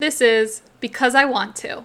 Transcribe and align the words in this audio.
This 0.00 0.22
is 0.22 0.62
Because 0.80 1.14
I 1.14 1.26
Want 1.26 1.54
to. 1.56 1.84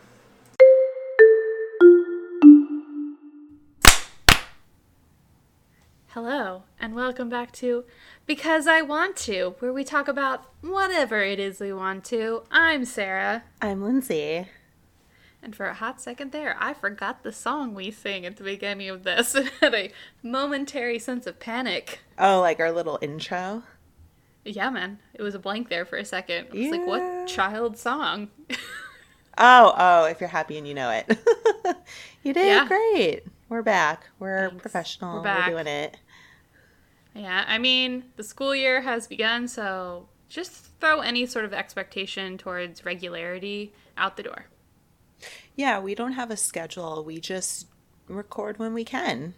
Hello, 6.07 6.63
and 6.79 6.96
welcome 6.96 7.28
back 7.28 7.51
to 7.55 7.83
Because 8.25 8.67
I 8.67 8.81
Want 8.81 9.17
to, 9.17 9.55
where 9.59 9.73
we 9.73 9.83
talk 9.83 10.07
about 10.07 10.46
whatever 10.62 11.20
it 11.23 11.41
is 11.41 11.59
we 11.59 11.73
want 11.73 12.05
to. 12.05 12.43
I'm 12.49 12.86
Sarah, 12.86 13.43
I'm 13.62 13.83
Lindsay. 13.83 14.47
and 15.43 15.54
for 15.54 15.66
a 15.66 15.73
hot 15.73 16.00
second 16.00 16.32
there, 16.32 16.55
I 16.57 16.73
forgot 16.73 17.23
the 17.23 17.34
song 17.34 17.75
we 17.75 17.91
sing 17.91 18.25
at 18.25 18.38
the 18.38 18.45
beginning 18.45 18.88
of 18.88 19.04
this 19.04 19.36
and 19.36 19.50
had 19.59 19.75
a 19.75 19.91
momentary 20.23 21.00
sense 21.00 21.27
of 21.27 21.41
panic. 21.41 22.00
Oh, 22.18 22.39
like 22.39 22.61
our 22.61 22.71
little 22.71 22.97
intro. 23.02 23.63
Yeah, 24.46 24.70
man, 24.70 25.00
it 25.14 25.21
was 25.23 25.34
a 25.36 25.39
blank 25.39 25.70
there 25.70 25.86
for 25.86 25.98
a 25.98 26.05
second. 26.05 26.48
I 26.54 26.55
was 26.57 26.70
like, 26.70 26.86
what 26.88 27.28
child 27.28 27.78
song? 27.78 28.30
Oh, 29.38 29.73
oh, 29.78 30.05
if 30.05 30.21
you're 30.21 30.29
happy 30.29 30.57
and 30.57 30.65
you 30.65 30.74
know 30.74 30.89
it. 30.92 31.07
you 32.24 32.32
did 32.34 32.46
Yeah. 32.48 32.66
great. 32.70 33.24
We're 33.50 33.64
back. 33.64 34.08
We're 34.18 34.48
Thanks. 34.48 34.62
professional. 34.62 35.22
We're 35.22 35.24
We're, 35.36 35.50
doing 35.50 35.68
it. 35.68 35.98
Yeah, 37.14 37.44
I 37.46 37.58
mean, 37.58 38.05
the 38.16 38.24
school 38.24 38.55
year 38.55 38.80
has 38.80 39.08
begun, 39.08 39.50
so 39.50 40.08
just 40.30 40.80
throw 40.80 41.02
any 41.02 41.26
sort 41.26 41.44
of 41.44 41.54
expectation 41.54 42.38
towards 42.38 42.86
regularity 42.86 43.74
out 43.98 44.16
the 44.16 44.24
door. 44.24 44.46
Yeah, 45.55 45.80
we 45.82 45.96
don't 45.96 46.14
have 46.14 46.32
a 46.32 46.38
schedule. 46.38 47.04
We 47.04 47.20
just 47.20 47.68
record 48.08 48.58
when 48.58 48.74
we 48.74 48.86
can. 48.86 49.34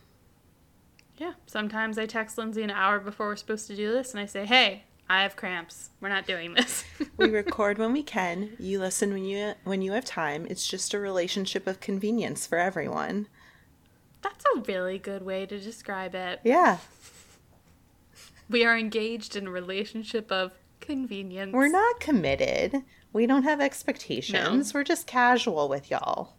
Yeah, 1.18 1.34
sometimes 1.48 1.98
I 1.98 2.06
text 2.06 2.38
Lindsay 2.38 2.62
an 2.62 2.70
hour 2.70 3.00
before 3.00 3.30
we're 3.30 3.36
supposed 3.36 3.66
to 3.66 3.76
do 3.76 3.92
this, 3.92 4.12
and 4.12 4.20
I 4.20 4.28
say, 4.28 4.46
hey, 4.46 4.84
I 5.10 5.22
have 5.22 5.36
cramps. 5.36 5.90
We're 6.02 6.10
not 6.10 6.28
doing 6.28 6.54
this. 6.54 6.84
We 7.18 7.30
record 7.30 7.80
when 7.80 7.94
we 7.94 8.04
can. 8.04 8.52
You 8.60 8.80
listen 8.80 9.12
when 9.12 9.26
you 9.26 9.54
when 9.64 9.82
you 9.82 9.94
have 9.94 10.06
time. 10.06 10.46
It's 10.52 10.68
just 10.68 10.94
a 10.94 11.00
relationship 11.00 11.66
of 11.66 11.80
convenience 11.80 12.46
for 12.46 12.60
everyone. 12.60 13.28
That's 14.22 14.46
a 14.56 14.60
really 14.62 15.00
good 15.00 15.24
way 15.24 15.48
to 15.48 15.60
describe 15.60 16.14
it. 16.14 16.42
Yeah. 16.44 16.78
We 18.50 18.66
are 18.66 18.78
engaged 18.78 19.36
in 19.36 19.48
a 19.48 19.52
relationship 19.52 20.32
of 20.32 20.52
convenience. 20.80 21.54
We're 21.54 21.70
not 21.70 22.00
committed. 22.00 22.84
We 23.14 23.26
don't 23.26 23.44
have 23.44 23.62
expectations. 23.62 24.74
We're 24.76 24.84
just 24.84 25.08
casual 25.08 25.68
with 25.70 25.90
y'all. 25.90 26.34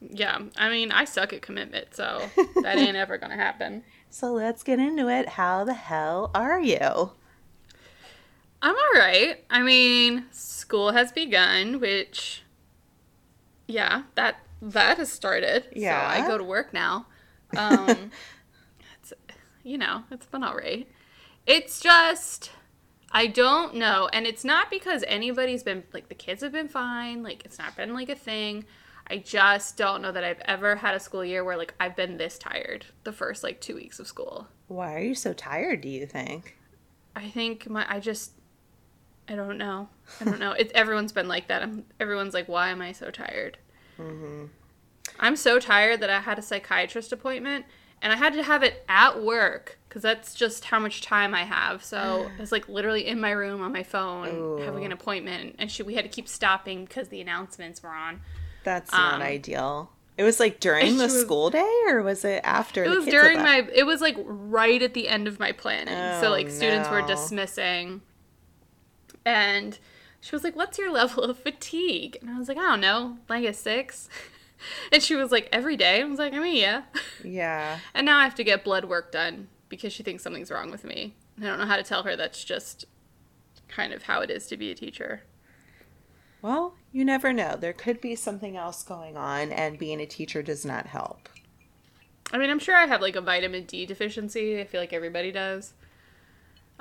Yeah, 0.00 0.38
I 0.56 0.68
mean, 0.68 0.92
I 0.92 1.04
suck 1.04 1.32
at 1.32 1.42
commitment, 1.42 1.94
so 1.94 2.22
that 2.62 2.78
ain't 2.78 2.96
ever 2.96 3.18
gonna 3.18 3.36
happen. 3.36 3.82
So 4.10 4.32
let's 4.32 4.62
get 4.62 4.78
into 4.78 5.08
it. 5.08 5.30
How 5.30 5.64
the 5.64 5.74
hell 5.74 6.30
are 6.34 6.60
you? 6.60 7.12
I'm 8.62 8.76
all 8.76 9.00
right. 9.00 9.44
I 9.50 9.60
mean, 9.60 10.26
school 10.30 10.92
has 10.92 11.10
begun, 11.10 11.80
which, 11.80 12.42
yeah, 13.66 14.04
that 14.14 14.36
that 14.62 14.98
has 14.98 15.10
started. 15.10 15.66
Yeah. 15.74 16.16
So 16.16 16.22
I 16.22 16.26
go 16.28 16.38
to 16.38 16.44
work 16.44 16.72
now. 16.72 17.06
Um, 17.56 18.12
it's, 19.00 19.12
you 19.64 19.76
know, 19.76 20.04
it's 20.12 20.26
been 20.26 20.44
all 20.44 20.54
right. 20.54 20.88
It's 21.44 21.80
just, 21.80 22.52
I 23.10 23.26
don't 23.26 23.74
know, 23.74 24.08
and 24.12 24.26
it's 24.26 24.44
not 24.44 24.70
because 24.70 25.02
anybody's 25.08 25.64
been 25.64 25.82
like 25.92 26.08
the 26.08 26.14
kids 26.14 26.42
have 26.44 26.52
been 26.52 26.68
fine. 26.68 27.24
Like 27.24 27.44
it's 27.44 27.58
not 27.58 27.76
been 27.76 27.92
like 27.94 28.08
a 28.08 28.14
thing. 28.14 28.64
I 29.08 29.18
just 29.18 29.76
don't 29.76 30.00
know 30.00 30.12
that 30.12 30.22
I've 30.22 30.40
ever 30.44 30.76
had 30.76 30.94
a 30.94 31.00
school 31.00 31.24
year 31.24 31.42
where 31.42 31.56
like 31.56 31.74
I've 31.80 31.96
been 31.96 32.16
this 32.16 32.38
tired 32.38 32.86
the 33.02 33.12
first 33.12 33.42
like 33.42 33.60
two 33.60 33.74
weeks 33.74 33.98
of 33.98 34.06
school. 34.06 34.46
Why 34.68 34.94
are 34.94 35.02
you 35.02 35.16
so 35.16 35.32
tired, 35.32 35.80
do 35.80 35.88
you 35.88 36.06
think? 36.06 36.56
I 37.16 37.28
think 37.28 37.68
my 37.68 37.84
I 37.92 37.98
just 37.98 38.32
I 39.32 39.36
don't 39.36 39.56
know. 39.56 39.88
I 40.20 40.24
don't 40.24 40.38
know. 40.40 40.52
It 40.52 40.70
everyone's 40.74 41.12
been 41.12 41.28
like 41.28 41.48
that. 41.48 41.62
I'm 41.62 41.84
everyone's 41.98 42.34
like, 42.34 42.48
why 42.48 42.68
am 42.68 42.82
I 42.82 42.92
so 42.92 43.10
tired? 43.10 43.56
Mm-hmm. 43.98 44.44
I'm 45.20 45.36
so 45.36 45.58
tired 45.58 46.00
that 46.00 46.10
I 46.10 46.20
had 46.20 46.38
a 46.38 46.42
psychiatrist 46.42 47.12
appointment 47.12 47.64
and 48.00 48.12
I 48.12 48.16
had 48.16 48.32
to 48.34 48.42
have 48.42 48.62
it 48.62 48.84
at 48.88 49.22
work 49.22 49.78
because 49.88 50.02
that's 50.02 50.34
just 50.34 50.66
how 50.66 50.78
much 50.78 51.00
time 51.02 51.34
I 51.34 51.44
have. 51.44 51.84
So 51.84 52.30
it's 52.38 52.52
like 52.52 52.68
literally 52.68 53.06
in 53.06 53.20
my 53.20 53.30
room 53.30 53.62
on 53.62 53.72
my 53.72 53.82
phone 53.84 54.28
Ooh. 54.28 54.56
having 54.64 54.84
an 54.84 54.92
appointment, 54.92 55.56
and 55.58 55.70
she, 55.70 55.82
we 55.82 55.94
had 55.94 56.04
to 56.04 56.10
keep 56.10 56.28
stopping 56.28 56.84
because 56.84 57.08
the 57.08 57.20
announcements 57.20 57.82
were 57.82 57.90
on. 57.90 58.20
That's 58.64 58.90
not 58.92 59.14
Um, 59.14 59.22
ideal. 59.22 59.90
It 60.18 60.24
was 60.24 60.38
like 60.40 60.60
during 60.60 60.98
the 60.98 61.04
was- 61.04 61.20
school 61.20 61.48
day, 61.50 61.72
or 61.88 62.02
was 62.02 62.24
it 62.24 62.40
after? 62.44 62.84
It 62.84 62.88
the 62.90 62.96
was 62.96 63.04
kids 63.06 63.14
during 63.14 63.38
my. 63.38 63.66
It 63.74 63.84
was 63.84 64.00
like 64.00 64.16
right 64.18 64.82
at 64.82 64.94
the 64.94 65.08
end 65.08 65.26
of 65.28 65.38
my 65.40 65.52
planning. 65.52 65.94
so 66.20 66.28
Oh, 66.28 66.30
like 66.30 66.50
students 66.50 66.88
were 66.90 67.02
dismissing, 67.02 68.02
and 69.24 69.78
she 70.20 70.34
was 70.34 70.44
like, 70.44 70.56
"What's 70.56 70.78
your 70.78 70.90
level 70.90 71.24
of 71.24 71.38
fatigue?" 71.38 72.18
And 72.20 72.30
I 72.30 72.38
was 72.38 72.48
like, 72.48 72.58
"I 72.58 72.62
don't 72.62 72.80
know, 72.80 73.18
like 73.28 73.44
a 73.44 73.52
six. 73.52 74.08
And 74.92 75.02
she 75.02 75.16
was 75.16 75.32
like, 75.32 75.48
"Every 75.50 75.76
day." 75.76 76.00
I 76.00 76.04
was 76.04 76.20
like, 76.20 76.34
"I 76.34 76.38
mean, 76.38 76.56
yeah." 76.56 76.82
Yeah. 77.24 77.80
And 77.94 78.06
now 78.06 78.18
I 78.18 78.22
have 78.22 78.36
to 78.36 78.44
get 78.44 78.62
blood 78.62 78.84
work 78.84 79.10
done 79.10 79.48
because 79.68 79.92
she 79.92 80.04
thinks 80.04 80.22
something's 80.22 80.52
wrong 80.52 80.70
with 80.70 80.84
me. 80.84 81.16
I 81.40 81.46
don't 81.46 81.58
know 81.58 81.66
how 81.66 81.76
to 81.76 81.82
tell 81.82 82.04
her 82.04 82.14
that's 82.14 82.44
just 82.44 82.84
kind 83.66 83.92
of 83.92 84.04
how 84.04 84.20
it 84.20 84.30
is 84.30 84.46
to 84.46 84.56
be 84.56 84.70
a 84.70 84.74
teacher. 84.76 85.22
Well, 86.42 86.74
you 86.92 87.04
never 87.04 87.32
know. 87.32 87.56
There 87.56 87.72
could 87.72 88.00
be 88.00 88.14
something 88.14 88.56
else 88.56 88.82
going 88.82 89.16
on, 89.16 89.50
and 89.50 89.78
being 89.78 90.00
a 90.00 90.06
teacher 90.06 90.42
does 90.42 90.64
not 90.64 90.86
help. 90.86 91.28
I 92.32 92.38
mean, 92.38 92.50
I'm 92.50 92.58
sure 92.58 92.76
I 92.76 92.86
have 92.86 93.00
like 93.00 93.16
a 93.16 93.20
vitamin 93.20 93.64
D 93.64 93.86
deficiency. 93.86 94.60
I 94.60 94.64
feel 94.64 94.80
like 94.80 94.92
everybody 94.92 95.32
does. 95.32 95.74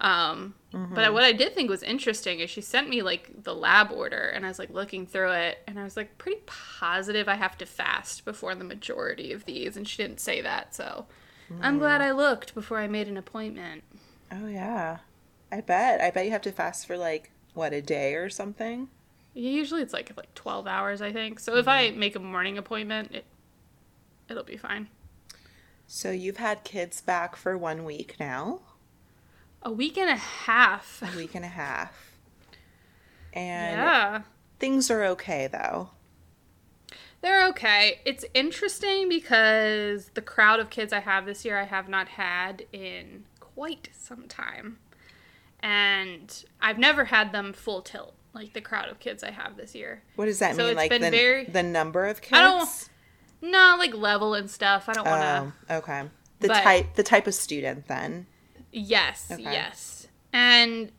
Um, 0.01 0.56
but 0.72 0.79
mm-hmm. 0.79 1.13
what 1.13 1.23
I 1.23 1.31
did 1.31 1.53
think 1.53 1.69
was 1.69 1.84
interesting 1.84 2.39
is 2.39 2.50
she 2.50 2.62
sent 2.62 2.89
me 2.89 3.03
like 3.03 3.44
the 3.44 3.53
lab 3.53 3.91
order, 3.91 4.31
and 4.34 4.45
I 4.45 4.47
was 4.47 4.57
like 4.57 4.72
looking 4.72 5.06
through 5.06 5.31
it, 5.31 5.59
and 5.67 5.79
I 5.79 5.84
was 5.84 5.95
like 5.95 6.17
pretty 6.17 6.41
positive 6.47 7.29
I 7.29 7.35
have 7.35 7.57
to 7.59 7.67
fast 7.67 8.25
before 8.25 8.56
the 8.56 8.63
majority 8.63 9.31
of 9.31 9.45
these, 9.45 9.78
and 9.78 9.88
she 9.88 10.01
didn't 10.01 10.19
say 10.19 10.41
that, 10.41 10.73
so 10.73 11.06
I'm 11.61 11.78
glad 11.78 12.01
mm. 12.01 12.06
I 12.06 12.11
looked 12.11 12.56
before 12.56 12.78
I 12.79 12.88
made 12.88 13.07
an 13.07 13.17
appointment. 13.17 13.84
Oh 14.31 14.47
yeah, 14.47 15.00
I 15.51 15.61
bet. 15.61 16.01
I 16.01 16.09
bet 16.11 16.25
you 16.25 16.31
have 16.31 16.41
to 16.44 16.51
fast 16.51 16.88
for 16.88 16.97
like 16.97 17.31
what 17.53 17.73
a 17.73 17.81
day 17.81 18.16
or 18.16 18.29
something. 18.29 18.88
Usually 19.34 19.81
it's 19.81 19.94
like 19.94 20.11
like 20.16 20.34
12 20.35 20.67
hours, 20.67 21.01
I 21.01 21.11
think. 21.11 21.40
So 21.40 21.57
if 21.57 21.67
I 21.67 21.90
mm-hmm. 21.90 22.00
make 22.00 22.16
a 22.16 22.19
morning 22.19 22.57
appointment, 22.57 23.11
it 23.13 23.25
it'll 24.29 24.44
be 24.44 24.57
fine. 24.57 24.88
So 25.88 26.11
you've 26.11 26.38
had 26.38 26.63
kids 26.63 27.01
back 27.01 27.35
for 27.35 27.57
one 27.57 27.84
week 27.84 28.16
now, 28.19 28.61
A 29.63 29.72
week 29.72 29.97
and 29.97 30.09
a 30.09 30.16
half. 30.16 31.01
a 31.03 31.16
week 31.17 31.35
and 31.35 31.45
a 31.45 31.49
half, 31.49 32.13
and 33.33 33.77
Yeah. 33.77 34.22
things 34.59 34.89
are 34.89 35.03
okay 35.05 35.47
though. 35.47 35.91
They're 37.22 37.45
okay. 37.49 38.01
It's 38.03 38.25
interesting 38.33 39.07
because 39.07 40.09
the 40.16 40.22
crowd 40.23 40.59
of 40.59 40.72
kids 40.72 40.91
I 40.91 40.99
have 41.01 41.27
this 41.27 41.45
year 41.45 41.59
I 41.59 41.66
have 41.66 41.88
not 41.88 42.07
had 42.09 42.66
in 42.73 43.25
quite 43.39 43.89
some 43.94 44.27
time. 44.27 44.79
And 45.61 46.43
I've 46.59 46.79
never 46.79 47.05
had 47.05 47.31
them 47.31 47.53
full 47.53 47.83
tilt, 47.83 48.16
like 48.33 48.53
the 48.53 48.61
crowd 48.61 48.89
of 48.89 48.99
kids 48.99 49.23
I 49.23 49.29
have 49.29 49.55
this 49.57 49.75
year. 49.75 50.01
What 50.16 50.25
does 50.25 50.39
that 50.39 50.55
So 50.55 50.63
mean? 50.63 50.69
it's 50.72 50.78
Like 50.78 50.89
been 50.89 51.03
the 51.03 51.11
very- 51.11 51.45
the 51.45 51.61
number 51.61 52.07
of 52.07 52.22
kids? 52.22 52.33
I 52.33 52.41
don't 52.41 52.89
No, 53.51 53.75
like 53.78 53.93
level 53.93 54.33
and 54.33 54.49
stuff. 54.49 54.89
I 54.89 54.93
don't 54.93 55.05
want 55.05 55.22
to. 55.67 55.73
Oh, 55.75 55.78
okay. 55.78 56.09
The 56.39 56.47
But- 56.47 56.63
type 56.63 56.95
the 56.95 57.03
type 57.03 57.28
of 57.28 57.35
student 57.35 57.88
then. 57.88 58.25
Yes, 58.71 59.27
Okay. 59.31 59.41
yes. 59.43 60.07
And 60.33 60.91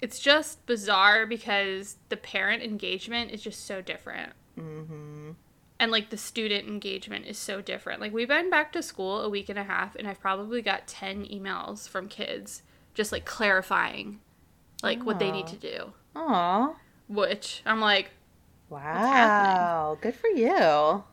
it's 0.00 0.18
just 0.18 0.64
bizarre 0.66 1.26
because 1.26 1.96
the 2.08 2.16
parent 2.16 2.62
engagement 2.62 3.30
is 3.30 3.42
just 3.42 3.64
so 3.66 3.80
different. 3.82 4.32
Mm-hmm. 4.58 5.30
And 5.80 5.90
like 5.92 6.10
the 6.10 6.16
student 6.16 6.66
engagement 6.68 7.26
is 7.26 7.38
so 7.38 7.60
different. 7.60 8.00
Like 8.00 8.12
we've 8.12 8.28
been 8.28 8.50
back 8.50 8.72
to 8.72 8.82
school 8.82 9.20
a 9.22 9.28
week 9.28 9.48
and 9.48 9.58
a 9.58 9.62
half 9.64 9.94
and 9.96 10.06
I've 10.08 10.20
probably 10.20 10.60
got 10.60 10.86
10 10.88 11.24
emails 11.26 11.88
from 11.88 12.08
kids 12.08 12.62
just 12.94 13.12
like 13.12 13.24
clarifying 13.24 14.20
like 14.82 15.04
what 15.04 15.18
they 15.18 15.30
need 15.30 15.46
to 15.48 15.56
do. 15.56 15.92
Aw. 16.16 16.74
Which 17.08 17.62
I'm 17.64 17.80
like, 17.80 18.10
Wow. 18.68 19.98
Good 20.00 20.14
for 20.14 20.28
you. 20.28 21.04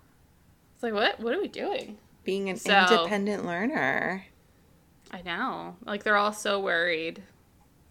it's 0.74 0.84
like 0.84 0.94
what 0.94 1.20
what 1.20 1.34
are 1.34 1.40
we 1.42 1.48
doing? 1.48 1.98
Being 2.24 2.50
an 2.50 2.58
So- 2.58 2.76
independent 2.80 3.46
learner. 3.46 4.26
I 5.16 5.22
know. 5.22 5.78
Like 5.86 6.04
they're 6.04 6.18
all 6.18 6.34
so 6.34 6.60
worried. 6.60 7.24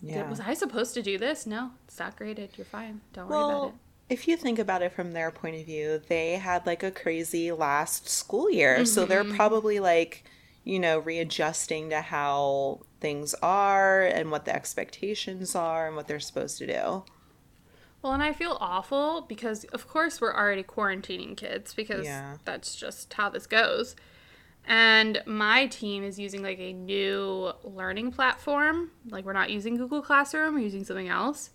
Did- 0.00 0.10
Yeah. 0.10 0.28
Was 0.28 0.40
I 0.40 0.52
supposed 0.54 0.92
to 0.94 1.02
do 1.02 1.16
this? 1.16 1.46
No, 1.46 1.70
it's 1.86 1.98
not 1.98 2.16
graded. 2.16 2.50
You're 2.56 2.66
fine. 2.66 3.00
Don't 3.14 3.28
worry 3.28 3.38
about 3.38 3.48
it. 3.48 3.52
Well, 3.54 3.74
if 4.10 4.28
you 4.28 4.36
think 4.36 4.58
about 4.58 4.82
it 4.82 4.92
from 4.92 5.12
their 5.12 5.30
point 5.30 5.56
of 5.56 5.64
view, 5.64 6.00
they 6.08 6.32
had 6.32 6.66
like 6.66 6.82
a 6.82 6.90
crazy 6.90 7.50
last 7.52 8.08
school 8.08 8.50
year. 8.50 8.84
So 8.84 9.06
they're 9.06 9.24
Mm-hmm. 9.24 9.36
probably 9.36 9.80
like, 9.80 10.24
you 10.64 10.78
know, 10.78 10.98
readjusting 10.98 11.88
to 11.90 12.02
how 12.02 12.80
things 13.00 13.34
are 13.42 14.02
and 14.02 14.30
what 14.30 14.44
the 14.44 14.54
expectations 14.54 15.54
are 15.54 15.86
and 15.86 15.96
what 15.96 16.06
they're 16.06 16.20
supposed 16.20 16.58
to 16.58 16.66
do. 16.66 17.04
Well, 18.02 18.12
and 18.12 18.22
I 18.22 18.34
feel 18.34 18.58
awful 18.60 19.22
because, 19.22 19.64
of 19.72 19.88
course, 19.88 20.20
we're 20.20 20.34
already 20.34 20.62
quarantining 20.62 21.34
kids 21.38 21.72
because 21.72 22.04
Yeah. 22.04 22.36
that's 22.44 22.74
just 22.76 23.14
how 23.14 23.30
this 23.30 23.46
goes. 23.46 23.96
And 24.66 25.22
my 25.26 25.66
team 25.66 26.02
is 26.04 26.18
using 26.18 26.42
like 26.42 26.58
a 26.58 26.72
new 26.72 27.52
learning 27.62 28.12
platform. 28.12 28.90
Like, 29.10 29.24
we're 29.24 29.32
not 29.34 29.50
using 29.50 29.76
Google 29.76 30.00
Classroom, 30.02 30.54
we're 30.54 30.60
using 30.60 30.84
something 30.84 31.08
else. 31.08 31.50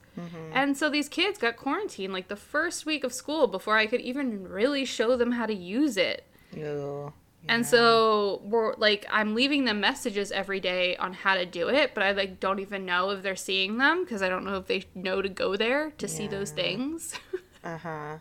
And 0.54 0.76
so 0.76 0.90
these 0.90 1.08
kids 1.08 1.40
got 1.40 1.56
quarantined 1.56 2.12
like 2.12 2.28
the 2.28 2.36
first 2.36 2.86
week 2.86 3.06
of 3.06 3.14
school 3.14 3.48
before 3.48 3.78
I 3.78 3.86
could 3.88 4.02
even 4.02 4.44
really 4.50 4.84
show 4.84 5.16
them 5.16 5.32
how 5.32 5.46
to 5.46 5.54
use 5.54 5.96
it. 5.96 6.26
Ew. 6.54 7.14
And 7.48 7.66
so 7.66 8.42
we're 8.44 8.76
like 8.76 9.06
I'm 9.10 9.34
leaving 9.34 9.64
them 9.64 9.80
messages 9.80 10.34
every 10.34 10.60
day 10.60 10.98
on 10.98 11.14
how 11.14 11.36
to 11.36 11.46
do 11.46 11.70
it, 11.70 11.94
but 11.94 12.04
I 12.04 12.12
like 12.12 12.42
don't 12.42 12.60
even 12.60 12.86
know 12.86 13.12
if 13.12 13.24
they're 13.24 13.38
seeing 13.38 13.78
them 13.78 14.04
because 14.04 14.22
I 14.22 14.28
don't 14.28 14.44
know 14.44 14.58
if 14.58 14.68
they 14.68 14.84
know 14.94 15.22
to 15.22 15.30
go 15.30 15.56
there 15.56 15.92
to 15.92 16.08
see 16.10 16.28
those 16.28 16.52
things. 16.52 17.18
Uh 17.62 17.78
huh. 17.78 18.18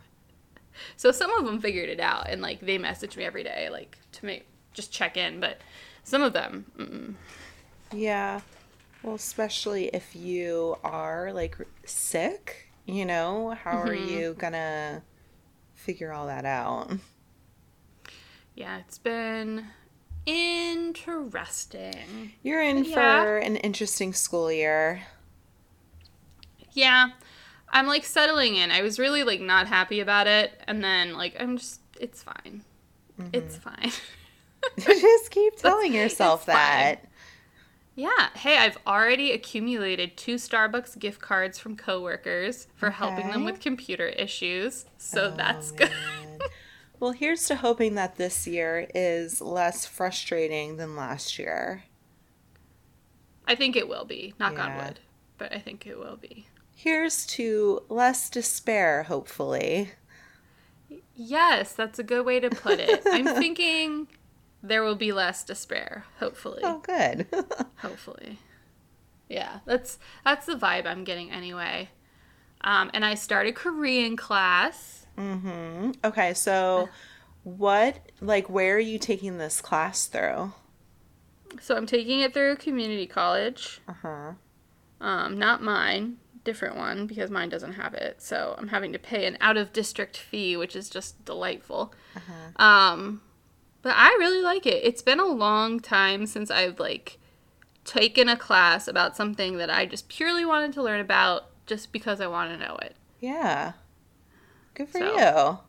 so 0.97 1.11
some 1.11 1.31
of 1.31 1.45
them 1.45 1.59
figured 1.61 1.87
it 1.87 2.01
out 2.01 2.29
and 2.29 2.41
like 2.41 2.59
they 2.59 2.77
message 2.77 3.15
me 3.15 3.23
every 3.23 3.41
day 3.41 3.69
like 3.69 3.97
to 4.11 4.25
make 4.25 4.45
just 4.73 4.91
check 4.91 5.17
in, 5.17 5.39
but 5.39 5.59
some 6.03 6.21
of 6.21 6.33
them 6.33 6.65
mm-mm. 6.77 7.15
Yeah. 7.91 8.41
Well, 9.03 9.15
especially 9.15 9.87
if 9.87 10.15
you 10.15 10.77
are 10.83 11.31
like 11.33 11.57
sick, 11.85 12.69
you 12.85 13.05
know, 13.05 13.55
how 13.63 13.77
are 13.79 13.87
Mm-hmm. 13.87 14.09
you 14.09 14.35
gonna 14.37 15.01
figure 15.73 16.11
all 16.13 16.27
that 16.27 16.45
out? 16.45 16.91
yeah, 18.55 18.77
it's 18.79 18.97
been 18.97 19.65
interesting. 20.25 22.33
You're 22.43 22.61
in 22.61 22.83
Yeah. 22.83 23.23
for 23.23 23.37
an 23.37 23.55
interesting 23.57 24.13
school 24.13 24.51
year. 24.51 25.01
Yeah. 26.73 27.09
I'm 27.71 27.87
like 27.87 28.03
settling 28.05 28.55
in. 28.55 28.71
I 28.71 28.81
was 28.81 28.99
really 28.99 29.23
like 29.23 29.41
not 29.41 29.67
happy 29.67 29.99
about 29.99 30.27
it 30.27 30.59
and 30.67 30.83
then 30.83 31.13
like 31.13 31.35
I'm 31.39 31.57
just 31.57 31.81
it's 31.99 32.23
fine. 32.23 32.63
It's 33.33 33.57
fine. 33.57 33.91
Just 34.79 35.31
keep 35.31 35.55
telling 35.57 35.93
yourself 35.93 36.41
it's 36.41 36.45
fine. 36.47 36.55
that. 36.55 37.05
yeah. 37.95 38.29
Hey, 38.35 38.57
I've 38.57 38.77
already 38.87 39.31
accumulated 39.31 40.17
two 40.17 40.35
Starbucks 40.35 40.97
gift 40.99 41.21
cards 41.21 41.59
from 41.59 41.75
coworkers 41.75 42.67
for 42.75 42.91
helping 42.91 43.29
them 43.29 43.43
with 43.45 43.59
computer 43.59 44.07
issues. 44.07 44.85
So 44.97 45.31
Oh, 45.33 45.35
that's 45.37 45.71
good. 45.71 45.91
Well, 47.01 47.11
here's 47.13 47.45
to 47.47 47.55
hoping 47.55 47.95
that 47.95 48.17
this 48.17 48.45
year 48.45 48.85
is 48.93 49.39
less 49.39 49.85
frustrating 49.85 50.75
than 50.75 50.97
last 50.97 51.39
year. 51.39 51.83
I 53.47 53.55
think 53.55 53.77
it 53.77 53.87
will 53.87 54.03
be. 54.03 54.33
Knock 54.37 54.59
on 54.59 54.67
Yeah. 54.67 54.85
wood. 54.85 54.99
But 55.37 55.53
I 55.53 55.59
think 55.59 55.87
it 55.87 55.97
will 55.97 56.17
be. 56.17 56.45
Here's 56.75 57.25
to 57.27 57.83
less 57.87 58.29
despair, 58.29 59.03
hopefully. 59.03 59.91
Yes, 61.15 61.71
that's 61.71 61.99
a 61.99 62.03
good 62.03 62.25
way 62.25 62.41
to 62.41 62.49
put 62.49 62.79
it. 62.81 63.01
I'm 63.05 63.25
thinking 63.41 64.07
there 64.61 64.83
will 64.83 64.95
be 64.95 65.11
less 65.11 65.43
despair, 65.43 66.05
hopefully. 66.19 66.61
Oh, 66.63 66.79
good. 66.79 67.27
Hopefully. 67.77 68.39
Yeah, 69.29 69.59
that's 69.65 69.99
that's 70.25 70.45
the 70.45 70.55
vibe 70.55 70.85
I'm 70.85 71.03
getting 71.03 71.31
anyway. 71.31 71.89
Um, 72.61 72.91
and 72.93 73.05
I 73.05 73.15
started 73.15 73.55
Korean 73.55 74.17
class. 74.17 75.05
Mm-hmm. 75.17 75.91
Okay, 76.03 76.33
so 76.33 76.89
what, 77.43 77.99
like, 78.19 78.49
where 78.49 78.75
are 78.75 78.79
you 78.79 78.97
taking 78.97 79.37
this 79.37 79.61
class 79.61 80.07
through? 80.07 80.53
So 81.61 81.75
I'm 81.75 81.85
taking 81.85 82.19
it 82.19 82.33
through 82.33 82.51
a 82.51 82.55
community 82.55 83.07
college. 83.07 83.81
Uh 83.87 83.93
huh. 84.01 84.31
Um, 85.01 85.39
not 85.39 85.63
mine, 85.63 86.17
different 86.43 86.75
one 86.75 87.07
because 87.07 87.29
mine 87.29 87.49
doesn't 87.49 87.73
have 87.73 87.93
it. 87.93 88.21
So 88.21 88.55
I'm 88.57 88.67
having 88.67 88.91
to 88.93 88.99
pay 88.99 89.25
an 89.25 89.37
out 89.39 89.55
of 89.57 89.71
district 89.71 90.17
fee, 90.17 90.57
which 90.57 90.75
is 90.75 90.89
just 90.89 91.23
delightful. 91.23 91.93
Uh-huh. 92.15 92.63
Um, 92.65 93.21
but 93.81 93.93
I 93.95 94.09
really 94.19 94.41
like 94.41 94.65
it. 94.65 94.83
It's 94.83 95.01
been 95.01 95.19
a 95.19 95.25
long 95.25 95.79
time 95.79 96.25
since 96.25 96.49
I've 96.51 96.79
like 96.79 97.17
taken 97.85 98.29
a 98.29 98.37
class 98.37 98.87
about 98.87 99.15
something 99.15 99.57
that 99.57 99.69
I 99.69 99.85
just 99.85 100.09
purely 100.09 100.45
wanted 100.45 100.73
to 100.73 100.83
learn 100.83 100.99
about 100.99 101.45
just 101.65 101.91
because 101.91 102.19
I 102.21 102.27
want 102.27 102.51
to 102.51 102.57
know 102.57 102.77
it. 102.81 102.95
Yeah. 103.19 103.73
Good 104.73 104.89
for 104.89 104.99
So- 104.99 105.59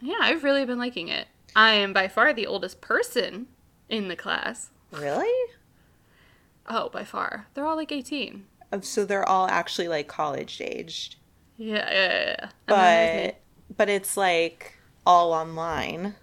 you. 0.00 0.10
Yeah, 0.10 0.18
I've 0.20 0.44
really 0.44 0.64
been 0.64 0.78
liking 0.78 1.08
it. 1.08 1.26
I 1.56 1.72
am 1.74 1.92
by 1.92 2.06
far 2.08 2.32
the 2.32 2.46
oldest 2.46 2.80
person 2.80 3.48
in 3.88 4.08
the 4.08 4.14
class. 4.16 4.70
Really? 4.92 5.52
Oh, 6.68 6.88
by 6.90 7.04
far. 7.04 7.46
They're 7.54 7.66
all 7.66 7.76
like 7.76 7.90
18. 7.90 8.46
Oh, 8.72 8.80
So 8.80 9.04
they're 9.04 9.28
all 9.28 9.48
actually 9.48 9.88
like 9.88 10.06
college 10.08 10.60
aged, 10.60 11.16
Yeah, 11.56 11.90
yeah, 11.90 11.92
yeah. 11.92 12.24
yeah. 12.38 12.40
And 12.40 12.50
then 12.68 13.16
there's 13.16 13.32
but 13.68 13.76
but 13.76 13.88
it's 13.88 14.16
like 14.16 14.78
all 15.06 15.32
online. 15.32 16.14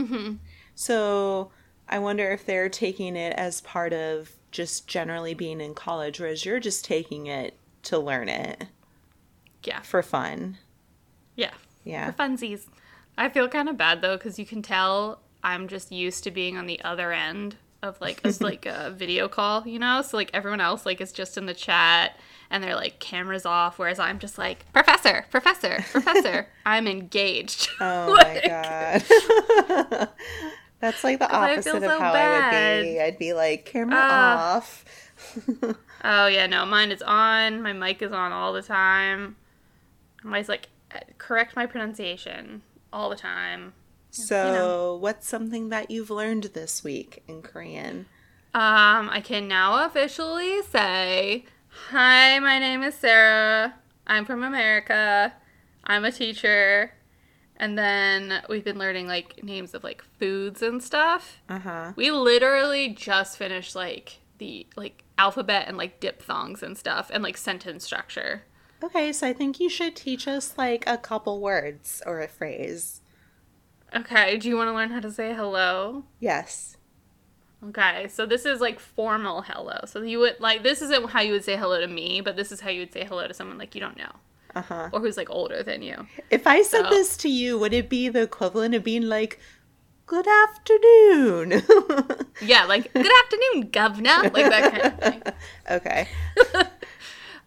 Me. 0.00 0.08
Mhm. 0.08 0.38
So 0.74 1.50
I 1.88 1.98
wonder 1.98 2.30
if 2.30 2.44
they're 2.46 2.68
taking 2.68 3.16
it 3.16 3.32
as 3.34 3.60
part 3.60 3.92
of 3.92 4.32
just 4.50 4.86
generally 4.88 5.34
being 5.34 5.60
in 5.60 5.74
college, 5.74 6.20
whereas 6.20 6.44
you're 6.44 6.60
just 6.60 6.84
taking 6.84 7.26
it 7.26 7.56
to 7.84 7.98
learn 7.98 8.28
it 8.28 8.66
Yeah, 9.64 9.80
for 9.82 10.02
fun. 10.02 10.58
yeah. 11.36 11.52
Yeah. 11.84 12.10
For 12.10 12.16
funsies. 12.22 12.66
I 13.16 13.28
feel 13.28 13.48
kind 13.48 13.68
of 13.68 13.76
bad 13.76 14.02
though 14.02 14.16
because 14.16 14.38
you 14.38 14.46
can 14.46 14.62
tell 14.62 15.20
I'm 15.42 15.68
just 15.68 15.90
used 15.90 16.24
to 16.24 16.30
being 16.30 16.56
on 16.58 16.66
the 16.66 16.80
other 16.82 17.12
end 17.12 17.56
of 17.82 17.98
like 18.00 18.20
a, 18.24 18.32
like 18.40 18.66
a 18.66 18.90
video 18.96 19.28
call, 19.28 19.66
you 19.66 19.78
know. 19.78 20.02
So 20.02 20.16
like 20.16 20.30
everyone 20.34 20.60
else 20.60 20.84
like 20.86 21.00
is 21.00 21.12
just 21.12 21.38
in 21.38 21.46
the 21.46 21.54
chat 21.54 22.18
and 22.50 22.62
they're 22.62 22.74
like 22.76 22.98
cameras 22.98 23.46
off, 23.46 23.78
whereas 23.78 23.98
I'm 23.98 24.18
just 24.18 24.36
like 24.38 24.70
professor, 24.72 25.26
professor, 25.30 25.84
professor. 25.90 26.48
I'm 26.66 26.86
engaged. 26.86 27.68
Oh 27.80 28.12
Like- 28.18 28.44
my 28.44 29.02
god. 29.88 30.08
That's 30.80 31.04
like 31.04 31.18
the 31.18 31.30
opposite 31.30 31.74
of 31.76 31.82
so 31.82 31.98
how 32.00 32.12
I 32.14 32.76
would 32.78 32.82
be. 32.84 33.00
I'd 33.00 33.18
be 33.18 33.32
like 33.34 33.66
camera 33.66 33.98
Ah. 34.00 34.56
off. 34.56 34.84
Oh 36.02 36.26
yeah, 36.26 36.46
no, 36.46 36.64
mine 36.64 36.90
is 36.90 37.02
on. 37.02 37.60
My 37.62 37.74
mic 37.74 38.00
is 38.00 38.12
on 38.12 38.32
all 38.32 38.52
the 38.54 38.62
time. 38.62 39.36
I'm 40.24 40.28
always 40.32 40.48
like 40.48 40.68
correct 41.18 41.54
my 41.54 41.66
pronunciation 41.66 42.62
all 42.92 43.10
the 43.10 43.16
time. 43.16 43.74
So, 44.12 44.96
what's 45.00 45.28
something 45.28 45.68
that 45.68 45.90
you've 45.90 46.10
learned 46.10 46.44
this 46.54 46.82
week 46.82 47.22
in 47.28 47.42
Korean? 47.42 48.06
Um, 48.54 49.08
I 49.08 49.20
can 49.22 49.46
now 49.46 49.84
officially 49.86 50.62
say, 50.62 51.44
"Hi, 51.88 52.38
my 52.38 52.58
name 52.58 52.82
is 52.82 52.94
Sarah. 52.94 53.74
I'm 54.06 54.24
from 54.24 54.42
America. 54.42 55.34
I'm 55.84 56.04
a 56.04 56.12
teacher." 56.12 56.92
And 57.56 57.76
then 57.76 58.42
we've 58.48 58.64
been 58.64 58.78
learning 58.78 59.06
like 59.06 59.44
names 59.44 59.74
of 59.74 59.84
like 59.84 60.02
foods 60.18 60.62
and 60.62 60.82
stuff. 60.82 61.42
Uh 61.48 61.58
huh. 61.58 61.92
We 61.94 62.10
literally 62.10 62.88
just 62.88 63.36
finished 63.36 63.76
like 63.76 64.20
the 64.38 64.66
like 64.76 65.04
alphabet 65.18 65.68
and 65.68 65.76
like 65.76 66.00
diphthongs 66.00 66.62
and 66.62 66.76
stuff 66.76 67.10
and 67.12 67.22
like 67.22 67.36
sentence 67.36 67.84
structure. 67.84 68.44
Okay, 68.82 69.12
so 69.12 69.26
I 69.26 69.34
think 69.34 69.60
you 69.60 69.68
should 69.68 69.94
teach 69.94 70.26
us 70.26 70.56
like 70.56 70.84
a 70.86 70.96
couple 70.96 71.40
words 71.40 72.02
or 72.06 72.20
a 72.20 72.28
phrase. 72.28 73.02
Okay, 73.94 74.38
do 74.38 74.48
you 74.48 74.56
want 74.56 74.68
to 74.68 74.74
learn 74.74 74.90
how 74.90 75.00
to 75.00 75.12
say 75.12 75.34
hello? 75.34 76.04
Yes. 76.18 76.78
Okay, 77.68 78.08
so 78.08 78.24
this 78.24 78.46
is 78.46 78.60
like 78.60 78.80
formal 78.80 79.42
hello. 79.42 79.80
So 79.84 80.00
you 80.02 80.18
would 80.20 80.40
like 80.40 80.62
this 80.62 80.80
isn't 80.80 81.10
how 81.10 81.20
you 81.20 81.32
would 81.32 81.44
say 81.44 81.56
hello 81.56 81.78
to 81.80 81.86
me, 81.86 82.20
but 82.22 82.36
this 82.36 82.50
is 82.52 82.60
how 82.60 82.70
you 82.70 82.80
would 82.80 82.92
say 82.92 83.04
hello 83.04 83.26
to 83.28 83.34
someone 83.34 83.58
like 83.58 83.74
you 83.74 83.80
don't 83.82 83.98
know 83.98 84.12
Uh 84.54 84.62
huh. 84.62 84.88
or 84.92 85.00
who's 85.00 85.16
like 85.18 85.28
older 85.30 85.62
than 85.62 85.82
you. 85.82 86.06
If 86.30 86.46
I 86.46 86.62
said 86.62 86.84
So- 86.84 86.90
this 86.90 87.16
to 87.18 87.28
you, 87.28 87.58
would 87.58 87.74
it 87.74 87.88
be 87.90 88.08
the 88.08 88.22
equivalent 88.22 88.74
of 88.74 88.82
being 88.82 89.02
like, 89.02 89.38
"Good 90.06 90.26
afternoon"? 90.26 91.62
Yeah, 92.40 92.64
like 92.64 92.90
good 92.94 93.12
afternoon, 93.22 93.68
governor, 93.70 94.22
like 94.32 94.48
that 94.48 94.72
kind 94.72 94.84
of 94.88 94.98
thing. 94.98 95.22
okay. 95.76 96.08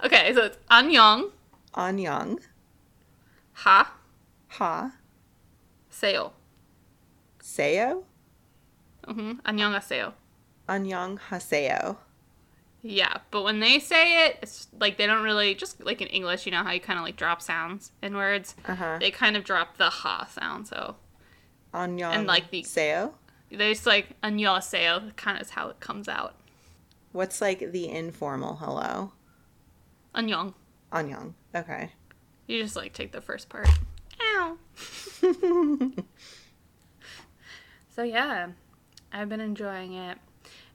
Okay, 0.06 0.34
so 0.36 0.42
it's 0.44 0.58
안녕, 0.70 1.32
Annyeong. 1.74 2.38
ha, 3.54 3.94
Ha. 4.60 4.92
seyo. 5.90 6.34
Seo. 7.42 8.04
Mm-hmm. 9.08 9.32
Annyeonghaseyo. 9.46 10.14
Annyeonghaseyo. 10.70 11.98
Yeah, 12.86 13.18
but 13.32 13.44
when 13.44 13.62
they 13.62 13.80
say 13.80 14.26
it, 14.26 14.40
it's 14.42 14.68
like 14.78 14.98
they 14.98 15.08
don't 15.08 15.24
really 15.24 15.56
just 15.56 15.84
like 15.84 16.02
in 16.02 16.08
English, 16.10 16.46
you 16.46 16.52
know 16.52 16.64
how 16.64 16.72
you 16.72 16.82
kind 16.82 17.00
of 17.00 17.06
like 17.06 17.16
drop 17.16 17.42
sounds 17.42 17.94
in 18.02 18.16
words. 18.16 18.56
Uh-huh. 18.68 18.98
They 19.00 19.10
kind 19.10 19.38
of 19.38 19.46
drop 19.46 19.78
the 19.78 19.90
ha 19.90 20.28
sound, 20.30 20.68
so 20.68 20.98
Annyeong 21.74 22.14
and 22.14 22.28
like 22.28 22.52
the 22.52 22.64
seo. 22.64 23.14
They 23.50 23.74
just 23.74 23.86
like 23.86 24.20
annyeonghaseyo 24.22 25.16
kind 25.16 25.38
of 25.38 25.44
is 25.44 25.52
how 25.52 25.70
it 25.70 25.80
comes 25.80 26.10
out. 26.10 26.36
What's 27.14 27.40
like 27.40 27.72
the 27.72 27.88
informal 27.88 28.56
hello? 28.56 29.14
Annyeong. 30.14 30.54
Annyeong. 30.92 31.34
Okay. 31.56 31.92
You 32.48 32.62
just 32.62 32.76
like 32.76 32.92
take 32.94 33.14
the 33.14 33.22
first 33.22 33.48
part. 33.48 33.70
Ow. 34.22 34.58
so 37.96 38.04
yeah, 38.04 38.50
I've 39.14 39.30
been 39.30 39.40
enjoying 39.40 39.94
it, 39.94 40.18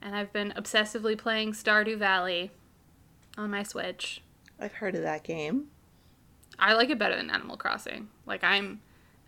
and 0.00 0.14
I've 0.14 0.32
been 0.32 0.52
obsessively 0.56 1.18
playing 1.18 1.52
Stardew 1.52 1.98
Valley 1.98 2.52
on 3.36 3.50
my 3.50 3.64
Switch. 3.64 4.22
I've 4.60 4.74
heard 4.74 4.94
of 4.94 5.02
that 5.02 5.24
game. 5.24 5.66
I 6.58 6.72
like 6.74 6.90
it 6.90 6.98
better 6.98 7.16
than 7.16 7.30
Animal 7.30 7.56
Crossing. 7.56 8.08
Like 8.24 8.42
I'm, 8.42 8.80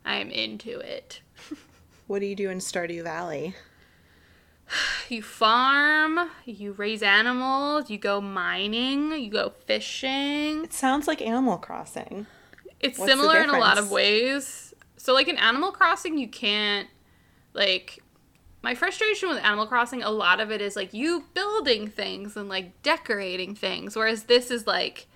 I'm 0.05 0.31
into 0.31 0.79
it. 0.79 1.21
What 2.11 2.19
do 2.19 2.26
you 2.26 2.35
do 2.35 2.50
in 2.50 2.59
Stardew 2.59 3.05
Valley? 3.05 3.55
You 5.09 5.23
farm, 5.23 6.31
you 6.45 6.73
raise 6.73 7.02
animals, 7.02 7.90
you 7.90 7.99
go 7.99 8.21
mining, 8.21 9.11
you 9.12 9.29
go 9.31 9.52
fishing. 9.67 10.64
It 10.64 10.73
sounds 10.73 11.09
like 11.09 11.21
Animal 11.21 11.59
Crossing. 11.59 12.26
It's 12.79 12.97
What's 12.99 13.11
similar 13.11 13.40
in 13.40 13.50
a 13.50 13.59
lot 13.59 13.79
of 13.79 13.90
ways. 13.90 14.73
So, 14.97 15.12
like 15.12 15.26
in 15.29 15.37
Animal 15.37 15.73
Crossing, 15.73 16.17
you 16.19 16.29
can't, 16.29 16.88
like, 17.55 18.00
my 18.62 18.75
frustration 18.75 19.29
with 19.29 19.38
Animal 19.38 19.67
Crossing, 19.67 20.02
a 20.02 20.11
lot 20.11 20.40
of 20.40 20.50
it 20.50 20.61
is 20.61 20.76
like 20.76 20.93
you 20.93 21.25
building 21.35 21.88
things 21.88 22.37
and 22.37 22.49
like 22.49 22.83
decorating 22.83 23.55
things, 23.55 23.97
whereas 23.97 24.25
this 24.25 24.50
is 24.50 24.67
like 24.67 25.07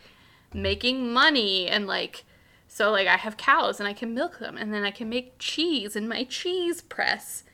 making 0.52 1.12
money 1.12 1.66
and 1.68 1.86
like, 1.86 2.24
so 2.68 2.90
like 2.90 3.06
I 3.06 3.16
have 3.16 3.36
cows 3.36 3.80
and 3.80 3.88
I 3.88 3.92
can 3.92 4.14
milk 4.14 4.38
them 4.38 4.56
and 4.56 4.72
then 4.72 4.82
I 4.82 4.90
can 4.90 5.08
make 5.08 5.38
cheese 5.38 5.94
in 5.94 6.08
my 6.08 6.24
cheese 6.24 6.80
press. 6.80 7.44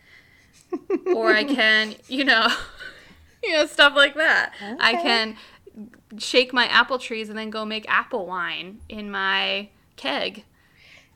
or 1.14 1.32
I 1.32 1.42
can, 1.42 1.96
you 2.06 2.24
know, 2.24 2.46
you 3.42 3.52
know, 3.52 3.66
stuff 3.66 3.94
like 3.96 4.14
that. 4.14 4.54
I 4.78 4.94
can 4.94 5.36
shake 6.18 6.52
my 6.52 6.66
apple 6.66 6.98
trees 6.98 7.28
and 7.28 7.38
then 7.38 7.50
go 7.50 7.64
make 7.64 7.88
apple 7.88 8.26
wine 8.26 8.80
in 8.88 9.10
my 9.10 9.68
keg. 9.96 10.44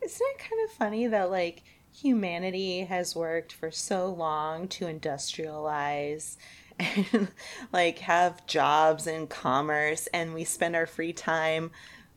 Isn't 0.03 0.27
it 0.35 0.39
kind 0.39 0.69
of 0.69 0.71
funny 0.77 1.07
that 1.07 1.31
like 1.31 1.63
humanity 1.95 2.81
has 2.85 3.15
worked 3.15 3.53
for 3.53 3.71
so 3.71 4.09
long 4.09 4.67
to 4.67 4.87
industrialize 4.87 6.37
and 6.79 7.29
like 7.73 8.01
have 8.01 8.47
jobs 8.47 9.07
and 9.07 9.31
commerce 9.31 10.09
and 10.09 10.35
we 10.35 10.45
spend 10.45 10.75
our 10.75 10.87
free 10.87 11.13
time 11.13 11.71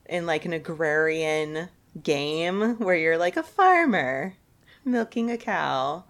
in 0.08 0.26
like 0.26 0.46
an 0.46 0.54
agrarian 0.54 1.70
game 2.02 2.76
where 2.78 2.96
you're 2.96 3.18
like 3.18 3.38
a 3.38 3.44
farmer 3.44 4.34
milking 4.84 5.30
a 5.30 5.38
cow. 5.38 6.04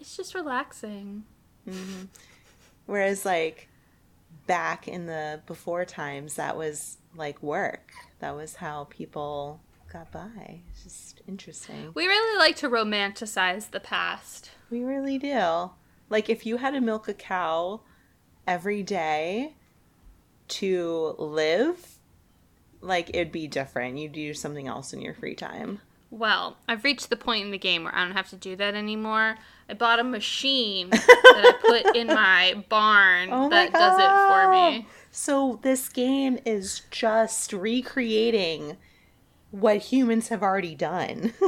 It's 0.00 0.16
just 0.16 0.34
relaxing. 0.34 1.24
Mm-hmm. 1.68 2.04
whereas 2.86 3.24
like 3.24 3.68
back 4.46 4.86
in 4.86 5.06
the 5.06 5.40
before 5.46 5.84
times 5.84 6.34
that 6.34 6.56
was 6.56 6.98
like 7.16 7.42
work. 7.42 7.90
That 8.20 8.36
was 8.36 8.54
how 8.54 8.86
people 8.88 9.60
got 9.96 10.12
by 10.12 10.60
it's 10.70 10.82
just 10.82 11.22
interesting 11.26 11.90
We 11.94 12.06
really 12.06 12.38
like 12.38 12.56
to 12.56 12.68
romanticize 12.68 13.70
the 13.70 13.80
past. 13.80 14.50
We 14.70 14.84
really 14.84 15.16
do. 15.18 15.70
Like 16.10 16.28
if 16.28 16.44
you 16.44 16.58
had 16.58 16.74
to 16.74 16.80
milk 16.80 17.08
a 17.08 17.14
cow 17.14 17.80
every 18.46 18.82
day 18.82 19.54
to 20.48 21.14
live, 21.18 21.98
like 22.80 23.08
it'd 23.10 23.32
be 23.32 23.48
different. 23.48 23.96
You'd 23.96 24.12
do 24.12 24.34
something 24.34 24.68
else 24.68 24.92
in 24.92 25.00
your 25.00 25.14
free 25.14 25.34
time. 25.34 25.80
Well, 26.10 26.56
I've 26.68 26.84
reached 26.84 27.08
the 27.10 27.16
point 27.16 27.46
in 27.46 27.50
the 27.50 27.58
game 27.58 27.84
where 27.84 27.94
I 27.94 28.04
don't 28.04 28.16
have 28.16 28.30
to 28.30 28.36
do 28.36 28.54
that 28.56 28.74
anymore. 28.74 29.36
I 29.68 29.74
bought 29.74 29.98
a 29.98 30.04
machine 30.04 30.90
that 30.90 31.02
I 31.04 31.52
put 31.60 31.96
in 31.96 32.08
my 32.08 32.64
barn 32.68 33.30
Oh 33.32 33.48
my 33.48 33.48
that 33.48 33.72
does 33.72 33.98
it 33.98 34.10
for 34.28 34.52
me. 34.52 34.86
So 35.10 35.58
this 35.62 35.88
game 35.88 36.38
is 36.44 36.82
just 36.90 37.54
recreating 37.54 38.76
what 39.60 39.78
humans 39.78 40.28
have 40.28 40.42
already 40.42 40.74
done. 40.74 41.32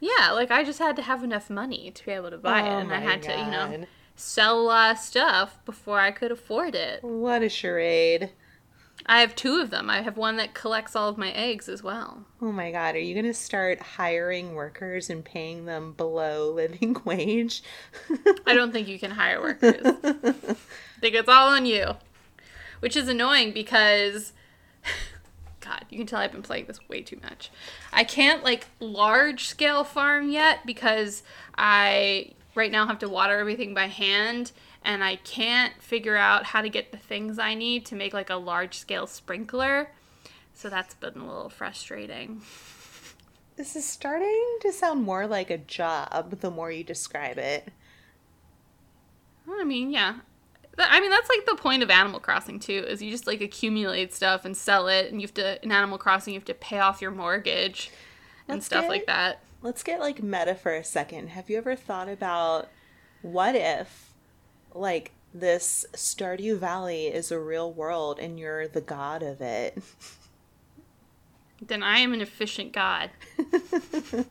Yeah, 0.00 0.32
like 0.32 0.50
I 0.50 0.64
just 0.64 0.78
had 0.78 0.96
to 0.96 1.02
have 1.02 1.22
enough 1.22 1.50
money 1.50 1.90
to 1.90 2.04
be 2.06 2.12
able 2.12 2.30
to 2.30 2.38
buy 2.38 2.60
it, 2.60 2.70
Oh 2.70 2.78
and 2.78 2.92
I 2.92 3.00
had 3.00 3.22
to, 3.22 3.30
you 3.30 3.50
know, 3.50 3.86
sell 4.16 4.58
a 4.58 4.62
lot 4.62 4.90
of 4.92 4.98
stuff 4.98 5.58
before 5.64 6.00
I 6.00 6.10
could 6.10 6.32
afford 6.32 6.74
it. 6.74 7.02
What 7.02 7.42
a 7.42 7.48
charade. 7.48 8.30
I 9.06 9.20
have 9.20 9.34
two 9.34 9.60
of 9.60 9.70
them. 9.70 9.88
I 9.88 10.02
have 10.02 10.16
one 10.16 10.36
that 10.36 10.54
collects 10.54 10.94
all 10.94 11.08
of 11.08 11.16
my 11.18 11.30
eggs 11.32 11.68
as 11.68 11.82
well. 11.82 12.24
Oh 12.40 12.52
my 12.52 12.70
god, 12.70 12.94
are 12.94 12.98
you 12.98 13.14
going 13.14 13.26
to 13.26 13.34
start 13.34 13.80
hiring 13.80 14.54
workers 14.54 15.10
and 15.10 15.24
paying 15.24 15.66
them 15.66 15.92
below 15.92 16.50
living 16.54 16.96
wage? 17.04 17.62
I 18.46 18.54
don't 18.54 18.72
think 18.72 18.88
you 18.88 18.98
can 18.98 19.10
hire 19.12 19.40
workers. 19.40 19.82
I 19.84 20.12
think 21.00 21.14
it's 21.14 21.28
all 21.28 21.48
on 21.48 21.66
you. 21.66 21.96
Which 22.80 22.96
is 22.96 23.08
annoying 23.08 23.52
because 23.52 24.32
God, 25.60 25.84
you 25.90 25.98
can 25.98 26.06
tell 26.06 26.20
I've 26.20 26.32
been 26.32 26.42
playing 26.42 26.66
this 26.66 26.88
way 26.88 27.02
too 27.02 27.18
much. 27.22 27.50
I 27.92 28.04
can't 28.04 28.42
like 28.42 28.66
large 28.80 29.46
scale 29.46 29.84
farm 29.84 30.30
yet 30.30 30.64
because 30.64 31.22
I 31.56 32.32
right 32.54 32.72
now 32.72 32.86
have 32.86 32.98
to 33.00 33.08
water 33.08 33.38
everything 33.38 33.74
by 33.74 33.86
hand 33.86 34.52
and 34.84 35.04
I 35.04 35.16
can't 35.16 35.74
figure 35.80 36.16
out 36.16 36.44
how 36.46 36.62
to 36.62 36.68
get 36.68 36.92
the 36.92 36.98
things 36.98 37.38
I 37.38 37.54
need 37.54 37.84
to 37.86 37.94
make 37.94 38.14
like 38.14 38.30
a 38.30 38.36
large 38.36 38.78
scale 38.78 39.06
sprinkler. 39.06 39.90
So 40.54 40.68
that's 40.68 40.94
been 40.94 41.18
a 41.18 41.26
little 41.26 41.50
frustrating. 41.50 42.42
This 43.56 43.76
is 43.76 43.84
starting 43.84 44.58
to 44.62 44.72
sound 44.72 45.02
more 45.02 45.26
like 45.26 45.50
a 45.50 45.58
job 45.58 46.40
the 46.40 46.50
more 46.50 46.70
you 46.70 46.82
describe 46.82 47.36
it. 47.36 47.68
I 49.48 49.64
mean, 49.64 49.90
yeah. 49.90 50.16
Th- 50.80 50.88
I 50.90 51.00
mean, 51.00 51.10
that's 51.10 51.28
like 51.28 51.44
the 51.46 51.56
point 51.56 51.82
of 51.82 51.90
Animal 51.90 52.20
Crossing 52.20 52.58
too. 52.58 52.84
Is 52.88 53.02
you 53.02 53.10
just 53.10 53.26
like 53.26 53.40
accumulate 53.40 54.14
stuff 54.14 54.44
and 54.44 54.56
sell 54.56 54.88
it, 54.88 55.10
and 55.12 55.20
you 55.20 55.26
have 55.26 55.34
to 55.34 55.62
in 55.62 55.70
Animal 55.72 55.98
Crossing 55.98 56.34
you 56.34 56.40
have 56.40 56.46
to 56.46 56.54
pay 56.54 56.78
off 56.78 57.00
your 57.02 57.10
mortgage 57.10 57.90
and 58.48 58.56
Let's 58.56 58.66
stuff 58.66 58.84
get- 58.84 58.90
like 58.90 59.06
that. 59.06 59.40
Let's 59.62 59.82
get 59.82 60.00
like 60.00 60.22
meta 60.22 60.54
for 60.54 60.74
a 60.74 60.82
second. 60.82 61.28
Have 61.30 61.50
you 61.50 61.58
ever 61.58 61.76
thought 61.76 62.08
about 62.08 62.68
what 63.20 63.54
if 63.54 64.14
like 64.74 65.12
this 65.34 65.84
Stardew 65.92 66.56
Valley 66.58 67.08
is 67.08 67.30
a 67.30 67.38
real 67.38 67.70
world 67.70 68.18
and 68.18 68.38
you're 68.40 68.66
the 68.66 68.80
god 68.80 69.22
of 69.22 69.40
it? 69.40 69.76
Then 71.62 71.82
I 71.82 71.98
am 71.98 72.14
an 72.14 72.22
efficient 72.22 72.72
god. 72.72 73.10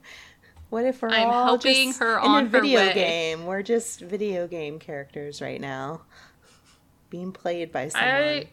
What 0.69 0.85
if 0.85 1.01
we're 1.01 1.09
I'm 1.09 1.27
all 1.29 1.45
helping 1.45 1.87
just 1.89 1.99
her 1.99 2.19
in 2.19 2.45
a 2.45 2.47
video 2.47 2.79
way. 2.79 2.93
game? 2.93 3.45
We're 3.47 3.63
just 3.63 4.01
video 4.01 4.47
game 4.47 4.77
characters 4.77 5.41
right 5.41 5.59
now, 5.59 6.01
being 7.09 7.31
played 7.31 7.71
by 7.71 7.89
someone. 7.89 8.09
I 8.09 8.47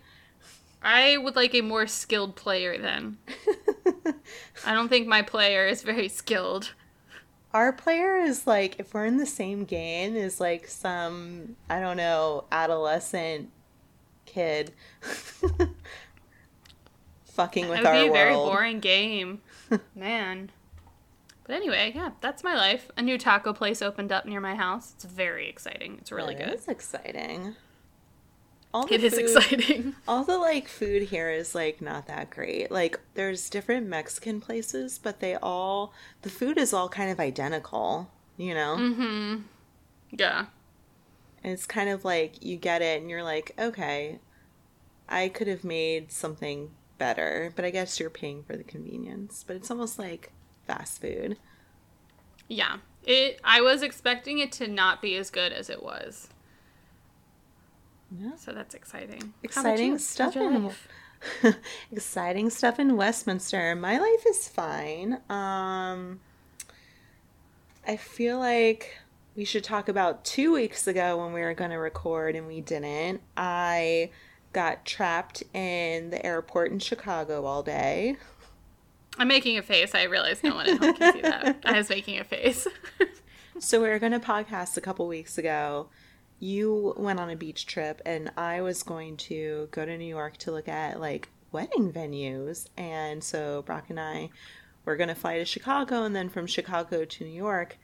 I 0.82 1.16
would 1.16 1.36
like 1.36 1.54
a 1.54 1.60
more 1.62 1.86
skilled 1.86 2.36
player 2.36 2.78
then. 2.78 3.18
I 4.66 4.72
don't 4.75 4.88
think 4.88 5.06
my 5.08 5.22
player 5.22 5.66
is 5.66 5.82
very 5.82 6.08
skilled. 6.08 6.75
Our 7.52 7.72
player 7.72 8.16
is 8.18 8.46
like, 8.46 8.78
if 8.78 8.92
we're 8.92 9.06
in 9.06 9.16
the 9.16 9.26
same 9.26 9.64
game, 9.64 10.14
is 10.16 10.40
like 10.40 10.68
some 10.68 11.56
I 11.70 11.80
don't 11.80 11.96
know 11.96 12.44
adolescent 12.52 13.50
kid 14.26 14.72
fucking 17.25 17.68
with 17.68 17.78
our 17.78 17.84
That 17.84 17.94
would 17.94 18.02
be 18.02 18.08
a 18.08 18.12
very 18.12 18.34
world. 18.34 18.50
boring 18.52 18.80
game. 18.80 19.40
Man. 19.94 20.50
But 21.44 21.54
anyway, 21.56 21.92
yeah, 21.94 22.10
that's 22.20 22.42
my 22.42 22.56
life. 22.56 22.90
A 22.96 23.02
new 23.02 23.18
taco 23.18 23.52
place 23.52 23.80
opened 23.80 24.10
up 24.10 24.26
near 24.26 24.40
my 24.40 24.54
house. 24.56 24.92
It's 24.96 25.04
very 25.04 25.48
exciting. 25.48 25.96
It's 26.00 26.10
really 26.10 26.34
That 26.34 26.44
good. 26.46 26.54
It's 26.54 26.68
exciting. 26.68 27.54
All 28.76 28.87
It 28.90 29.02
is 29.02 29.14
food- 29.14 29.23
exciting. 29.23 29.95
All 30.09 30.23
the 30.23 30.37
like 30.37 30.68
food 30.68 31.02
here 31.04 31.30
is 31.30 31.54
like 31.54 31.80
not 31.80 32.06
that 32.09 32.28
great. 32.28 32.71
Like 32.71 33.00
there's 33.14 33.49
different 33.49 33.87
Mexican 33.87 34.38
places, 34.40 34.99
but 34.99 35.21
they 35.21 35.35
all 35.37 35.95
the 36.23 36.28
food 36.28 36.59
is 36.59 36.75
all 36.75 36.88
kind 36.90 37.11
of 37.11 37.18
identical, 37.18 38.11
you 38.37 38.52
know? 38.52 38.76
Mm-hmm. 38.78 39.37
Yeah. 40.11 40.47
And 41.42 41.52
it's 41.54 41.64
kind 41.66 41.88
of 41.88 42.04
like 42.04 42.45
you 42.45 42.56
get 42.56 42.83
it 42.83 43.00
and 43.00 43.09
you're 43.09 43.23
like, 43.23 43.52
okay, 43.59 44.18
I 45.09 45.28
could 45.28 45.47
have 45.49 45.64
made 45.64 46.12
something 46.12 46.71
better, 46.99 47.52
but 47.56 47.64
I 47.64 47.71
guess 47.71 47.99
you're 47.99 48.11
paying 48.11 48.42
for 48.42 48.56
the 48.56 48.64
convenience. 48.64 49.42
But 49.47 49.56
it's 49.56 49.71
almost 49.71 49.99
like 49.99 50.33
fast 50.66 51.00
food. 51.00 51.38
Yeah. 52.47 52.76
It 53.04 53.40
I 53.42 53.62
was 53.62 53.80
expecting 53.83 54.38
it 54.38 54.52
to 54.52 54.68
not 54.68 55.00
be 55.00 55.16
as 55.16 55.30
good 55.30 55.52
as 55.52 55.71
it 55.71 55.83
was. 55.83 56.28
Yeah. 58.10 58.36
So 58.36 58.52
that's 58.52 58.75
exciting. 58.75 59.34
Exciting 59.42 59.92
you? 59.92 59.98
stuff 59.98 60.36
in 60.36 60.70
exciting 61.92 62.50
stuff 62.50 62.78
in 62.78 62.96
Westminster. 62.96 63.75
My 63.75 63.98
life 63.98 64.25
is 64.28 64.48
fine. 64.48 65.20
Um 65.28 66.20
I 67.86 67.96
feel 67.96 68.38
like 68.38 68.98
we 69.36 69.44
should 69.44 69.64
talk 69.64 69.88
about 69.88 70.25
2 70.25 70.52
weeks 70.52 70.86
ago 70.86 71.18
when 71.22 71.32
we 71.32 71.40
were 71.40 71.54
going 71.54 71.70
to 71.70 71.76
record 71.76 72.34
and 72.34 72.46
we 72.46 72.60
didn't. 72.60 73.20
I 73.36 74.10
got 74.52 74.84
trapped 74.84 75.42
in 75.54 76.10
the 76.10 76.25
airport 76.25 76.72
in 76.72 76.78
Chicago 76.78 77.44
all 77.44 77.62
day. 77.62 78.16
I'm 79.18 79.28
making 79.28 79.56
a 79.58 79.62
face. 79.62 79.94
I 79.94 80.04
realize 80.04 80.42
no 80.42 80.54
one 80.54 80.68
at 80.68 80.78
home 80.78 80.94
can 80.94 81.12
see 81.12 81.20
that. 81.20 81.58
I 81.64 81.76
was 81.76 81.88
making 81.88 82.18
a 82.18 82.25
face. 82.25 82.66
So 83.58 83.82
we 83.82 83.88
were 83.88 83.98
going 83.98 84.12
to 84.12 84.20
podcast 84.20 84.76
a 84.76 84.82
couple 84.82 85.06
weeks 85.06 85.38
ago. 85.38 85.88
You 86.38 86.94
went 86.96 87.20
on 87.20 87.30
a 87.30 87.36
beach 87.36 87.66
trip, 87.66 88.02
and 88.04 88.30
I 88.36 88.60
was 88.60 88.82
going 88.82 89.16
to 89.18 89.68
go 89.70 89.84
to 89.84 89.96
New 89.96 90.04
York 90.04 90.36
to 90.38 90.52
look 90.52 90.68
at 90.68 91.00
like 91.00 91.28
wedding 91.52 91.92
venues. 91.92 92.68
And 92.76 93.24
so 93.24 93.62
Brock 93.62 93.86
and 93.88 93.98
I 93.98 94.30
were 94.84 94.96
going 94.96 95.08
to 95.08 95.14
fly 95.14 95.38
to 95.38 95.44
Chicago, 95.44 96.02
and 96.04 96.14
then 96.14 96.28
from 96.28 96.46
Chicago 96.46 97.04
to 97.04 97.24
New 97.24 97.30
York. 97.30 97.78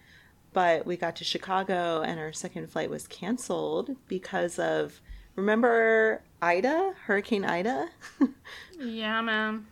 But 0.53 0.85
we 0.85 0.97
got 0.97 1.17
to 1.17 1.25
Chicago, 1.25 2.03
and 2.03 2.21
our 2.21 2.33
second 2.33 2.71
flight 2.71 2.91
was 2.91 3.07
canceled 3.07 3.97
because 4.07 4.59
of 4.59 5.01
remember 5.35 6.23
Ida, 6.43 6.95
Hurricane 7.07 7.45
Ida. 7.45 7.89
yeah, 8.79 9.23
man. 9.23 9.67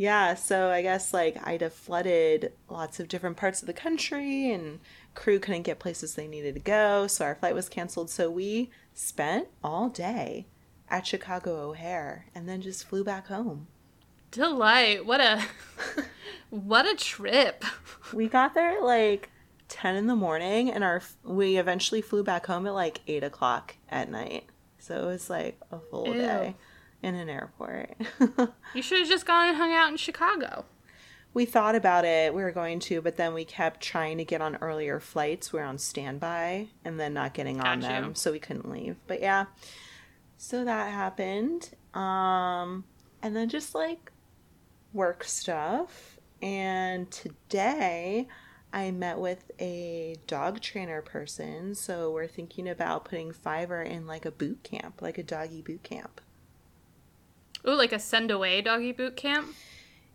Yeah, 0.00 0.34
so 0.34 0.70
I 0.70 0.80
guess 0.80 1.12
like 1.12 1.46
Ida 1.46 1.68
flooded 1.68 2.54
lots 2.70 3.00
of 3.00 3.08
different 3.08 3.36
parts 3.36 3.60
of 3.60 3.66
the 3.66 3.74
country 3.74 4.50
and 4.50 4.80
crew 5.14 5.38
couldn't 5.38 5.62
get 5.62 5.78
places 5.78 6.14
they 6.14 6.26
needed 6.26 6.54
to 6.54 6.60
go, 6.60 7.06
so 7.06 7.24
our 7.24 7.34
flight 7.34 7.54
was 7.54 7.68
canceled. 7.68 8.10
So 8.10 8.30
we 8.30 8.70
spent 8.94 9.48
all 9.62 9.88
day 9.88 10.46
at 10.88 11.06
Chicago 11.06 11.68
O'Hare 11.70 12.26
and 12.34 12.48
then 12.48 12.60
just 12.60 12.86
flew 12.86 13.04
back 13.04 13.28
home. 13.28 13.66
Delight. 14.30 15.04
What 15.06 15.20
a 15.20 15.42
what 16.50 16.86
a 16.86 16.94
trip. 16.94 17.64
We 18.12 18.28
got 18.28 18.54
there 18.54 18.78
at 18.78 18.82
like 18.84 19.30
10 19.68 19.96
in 19.96 20.06
the 20.06 20.16
morning 20.16 20.70
and 20.70 20.84
our 20.84 21.02
we 21.24 21.56
eventually 21.56 22.00
flew 22.00 22.22
back 22.22 22.46
home 22.46 22.66
at 22.66 22.74
like 22.74 23.00
8 23.06 23.24
o'clock 23.24 23.76
at 23.88 24.10
night. 24.10 24.44
So 24.78 25.02
it 25.02 25.06
was 25.06 25.28
like 25.30 25.60
a 25.70 25.78
full 25.78 26.06
Ew. 26.08 26.14
day 26.14 26.56
in 27.02 27.14
an 27.14 27.28
airport. 27.28 27.94
You 28.74 28.82
should 28.82 29.00
have 29.00 29.08
just 29.08 29.26
gone 29.26 29.48
and 29.48 29.56
hung 29.56 29.72
out 29.72 29.90
in 29.90 29.96
Chicago. 29.96 30.64
We 31.32 31.44
thought 31.44 31.76
about 31.76 32.04
it, 32.04 32.34
we 32.34 32.42
were 32.42 32.50
going 32.50 32.80
to, 32.80 33.00
but 33.00 33.16
then 33.16 33.34
we 33.34 33.44
kept 33.44 33.80
trying 33.80 34.18
to 34.18 34.24
get 34.24 34.40
on 34.40 34.56
earlier 34.56 34.98
flights. 34.98 35.52
We 35.52 35.60
were 35.60 35.64
on 35.64 35.78
standby 35.78 36.68
and 36.84 36.98
then 36.98 37.14
not 37.14 37.34
getting 37.34 37.60
on 37.60 37.80
Got 37.80 37.88
you. 37.88 38.00
them, 38.00 38.14
so 38.16 38.32
we 38.32 38.40
couldn't 38.40 38.68
leave. 38.68 38.96
But 39.06 39.20
yeah, 39.20 39.46
so 40.36 40.64
that 40.64 40.92
happened. 40.92 41.70
Um, 41.94 42.84
and 43.22 43.36
then 43.36 43.48
just 43.48 43.74
like 43.74 44.10
work 44.92 45.22
stuff. 45.22 46.18
And 46.42 47.08
today 47.10 48.26
I 48.72 48.90
met 48.90 49.18
with 49.18 49.50
a 49.60 50.16
dog 50.26 50.60
trainer 50.60 51.02
person, 51.02 51.74
so 51.74 52.10
we're 52.10 52.26
thinking 52.26 52.68
about 52.68 53.04
putting 53.04 53.32
Fiver 53.32 53.82
in 53.82 54.06
like 54.06 54.24
a 54.24 54.30
boot 54.30 54.62
camp, 54.62 55.00
like 55.00 55.18
a 55.18 55.22
doggy 55.22 55.62
boot 55.62 55.82
camp. 55.82 56.20
Ooh, 57.68 57.74
like 57.74 57.92
a 57.92 57.98
send 57.98 58.30
away 58.30 58.62
doggy 58.62 58.92
boot 58.92 59.16
camp. 59.16 59.54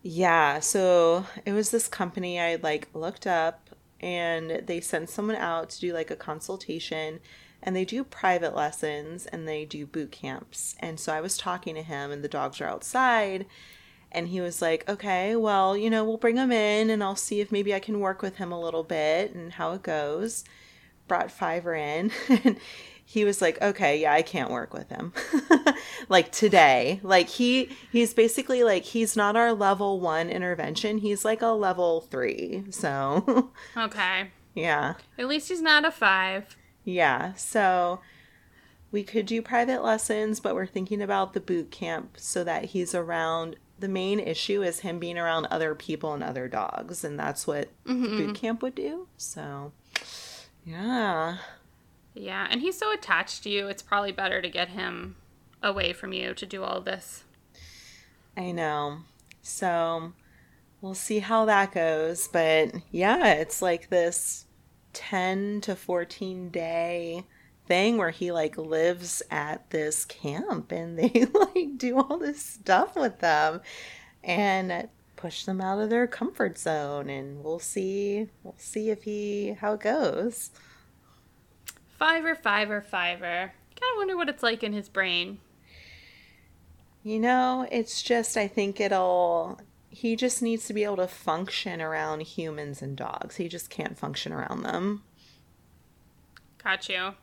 Yeah, 0.08 0.60
so 0.60 1.26
it 1.44 1.52
was 1.52 1.72
this 1.72 1.88
company 1.88 2.38
I 2.38 2.54
like 2.62 2.88
looked 2.94 3.26
up 3.26 3.70
and 4.00 4.62
they 4.64 4.80
sent 4.80 5.10
someone 5.10 5.34
out 5.34 5.68
to 5.70 5.80
do 5.80 5.92
like 5.92 6.12
a 6.12 6.16
consultation 6.16 7.18
and 7.60 7.74
they 7.74 7.84
do 7.84 8.04
private 8.04 8.54
lessons 8.54 9.26
and 9.26 9.48
they 9.48 9.64
do 9.64 9.84
boot 9.84 10.12
camps. 10.12 10.76
And 10.78 11.00
so 11.00 11.12
I 11.12 11.20
was 11.20 11.36
talking 11.36 11.74
to 11.74 11.82
him 11.82 12.12
and 12.12 12.22
the 12.22 12.28
dogs 12.28 12.60
are 12.60 12.68
outside 12.68 13.46
and 14.12 14.28
he 14.28 14.40
was 14.40 14.62
like, 14.62 14.88
"Okay, 14.88 15.34
well, 15.34 15.76
you 15.76 15.90
know, 15.90 16.04
we'll 16.04 16.18
bring 16.18 16.36
him 16.36 16.52
in 16.52 16.88
and 16.88 17.02
I'll 17.02 17.16
see 17.16 17.40
if 17.40 17.50
maybe 17.50 17.74
I 17.74 17.80
can 17.80 17.98
work 17.98 18.22
with 18.22 18.36
him 18.36 18.52
a 18.52 18.60
little 18.60 18.84
bit 18.84 19.34
and 19.34 19.54
how 19.54 19.72
it 19.72 19.82
goes." 19.82 20.44
Brought 21.08 21.32
Fiver 21.32 21.74
in 21.74 22.12
and 22.28 22.58
he 23.08 23.24
was 23.24 23.40
like, 23.40 23.62
"Okay, 23.62 24.00
yeah, 24.00 24.12
I 24.12 24.22
can't 24.22 24.50
work 24.50 24.74
with 24.74 24.88
him." 24.90 25.12
like 26.08 26.32
today. 26.32 27.00
Like 27.02 27.28
he 27.28 27.70
he's 27.92 28.12
basically 28.12 28.64
like 28.64 28.82
he's 28.82 29.16
not 29.16 29.36
our 29.36 29.52
level 29.52 30.00
1 30.00 30.28
intervention. 30.28 30.98
He's 30.98 31.24
like 31.24 31.40
a 31.40 31.48
level 31.48 32.02
3. 32.02 32.64
So, 32.70 33.50
Okay. 33.76 34.30
yeah. 34.54 34.94
At 35.16 35.28
least 35.28 35.48
he's 35.48 35.62
not 35.62 35.84
a 35.84 35.90
five. 35.92 36.56
Yeah. 36.84 37.34
So 37.34 38.00
we 38.90 39.04
could 39.04 39.26
do 39.26 39.40
private 39.40 39.84
lessons, 39.84 40.40
but 40.40 40.54
we're 40.54 40.66
thinking 40.66 41.00
about 41.00 41.32
the 41.32 41.40
boot 41.40 41.70
camp 41.70 42.16
so 42.18 42.42
that 42.44 42.66
he's 42.66 42.94
around 42.94 43.56
the 43.78 43.88
main 43.88 44.18
issue 44.18 44.62
is 44.62 44.80
him 44.80 44.98
being 44.98 45.18
around 45.18 45.46
other 45.46 45.74
people 45.74 46.14
and 46.14 46.22
other 46.22 46.48
dogs, 46.48 47.04
and 47.04 47.18
that's 47.18 47.46
what 47.46 47.68
the 47.84 47.92
boot 47.92 48.10
mm-hmm. 48.10 48.32
camp 48.32 48.62
would 48.62 48.74
do. 48.74 49.06
So, 49.18 49.72
yeah. 50.64 51.36
Yeah, 52.16 52.46
and 52.50 52.62
he's 52.62 52.78
so 52.78 52.92
attached 52.92 53.42
to 53.42 53.50
you, 53.50 53.68
it's 53.68 53.82
probably 53.82 54.10
better 54.10 54.40
to 54.40 54.48
get 54.48 54.70
him 54.70 55.16
away 55.62 55.92
from 55.92 56.14
you 56.14 56.32
to 56.34 56.46
do 56.46 56.62
all 56.62 56.80
this. 56.80 57.24
I 58.36 58.52
know. 58.52 59.00
So 59.42 60.12
we'll 60.80 60.94
see 60.94 61.18
how 61.18 61.44
that 61.44 61.72
goes. 61.72 62.28
But 62.28 62.72
yeah, 62.90 63.34
it's 63.34 63.60
like 63.60 63.90
this 63.90 64.46
10 64.94 65.60
to 65.62 65.76
14 65.76 66.48
day 66.48 67.24
thing 67.66 67.98
where 67.98 68.10
he 68.10 68.32
like 68.32 68.56
lives 68.56 69.22
at 69.30 69.68
this 69.70 70.04
camp 70.04 70.72
and 70.72 70.98
they 70.98 71.26
like 71.34 71.76
do 71.76 71.98
all 71.98 72.16
this 72.16 72.40
stuff 72.40 72.96
with 72.96 73.18
them 73.18 73.60
and 74.22 74.88
push 75.16 75.44
them 75.44 75.60
out 75.60 75.80
of 75.80 75.90
their 75.90 76.06
comfort 76.06 76.56
zone 76.56 77.10
and 77.10 77.42
we'll 77.42 77.58
see 77.58 78.28
we'll 78.44 78.54
see 78.56 78.90
if 78.90 79.02
he 79.02 79.56
how 79.60 79.74
it 79.74 79.80
goes. 79.80 80.50
Fiver, 81.98 82.34
fiver, 82.34 82.80
fiver. 82.80 83.52
Kind 83.78 83.92
of 83.92 83.96
wonder 83.96 84.16
what 84.16 84.28
it's 84.28 84.42
like 84.42 84.62
in 84.62 84.72
his 84.72 84.88
brain. 84.88 85.38
You 87.02 87.18
know, 87.20 87.66
it's 87.70 88.02
just, 88.02 88.36
I 88.36 88.48
think 88.48 88.80
it'll, 88.80 89.60
he 89.88 90.16
just 90.16 90.42
needs 90.42 90.66
to 90.66 90.74
be 90.74 90.84
able 90.84 90.96
to 90.96 91.06
function 91.06 91.80
around 91.80 92.22
humans 92.22 92.82
and 92.82 92.96
dogs. 92.96 93.36
He 93.36 93.48
just 93.48 93.70
can't 93.70 93.98
function 93.98 94.32
around 94.32 94.62
them. 94.62 95.04
Got 96.62 96.88
you. 96.88 97.14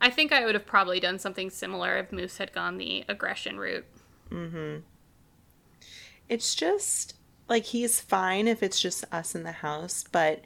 I 0.00 0.10
think 0.10 0.32
I 0.32 0.44
would 0.44 0.54
have 0.54 0.66
probably 0.66 1.00
done 1.00 1.18
something 1.18 1.50
similar 1.50 1.96
if 1.96 2.12
Moose 2.12 2.38
had 2.38 2.52
gone 2.52 2.78
the 2.78 3.04
aggression 3.08 3.58
route. 3.58 3.86
Mm-hmm. 4.30 4.78
It's 6.28 6.54
just, 6.54 7.16
like, 7.48 7.64
he's 7.64 8.00
fine 8.00 8.46
if 8.46 8.62
it's 8.62 8.80
just 8.80 9.04
us 9.12 9.34
in 9.34 9.42
the 9.42 9.52
house, 9.52 10.04
but 10.10 10.44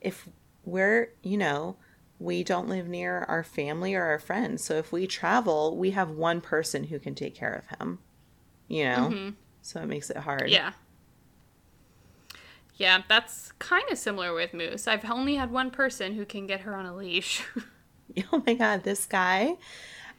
if 0.00 0.28
we're, 0.64 1.12
you 1.22 1.36
know, 1.36 1.76
we 2.20 2.44
don't 2.44 2.68
live 2.68 2.86
near 2.86 3.24
our 3.28 3.42
family 3.42 3.94
or 3.94 4.04
our 4.04 4.18
friends. 4.18 4.62
So 4.62 4.74
if 4.74 4.92
we 4.92 5.06
travel, 5.06 5.76
we 5.76 5.90
have 5.92 6.10
one 6.10 6.40
person 6.40 6.84
who 6.84 6.98
can 6.98 7.14
take 7.14 7.34
care 7.34 7.54
of 7.54 7.78
him, 7.78 7.98
you 8.68 8.84
know? 8.84 9.08
Mm-hmm. 9.10 9.30
So 9.62 9.80
it 9.80 9.86
makes 9.86 10.10
it 10.10 10.18
hard. 10.18 10.50
Yeah. 10.50 10.72
Yeah, 12.76 13.02
that's 13.08 13.52
kind 13.58 13.84
of 13.90 13.98
similar 13.98 14.32
with 14.34 14.54
Moose. 14.54 14.86
I've 14.86 15.04
only 15.10 15.34
had 15.36 15.50
one 15.50 15.70
person 15.70 16.14
who 16.14 16.24
can 16.24 16.46
get 16.46 16.60
her 16.60 16.74
on 16.74 16.86
a 16.86 16.94
leash. 16.94 17.42
Oh 18.32 18.42
my 18.44 18.54
god, 18.54 18.82
this 18.82 19.06
guy. 19.06 19.56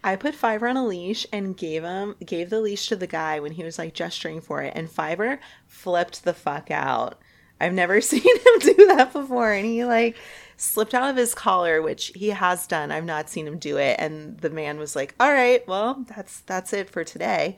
I 0.01 0.15
put 0.15 0.33
Fiver 0.33 0.67
on 0.67 0.77
a 0.77 0.85
leash 0.85 1.27
and 1.31 1.57
gave 1.57 1.83
him 1.83 2.15
gave 2.25 2.49
the 2.49 2.61
leash 2.61 2.87
to 2.87 2.95
the 2.95 3.05
guy 3.05 3.41
when 3.41 3.51
he 3.51 3.65
was 3.65 3.77
like 3.77 3.93
gesturing 3.93 4.39
for 4.39 4.61
it, 4.61 4.71
and 4.75 4.89
Fiver 4.89 5.41
flipped 5.67 6.23
the 6.23 6.33
fuck 6.33 6.71
out. 6.71 7.21
I've 7.59 7.73
never 7.73 7.99
seen 8.01 8.21
him 8.21 8.59
do 8.61 8.87
that 8.87 9.13
before, 9.13 9.51
and 9.51 9.65
he 9.65 9.83
like 9.83 10.15
slipped 10.61 10.93
out 10.93 11.09
of 11.09 11.15
his 11.15 11.33
collar, 11.33 11.81
which 11.81 12.11
he 12.15 12.29
has 12.29 12.67
done. 12.67 12.91
I've 12.91 13.03
not 13.03 13.29
seen 13.29 13.47
him 13.47 13.57
do 13.57 13.77
it, 13.77 13.95
and 13.99 14.37
the 14.39 14.49
man 14.49 14.77
was 14.77 14.95
like, 14.95 15.15
"All 15.19 15.33
right, 15.33 15.67
well, 15.67 16.05
that's 16.07 16.41
that's 16.41 16.71
it 16.73 16.89
for 16.89 17.03
today." 17.03 17.55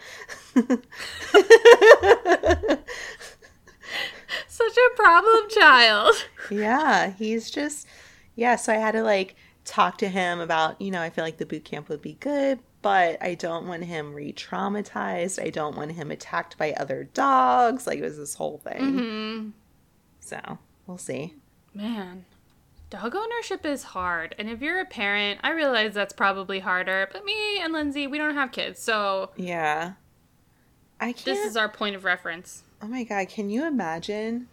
Such 4.47 4.77
a 4.77 4.95
problem 4.95 5.49
child. 5.49 6.15
yeah, 6.49 7.11
he's 7.11 7.51
just 7.51 7.87
yeah. 8.35 8.55
So 8.55 8.71
I 8.73 8.77
had 8.77 8.93
to 8.93 9.03
like 9.03 9.35
talk 9.65 9.97
to 9.97 10.07
him 10.07 10.39
about 10.39 10.79
you 10.81 10.91
know 10.91 11.01
I 11.01 11.09
feel 11.09 11.25
like 11.25 11.37
the 11.37 11.45
boot 11.45 11.65
camp 11.65 11.89
would 11.89 12.01
be 12.01 12.13
good, 12.13 12.59
but 12.81 13.21
I 13.21 13.35
don't 13.35 13.67
want 13.67 13.83
him 13.83 14.13
re-traumatized. 14.13 15.43
I 15.43 15.49
don't 15.49 15.75
want 15.75 15.91
him 15.91 16.09
attacked 16.09 16.57
by 16.57 16.71
other 16.73 17.09
dogs. 17.13 17.85
Like 17.85 17.99
it 17.99 18.03
was 18.03 18.17
this 18.17 18.35
whole 18.35 18.59
thing. 18.59 18.81
Mm-hmm. 18.81 19.49
So 20.21 20.57
we'll 20.87 20.97
see. 20.97 21.33
Man, 21.73 22.25
dog 22.93 23.15
ownership 23.15 23.65
is 23.65 23.81
hard. 23.83 24.35
And 24.37 24.47
if 24.47 24.61
you're 24.61 24.79
a 24.79 24.85
parent, 24.85 25.39
I 25.43 25.49
realize 25.49 25.95
that's 25.95 26.13
probably 26.13 26.59
harder. 26.59 27.09
But 27.11 27.25
me 27.25 27.59
and 27.59 27.73
Lindsay, 27.73 28.05
we 28.05 28.19
don't 28.19 28.35
have 28.35 28.51
kids. 28.51 28.79
So 28.79 29.31
Yeah, 29.35 29.93
I 30.99 31.13
can't. 31.13 31.25
this 31.25 31.39
is 31.43 31.57
our 31.57 31.67
point 31.69 31.95
of 31.95 32.03
reference. 32.05 32.63
oh 32.83 32.87
my 32.87 33.03
god, 33.03 33.29
can 33.29 33.49
you 33.49 33.65
imagine 33.65 34.47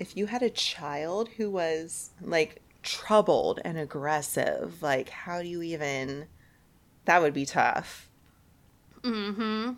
if 0.00 0.16
you 0.16 0.26
had 0.26 0.42
a 0.42 0.50
child 0.50 1.28
who 1.36 1.48
was 1.50 2.10
like 2.20 2.60
troubled 2.82 3.60
and 3.64 3.78
aggressive? 3.78 4.82
Like 4.82 5.08
how 5.10 5.40
do 5.40 5.48
you 5.48 5.62
even? 5.62 6.26
That 7.04 7.22
would 7.22 7.34
be 7.34 7.46
tough. 7.46 8.08
Mm 9.02 9.34
hmm. 9.34 9.72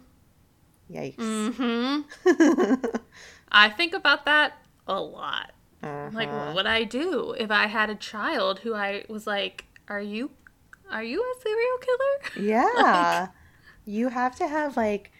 Yikes. 0.90 1.16
Mm 1.16 2.04
hmm. 2.24 2.96
I 3.52 3.68
think 3.68 3.92
about 3.92 4.24
that 4.24 4.54
a 4.88 5.00
lot. 5.02 5.52
Like, 5.82 6.28
Uh-huh. 6.28 6.46
what 6.46 6.54
would 6.56 6.66
I 6.66 6.84
do 6.84 7.32
if 7.38 7.50
I 7.50 7.66
had 7.66 7.90
a 7.90 7.94
child 7.94 8.60
who 8.60 8.74
I 8.74 9.04
was 9.08 9.26
like, 9.26 9.64
"Are 9.88 10.00
you, 10.00 10.30
are 10.90 11.02
you 11.04 11.22
a 11.22 11.40
serial 11.40 11.78
killer?" 11.78 12.46
Yeah. 12.52 13.28
you 13.84 14.08
have 14.08 14.34
to 14.36 14.48
have 14.48 14.76
like 14.76 15.12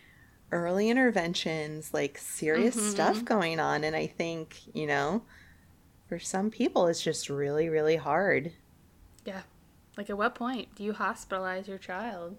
early 0.52 0.88
interventions, 0.90 1.92
like 1.94 2.18
serious 2.18 2.74
stuff 2.90 3.24
going 3.24 3.60
on. 3.60 3.84
And 3.84 3.94
I 3.96 4.06
think, 4.06 4.58
you 4.74 4.86
know, 4.86 5.22
for 6.08 6.18
some 6.18 6.50
people, 6.50 6.86
it's 6.86 7.02
just 7.02 7.28
really, 7.28 7.68
really 7.68 7.96
hard. 7.96 8.52
yeah. 9.24 9.42
Like, 9.96 10.10
at 10.10 10.18
what 10.18 10.34
point 10.34 10.74
do 10.74 10.84
you 10.84 10.92
hospitalize 10.92 11.66
your 11.68 11.78
child? 11.78 12.36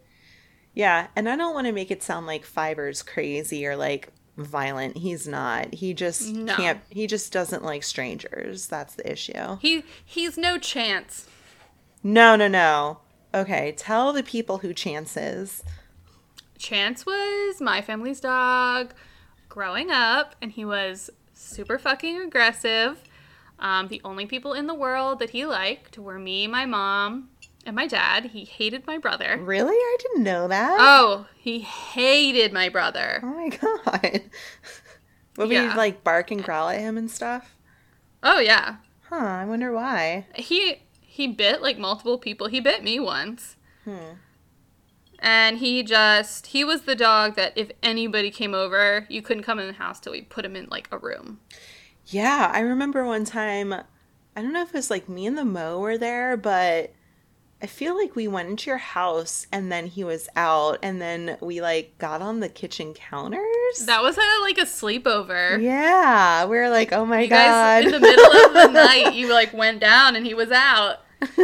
Yeah. 0.75 1.08
And 1.15 1.27
I 1.27 1.36
don't 1.36 1.56
want 1.56 1.65
to 1.65 1.73
make 1.73 1.89
it 1.89 2.03
sound 2.03 2.27
like 2.27 2.45
Fiver's 2.45 3.01
crazy 3.01 3.65
or 3.65 3.75
like 3.75 4.10
violent. 4.38 4.97
He's 4.97 5.28
not. 5.28 5.73
He 5.73 5.93
just 5.93 6.30
No. 6.34 6.56
can't, 6.56 6.80
he 6.89 7.08
just 7.08 7.32
doesn't 7.34 7.63
like 7.63 7.84
strangers. 7.84 8.67
That's 8.67 8.95
the 8.95 9.12
issue. 9.12 9.58
He 9.62 9.84
he's 10.06 10.38
no 10.38 10.58
chance. 10.58 11.28
No, 12.04 12.36
no, 12.36 12.47
no. 12.47 13.00
Okay. 13.34 13.73
Tell 13.76 14.13
the 14.13 14.23
people 14.23 14.60
who 14.60 14.73
Chance 14.73 15.17
is. 15.17 15.63
Chance 16.58 17.06
was 17.06 17.60
my 17.62 17.82
family's 17.82 18.19
dog. 18.19 18.93
growing 19.50 19.89
up, 19.91 20.36
and 20.41 20.52
he 20.52 20.63
was 20.65 21.10
super 21.34 21.80
fucking 21.80 22.21
aggressive. 22.21 23.02
Um, 23.60 23.88
the 23.88 24.02
only 24.04 24.28
people 24.28 24.54
in 24.54 24.67
the 24.67 24.76
world 24.76 25.17
that 25.19 25.32
he 25.32 25.45
liked 25.47 25.97
were 25.97 26.19
me, 26.19 26.45
my 26.45 26.65
mom, 26.67 27.30
and 27.67 27.75
my 27.75 27.86
dad. 27.86 28.25
He 28.25 28.45
hated 28.45 28.88
my 28.88 28.97
brother. 28.97 29.38
Really? 29.39 29.75
I 29.75 29.97
didn't 29.99 30.23
know 30.23 30.47
that. 30.47 30.77
Oh, 30.80 31.27
he 31.38 31.60
hated 31.60 32.51
my 32.53 32.69
brother. 32.69 33.19
Oh 33.21 33.27
my 33.27 33.49
god. 34.01 34.21
Would 35.38 35.49
Yeah. 35.51 35.69
we 35.71 35.77
like 35.77 36.03
bark 36.03 36.32
and 36.32 36.43
growl 36.43 36.69
at 36.69 36.80
him 36.80 36.97
and 36.97 37.12
stuff? 37.12 37.56
Oh 38.23 38.39
yeah, 38.39 38.77
Huh, 39.10 39.15
I 39.17 39.45
wonder 39.45 39.71
why. 39.71 40.25
he 40.36 40.82
he 41.01 41.27
bit 41.27 41.62
like 41.62 41.77
multiple 41.77 42.17
people. 42.17 42.47
He 42.47 42.60
bit 42.60 42.84
me 42.84 42.99
once. 42.99 43.56
Hmm. 43.86 44.15
And 45.19 45.58
he 45.58 45.82
just 45.84 46.47
he 46.47 46.63
was 46.63 46.82
the 46.84 46.95
dog 46.95 47.36
that 47.36 47.53
if 47.56 47.71
anybody 47.82 48.30
came 48.32 48.53
over, 48.53 49.06
you 49.10 49.21
couldn't 49.21 49.43
come 49.43 49.60
in 49.60 49.67
the 49.67 49.73
house 49.73 49.99
till 49.99 50.12
we 50.12 50.21
put 50.21 50.45
him 50.45 50.56
in 50.56 50.67
like 50.69 50.88
a 50.91 50.97
room. 50.97 51.39
Yeah, 52.06 52.51
I 52.53 52.60
remember 52.60 53.03
one 53.06 53.25
time, 53.25 53.73
I 53.73 54.41
don't 54.41 54.53
know 54.53 54.62
if 54.62 54.69
it 54.69 54.73
was 54.75 54.89
like 54.91 55.10
me 55.10 55.25
and 55.25 55.38
the 55.38 55.43
Mo 55.45 55.80
were 55.80 55.97
there, 55.97 56.38
but 56.38 56.93
I 57.62 57.65
feel 57.65 57.98
like 57.98 58.15
we 58.15 58.28
went 58.28 58.50
into 58.50 58.70
your 58.70 58.78
house 58.78 59.48
and 59.52 59.72
then 59.72 59.88
he 59.88 60.04
was 60.04 60.30
out 60.36 60.78
and 60.84 61.02
then 61.02 61.38
we 61.41 61.60
like 61.60 61.98
got 61.98 62.22
on 62.22 62.39
the 62.39 62.50
kitchen 62.50 62.93
counters. 62.93 63.86
That 63.88 64.04
was 64.04 64.15
at 64.17 64.38
like 64.43 64.60
a 64.60 64.62
sleepover. 64.62 65.60
yeah, 65.62 66.46
we 66.46 66.56
were 66.58 66.70
like, 66.70 66.93
oh 66.93 67.06
my 67.06 67.22
You 67.22 67.28
guys 67.30 67.84
god. 67.84 67.86
in 67.86 67.91
the 67.91 68.00
middle 68.00 68.26
of 68.26 68.54
the 68.54 68.67
night, 68.74 69.15
you 69.15 69.34
like 69.34 69.54
went 69.54 69.80
down 69.80 70.15
and 70.15 70.24
he 70.26 70.36
was 70.36 70.52
out. 70.52 70.98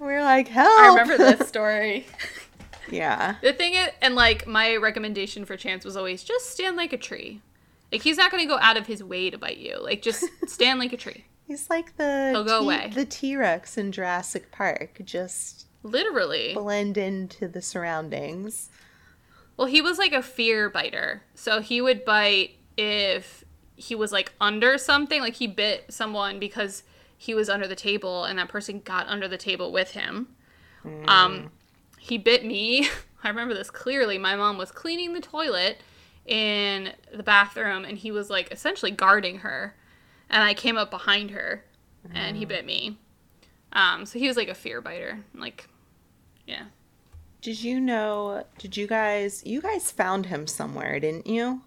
We're 0.00 0.22
like, 0.22 0.48
help. 0.48 0.78
I 0.80 0.88
remember 0.88 1.16
this 1.18 1.48
story. 1.48 2.06
yeah. 2.90 3.36
The 3.42 3.52
thing 3.52 3.74
is, 3.74 3.88
and 4.00 4.14
like 4.14 4.46
my 4.46 4.76
recommendation 4.76 5.44
for 5.44 5.56
Chance 5.56 5.84
was 5.84 5.96
always 5.96 6.22
just 6.22 6.50
stand 6.50 6.76
like 6.76 6.92
a 6.92 6.96
tree. 6.98 7.40
Like 7.90 8.02
he's 8.02 8.16
not 8.16 8.30
going 8.30 8.42
to 8.42 8.48
go 8.48 8.58
out 8.60 8.76
of 8.76 8.86
his 8.86 9.02
way 9.02 9.30
to 9.30 9.38
bite 9.38 9.58
you. 9.58 9.82
Like 9.82 10.02
just 10.02 10.24
stand 10.46 10.78
like 10.78 10.92
a 10.92 10.96
tree. 10.96 11.24
He's 11.48 11.68
like 11.70 11.96
the 11.96 12.28
He'll 12.32 12.44
go 12.44 12.60
T- 12.60 12.64
away. 12.66 12.92
the 12.94 13.04
T-Rex 13.06 13.76
in 13.78 13.90
Jurassic 13.90 14.52
Park, 14.52 15.00
just 15.04 15.66
Literally. 15.82 16.52
blend 16.54 16.96
into 16.98 17.48
the 17.48 17.62
surroundings. 17.62 18.68
Well, 19.56 19.66
he 19.66 19.80
was 19.80 19.98
like 19.98 20.12
a 20.12 20.22
fear 20.22 20.68
biter. 20.70 21.22
So 21.34 21.60
he 21.60 21.80
would 21.80 22.04
bite 22.04 22.56
if 22.76 23.44
he 23.76 23.94
was 23.94 24.12
like 24.12 24.32
under 24.40 24.76
something, 24.78 25.20
like 25.22 25.34
he 25.34 25.46
bit 25.46 25.86
someone 25.88 26.38
because 26.38 26.82
he 27.16 27.34
was 27.34 27.48
under 27.48 27.66
the 27.66 27.74
table 27.74 28.24
and 28.24 28.38
that 28.38 28.48
person 28.48 28.80
got 28.84 29.08
under 29.08 29.26
the 29.26 29.38
table 29.38 29.72
with 29.72 29.92
him. 29.92 30.28
Um 31.06 31.50
he 31.98 32.18
bit 32.18 32.44
me. 32.44 32.88
I 33.24 33.28
remember 33.28 33.54
this 33.54 33.70
clearly. 33.70 34.18
My 34.18 34.36
mom 34.36 34.58
was 34.58 34.70
cleaning 34.70 35.12
the 35.14 35.20
toilet 35.20 35.78
in 36.26 36.92
the 37.12 37.22
bathroom 37.22 37.84
and 37.84 37.96
he 37.98 38.10
was 38.12 38.28
like 38.30 38.52
essentially 38.52 38.90
guarding 38.92 39.38
her. 39.38 39.74
And 40.30 40.42
I 40.42 40.54
came 40.54 40.76
up 40.76 40.90
behind 40.90 41.30
her 41.30 41.64
and 42.12 42.36
he 42.36 42.44
bit 42.44 42.64
me. 42.64 42.98
Um 43.72 44.06
so 44.06 44.18
he 44.18 44.28
was 44.28 44.36
like 44.36 44.48
a 44.48 44.54
fear 44.54 44.80
biter. 44.80 45.24
Like 45.34 45.68
yeah. 46.46 46.64
Did 47.40 47.62
you 47.62 47.80
know? 47.80 48.44
Did 48.58 48.76
you 48.76 48.86
guys? 48.86 49.44
You 49.46 49.60
guys 49.60 49.92
found 49.92 50.26
him 50.26 50.46
somewhere, 50.46 50.98
didn't 50.98 51.26
you? 51.26 51.62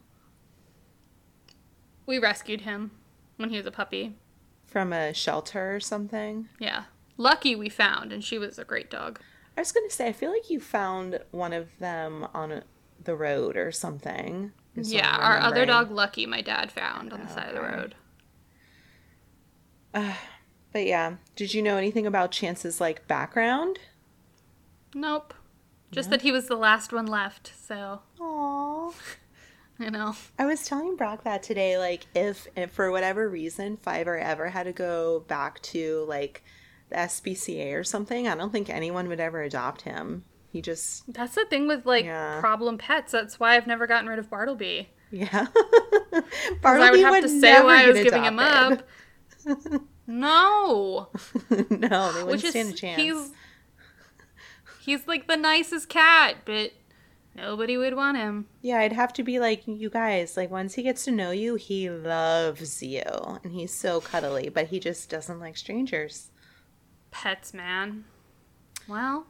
We 2.05 2.19
rescued 2.19 2.61
him 2.61 2.91
when 3.37 3.51
he 3.51 3.57
was 3.57 3.65
a 3.65 3.71
puppy. 3.71 4.17
From 4.65 4.91
a 4.91 5.13
shelter 5.13 5.75
or 5.75 5.79
something. 5.79 6.49
Yeah. 6.59 6.83
Lucky 7.17 7.55
we 7.55 7.69
found, 7.69 8.11
and 8.11 8.23
she 8.23 8.37
was 8.37 8.57
a 8.57 8.65
great 8.65 8.89
dog. 8.89 9.19
I 9.55 9.61
was 9.61 9.71
gonna 9.71 9.89
say, 9.89 10.07
I 10.07 10.13
feel 10.13 10.31
like 10.31 10.49
you 10.49 10.59
found 10.59 11.19
one 11.31 11.53
of 11.53 11.67
them 11.79 12.27
on 12.33 12.51
a, 12.51 12.63
the 13.03 13.15
road 13.15 13.55
or 13.55 13.71
something. 13.71 14.51
yeah, 14.75 15.15
our 15.15 15.39
other 15.39 15.65
dog, 15.65 15.91
Lucky, 15.91 16.25
my 16.25 16.41
dad 16.41 16.71
found 16.71 17.13
on 17.13 17.21
the 17.21 17.27
side 17.27 17.49
of 17.49 17.55
the 17.55 17.61
Okay. 17.61 17.95
Road. 19.93 20.13
But 20.73 20.85
yeah, 20.85 21.15
did 21.35 21.53
you 21.53 21.61
know 21.61 21.75
anything 21.75 22.05
about 22.07 22.31
Chance's 22.31 22.79
like 22.79 23.05
background? 23.05 23.77
Nope. 24.95 25.33
Just 25.91 26.09
that 26.11 26.21
he 26.21 26.31
was 26.31 26.47
the 26.47 26.55
last 26.55 26.93
one 26.93 27.07
left, 27.07 27.51
so, 27.67 27.99
Aww. 28.17 28.93
you 29.77 29.91
know. 29.91 30.15
I 30.39 30.45
was 30.45 30.63
telling 30.65 30.95
Brock 30.95 31.25
that 31.25 31.43
today, 31.43 31.77
like 31.77 32.05
if, 32.15 32.47
if 32.55 32.71
for 32.71 32.89
whatever 32.89 33.27
reason 33.27 33.75
Fiver 33.75 34.17
ever 34.17 34.47
had 34.47 34.63
to 34.63 34.71
go 34.71 35.25
back 35.27 35.61
to 35.63 36.05
like 36.07 36.41
the 36.87 36.95
SPCA 36.95 37.77
or 37.77 37.83
something, 37.83 38.29
I 38.29 38.35
don't 38.35 38.53
think 38.53 38.69
anyone 38.69 39.09
would 39.09 39.19
ever 39.19 39.41
adopt 39.41 39.81
him. 39.81 40.23
He 40.53 40.61
just 40.61 41.13
That's 41.13 41.35
the 41.35 41.43
thing 41.43 41.67
with, 41.67 41.85
like, 41.85 42.05
Yeah. 42.05 42.39
problem 42.39 42.77
pets. 42.77 43.11
That's 43.11 43.41
why 43.41 43.57
I've 43.57 43.67
never 43.67 43.87
gotten 43.87 44.07
rid 44.07 44.19
of 44.19 44.29
Bartleby. 44.29 44.87
Yeah. 45.11 45.47
Bartleby 46.61 46.85
I 46.87 46.91
would 46.91 46.99
have 47.01 47.23
to 47.23 47.27
say 47.41 47.61
why 47.61 47.83
I 47.83 47.87
was 47.87 47.97
get 47.97 48.05
giving 48.05 48.23
him 48.23 48.39
up. 48.39 48.83
No. 50.07 51.09
no, 51.69 52.11
they 52.11 52.23
wouldn't 52.23 52.45
stand 52.45 52.73
a 52.73 52.73
chance. 52.73 53.01
he's, 53.01 53.31
he's 54.81 55.07
like 55.07 55.27
the 55.27 55.37
nicest 55.37 55.89
cat, 55.89 56.37
but 56.45 56.71
nobody 57.35 57.77
would 57.77 57.95
want 57.95 58.17
him. 58.17 58.47
Yeah, 58.61 58.79
I'd 58.79 58.93
have 58.93 59.13
to 59.13 59.23
be 59.23 59.39
like, 59.39 59.63
you 59.65 59.89
guys, 59.89 60.37
like, 60.37 60.51
once 60.51 60.75
he 60.75 60.83
gets 60.83 61.05
to 61.05 61.11
know 61.11 61.31
you, 61.31 61.55
he 61.55 61.89
loves 61.89 62.81
you. 62.83 63.03
And 63.43 63.53
he's 63.53 63.73
so 63.73 64.01
cuddly, 64.01 64.49
but 64.49 64.67
he 64.67 64.79
just 64.79 65.09
doesn't 65.09 65.39
like 65.39 65.57
strangers. 65.57 66.31
Pets, 67.11 67.53
man. 67.53 68.05
Well, 68.87 69.27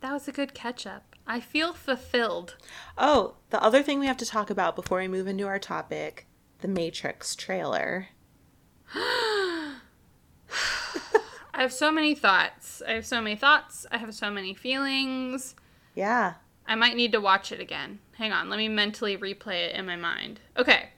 that 0.00 0.12
was 0.12 0.28
a 0.28 0.32
good 0.32 0.54
catch 0.54 0.86
up. 0.86 1.16
I 1.26 1.40
feel 1.40 1.72
fulfilled. 1.72 2.56
Oh, 2.98 3.36
the 3.50 3.62
other 3.62 3.82
thing 3.82 3.98
we 3.98 4.06
have 4.06 4.18
to 4.18 4.26
talk 4.26 4.50
about 4.50 4.76
before 4.76 4.98
we 4.98 5.08
move 5.08 5.26
into 5.26 5.46
our 5.46 5.58
topic 5.58 6.26
the 6.60 6.68
Matrix 6.68 7.36
trailer. 7.36 8.08
I 8.94 9.76
have 11.62 11.72
so 11.72 11.90
many 11.92 12.14
thoughts. 12.14 12.82
I 12.86 12.92
have 12.92 13.06
so 13.06 13.20
many 13.20 13.36
thoughts. 13.36 13.86
I 13.90 13.98
have 13.98 14.14
so 14.14 14.30
many 14.30 14.54
feelings. 14.54 15.54
Yeah. 15.94 16.34
I 16.66 16.74
might 16.74 16.96
need 16.96 17.12
to 17.12 17.20
watch 17.20 17.52
it 17.52 17.60
again. 17.60 18.00
Hang 18.16 18.32
on, 18.32 18.48
let 18.48 18.56
me 18.58 18.68
mentally 18.68 19.16
replay 19.16 19.68
it 19.68 19.74
in 19.76 19.86
my 19.86 19.96
mind. 19.96 20.40
Okay. 20.56 20.88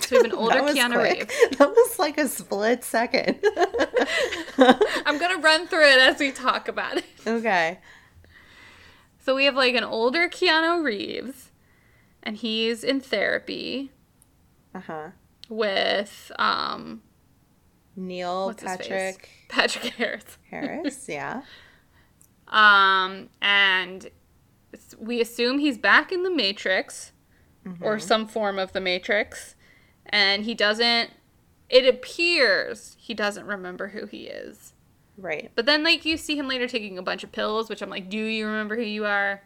So 0.00 0.08
we 0.12 0.16
have 0.16 0.32
an 0.32 0.32
older 0.38 0.60
Keanu 0.60 0.94
quick. 0.94 1.18
Reeves. 1.18 1.34
That 1.58 1.68
was 1.70 1.98
like 1.98 2.18
a 2.18 2.26
split 2.28 2.82
second. 2.82 3.38
I'm 5.06 5.18
gonna 5.18 5.38
run 5.38 5.66
through 5.68 5.86
it 5.88 5.98
as 6.00 6.18
we 6.18 6.32
talk 6.32 6.66
about 6.68 6.96
it. 6.96 7.04
okay. 7.26 7.78
So 9.24 9.36
we 9.36 9.44
have 9.44 9.54
like 9.54 9.74
an 9.74 9.84
older 9.84 10.28
Keanu 10.28 10.82
Reeves, 10.82 11.50
and 12.22 12.36
he's 12.36 12.82
in 12.82 13.00
therapy 13.00 13.92
Uh 14.74 14.80
huh. 14.80 15.08
with 15.48 16.32
um 16.38 17.02
Neil 17.96 18.46
what's? 18.46 18.62
Patrick 18.62 19.28
Patrick 19.48 19.94
Harris. 19.94 20.38
Harris. 20.50 21.06
Yeah. 21.08 21.42
Um, 22.48 23.28
and 23.40 24.10
we 24.98 25.20
assume 25.20 25.58
he's 25.58 25.78
back 25.78 26.12
in 26.12 26.22
the 26.22 26.30
Matrix 26.30 27.12
or 27.80 27.98
some 27.98 28.26
form 28.26 28.58
of 28.58 28.72
the 28.72 28.80
Matrix, 28.80 29.54
and 30.06 30.44
he 30.44 30.54
doesn't. 30.54 31.10
It 31.68 31.86
appears 31.86 32.96
he 32.98 33.14
doesn't 33.14 33.46
remember 33.46 33.88
who 33.88 34.06
he 34.06 34.24
is. 34.24 34.74
Right. 35.16 35.50
But 35.54 35.66
then, 35.66 35.84
like, 35.84 36.04
you 36.04 36.16
see 36.16 36.36
him 36.36 36.48
later 36.48 36.66
taking 36.66 36.98
a 36.98 37.02
bunch 37.02 37.22
of 37.22 37.32
pills, 37.32 37.68
which 37.68 37.82
I'm 37.82 37.90
like, 37.90 38.08
do 38.08 38.18
you 38.18 38.46
remember 38.46 38.76
who 38.76 38.82
you 38.82 39.04
are? 39.04 39.42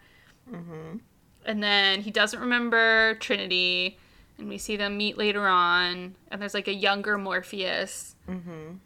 Mm-hmm. 0.50 0.98
And 1.44 1.62
then 1.62 2.00
he 2.00 2.10
doesn't 2.10 2.40
remember 2.40 3.14
Trinity, 3.16 3.98
and 4.38 4.48
we 4.48 4.58
see 4.58 4.76
them 4.76 4.96
meet 4.96 5.16
later 5.16 5.46
on, 5.46 6.14
and 6.30 6.40
there's 6.40 6.54
like 6.54 6.68
a 6.68 6.74
younger 6.74 7.18
Morpheus. 7.18 8.14
Mm-hmm. 8.28 8.76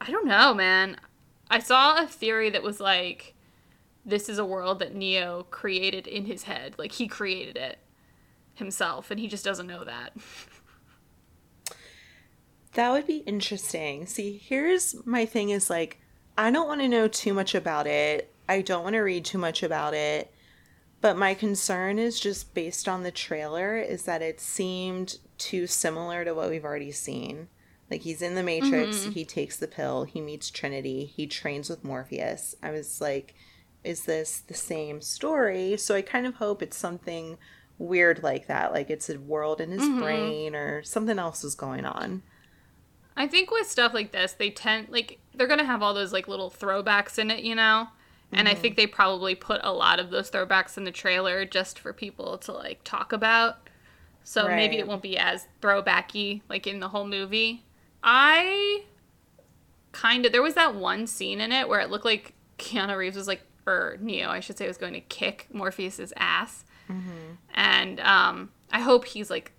I 0.00 0.10
don't 0.10 0.26
know, 0.26 0.54
man. 0.54 0.96
I 1.50 1.58
saw 1.58 2.02
a 2.02 2.06
theory 2.06 2.50
that 2.50 2.62
was 2.62 2.80
like, 2.80 3.34
this 4.04 4.28
is 4.28 4.38
a 4.38 4.44
world 4.44 4.80
that 4.80 4.94
Neo 4.94 5.46
created 5.50 6.06
in 6.06 6.26
his 6.26 6.42
head. 6.42 6.74
Like, 6.78 6.92
he 6.92 7.06
created 7.08 7.56
it 7.56 7.78
himself, 8.54 9.10
and 9.10 9.18
he 9.18 9.28
just 9.28 9.44
doesn't 9.44 9.66
know 9.66 9.84
that. 9.84 10.12
That 12.74 12.90
would 12.90 13.06
be 13.06 13.18
interesting. 13.18 14.04
See, 14.06 14.36
here's 14.36 14.94
my 15.06 15.24
thing 15.26 15.50
is 15.50 15.70
like, 15.70 16.00
I 16.36 16.50
don't 16.50 16.66
want 16.66 16.80
to 16.80 16.88
know 16.88 17.06
too 17.06 17.32
much 17.32 17.54
about 17.54 17.86
it. 17.86 18.34
I 18.48 18.60
don't 18.60 18.82
want 18.82 18.94
to 18.94 19.00
read 19.00 19.24
too 19.24 19.38
much 19.38 19.62
about 19.62 19.94
it. 19.94 20.33
But 21.04 21.18
my 21.18 21.34
concern 21.34 21.98
is 21.98 22.18
just 22.18 22.54
based 22.54 22.88
on 22.88 23.02
the 23.02 23.10
trailer 23.10 23.76
is 23.76 24.04
that 24.04 24.22
it 24.22 24.40
seemed 24.40 25.18
too 25.36 25.66
similar 25.66 26.24
to 26.24 26.32
what 26.32 26.48
we've 26.48 26.64
already 26.64 26.92
seen. 26.92 27.48
Like 27.90 28.00
he's 28.00 28.22
in 28.22 28.36
the 28.36 28.42
Matrix, 28.42 29.00
mm-hmm. 29.00 29.10
he 29.10 29.26
takes 29.26 29.58
the 29.58 29.68
pill, 29.68 30.04
he 30.04 30.22
meets 30.22 30.48
Trinity, 30.48 31.04
he 31.04 31.26
trains 31.26 31.68
with 31.68 31.84
Morpheus. 31.84 32.54
I 32.62 32.70
was 32.70 33.02
like, 33.02 33.34
is 33.84 34.06
this 34.06 34.40
the 34.40 34.54
same 34.54 35.02
story? 35.02 35.76
So 35.76 35.94
I 35.94 36.00
kind 36.00 36.26
of 36.26 36.36
hope 36.36 36.62
it's 36.62 36.78
something 36.78 37.36
weird 37.76 38.22
like 38.22 38.46
that, 38.46 38.72
like 38.72 38.88
it's 38.88 39.10
a 39.10 39.18
world 39.18 39.60
in 39.60 39.72
his 39.72 39.82
mm-hmm. 39.82 40.00
brain 40.00 40.54
or 40.54 40.82
something 40.84 41.18
else 41.18 41.44
is 41.44 41.54
going 41.54 41.84
on. 41.84 42.22
I 43.14 43.28
think 43.28 43.50
with 43.50 43.68
stuff 43.68 43.92
like 43.92 44.12
this, 44.12 44.32
they 44.32 44.48
tend, 44.48 44.88
like, 44.88 45.18
they're 45.34 45.46
gonna 45.46 45.66
have 45.66 45.82
all 45.82 45.92
those, 45.92 46.14
like, 46.14 46.28
little 46.28 46.50
throwbacks 46.50 47.18
in 47.18 47.30
it, 47.30 47.44
you 47.44 47.54
know? 47.54 47.88
And 48.32 48.48
I 48.48 48.52
mm-hmm. 48.52 48.60
think 48.62 48.76
they 48.76 48.86
probably 48.86 49.34
put 49.34 49.60
a 49.62 49.72
lot 49.72 50.00
of 50.00 50.10
those 50.10 50.30
throwbacks 50.30 50.76
in 50.76 50.84
the 50.84 50.90
trailer 50.90 51.44
just 51.44 51.78
for 51.78 51.92
people 51.92 52.38
to 52.38 52.52
like 52.52 52.80
talk 52.82 53.12
about. 53.12 53.68
So 54.24 54.48
maybe 54.48 54.78
it 54.78 54.88
won't 54.88 55.02
be 55.02 55.18
as 55.18 55.46
throwbacky 55.60 56.40
like 56.48 56.66
in 56.66 56.80
the 56.80 56.88
whole 56.88 57.06
movie. 57.06 57.64
I 58.02 58.84
kind 59.92 60.26
of 60.26 60.32
there 60.32 60.42
was 60.42 60.54
that 60.54 60.74
one 60.74 61.06
scene 61.06 61.40
in 61.40 61.52
it 61.52 61.68
where 61.68 61.80
it 61.80 61.90
looked 61.90 62.04
like 62.04 62.32
Keanu 62.58 62.96
Reeves 62.96 63.16
was 63.16 63.28
like 63.28 63.42
or 63.66 63.96
Neo, 64.00 64.28
I 64.28 64.40
should 64.40 64.58
say, 64.58 64.66
was 64.66 64.76
going 64.76 64.92
to 64.92 65.00
kick 65.00 65.46
Morpheus's 65.52 66.12
ass. 66.16 66.64
Mm-hmm. 66.88 67.34
And 67.54 68.00
um, 68.00 68.50
I 68.70 68.80
hope 68.80 69.06
he's 69.06 69.30
like 69.30 69.52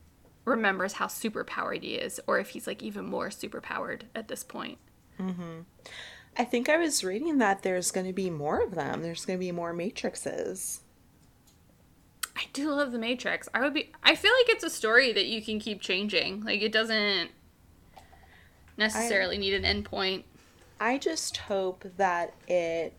remembers 0.46 0.94
how 0.94 1.08
super 1.08 1.44
powered 1.44 1.84
he 1.84 1.96
is, 1.96 2.20
or 2.28 2.40
if 2.40 2.50
he's 2.50 2.68
like 2.68 2.84
even 2.84 3.06
more 3.06 3.32
super 3.32 3.62
powered 3.62 4.06
at 4.16 4.28
this 4.28 4.44
point. 4.44 4.78
Mm-hmm. 5.20 5.62
I 6.38 6.44
think 6.44 6.70
I 6.70 6.78
was 6.78 7.04
reading 7.04 7.38
that 7.38 7.64
there's 7.64 7.92
going 7.92 8.08
to 8.08 8.14
be 8.14 8.30
more 8.30 8.62
of 8.62 8.76
them. 8.76 9.02
There's 9.02 9.26
going 9.26 9.40
to 9.40 9.46
be 9.46 9.52
more 9.52 9.74
Matrixes. 9.74 10.80
I 12.36 12.44
do 12.52 12.70
love 12.72 12.92
the 12.92 13.00
Matrix. 13.00 13.48
I 13.54 13.62
would 13.62 13.74
be. 13.74 13.92
I 14.04 14.16
feel 14.16 14.32
like 14.40 14.50
it's 14.50 14.64
a 14.64 14.70
story 14.70 15.14
that 15.14 15.26
you 15.26 15.42
can 15.42 15.60
keep 15.60 15.80
changing. 15.80 16.44
Like 16.44 16.62
it 16.62 16.72
doesn't 16.72 17.32
necessarily 18.78 19.38
need 19.38 19.54
an 19.54 19.84
endpoint. 19.84 20.24
I 20.80 20.98
just 20.98 21.38
hope 21.38 21.86
that 21.96 22.34
it 22.48 22.94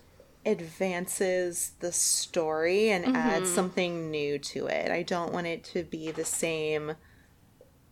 advances 0.46 1.72
the 1.80 1.92
story 1.92 2.90
and 2.90 3.16
adds 3.16 3.46
mm-hmm. 3.46 3.54
something 3.54 4.10
new 4.10 4.38
to 4.38 4.66
it. 4.68 4.90
I 4.90 5.02
don't 5.02 5.32
want 5.32 5.46
it 5.46 5.64
to 5.64 5.82
be 5.82 6.10
the 6.10 6.24
same 6.24 6.94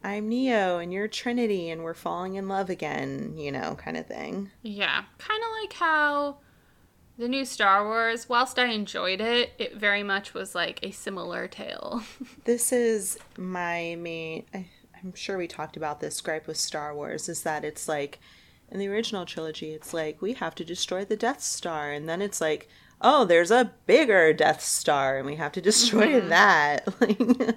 I'm 0.04 0.28
Neo 0.28 0.78
and 0.78 0.92
you're 0.92 1.08
Trinity 1.08 1.70
and 1.70 1.82
we're 1.82 1.94
falling 1.94 2.34
in 2.34 2.46
love 2.46 2.68
again, 2.68 3.38
you 3.38 3.50
know, 3.50 3.74
kind 3.76 3.96
of 3.96 4.06
thing. 4.06 4.50
Yeah, 4.62 5.04
kind 5.16 5.42
of 5.42 5.48
like 5.62 5.72
how 5.72 6.36
the 7.16 7.26
new 7.26 7.46
Star 7.46 7.86
Wars. 7.86 8.28
Whilst 8.28 8.58
I 8.58 8.66
enjoyed 8.66 9.22
it, 9.22 9.52
it 9.58 9.76
very 9.76 10.02
much 10.02 10.34
was 10.34 10.54
like 10.54 10.78
a 10.82 10.90
similar 10.90 11.48
tale. 11.48 12.02
This 12.44 12.70
is 12.70 13.18
my 13.38 13.96
main 13.98 14.44
I, 14.52 14.66
I'm 15.02 15.14
sure 15.14 15.38
we 15.38 15.48
talked 15.48 15.78
about 15.78 16.00
this 16.00 16.20
gripe 16.20 16.46
with 16.46 16.58
Star 16.58 16.94
Wars 16.94 17.26
is 17.30 17.42
that 17.44 17.64
it's 17.64 17.88
like 17.88 18.18
in 18.70 18.78
the 18.78 18.88
original 18.88 19.24
trilogy 19.24 19.70
it's 19.70 19.94
like 19.94 20.20
we 20.20 20.34
have 20.34 20.54
to 20.56 20.64
destroy 20.64 21.06
the 21.06 21.16
Death 21.16 21.40
Star 21.40 21.90
and 21.90 22.06
then 22.06 22.20
it's 22.20 22.42
like 22.42 22.68
oh 23.00 23.24
there's 23.24 23.50
a 23.50 23.72
bigger 23.86 24.32
Death 24.32 24.60
Star 24.62 25.16
and 25.18 25.26
we 25.26 25.36
have 25.36 25.52
to 25.52 25.60
destroy 25.60 26.20
that. 26.20 26.86
Like 27.00 27.56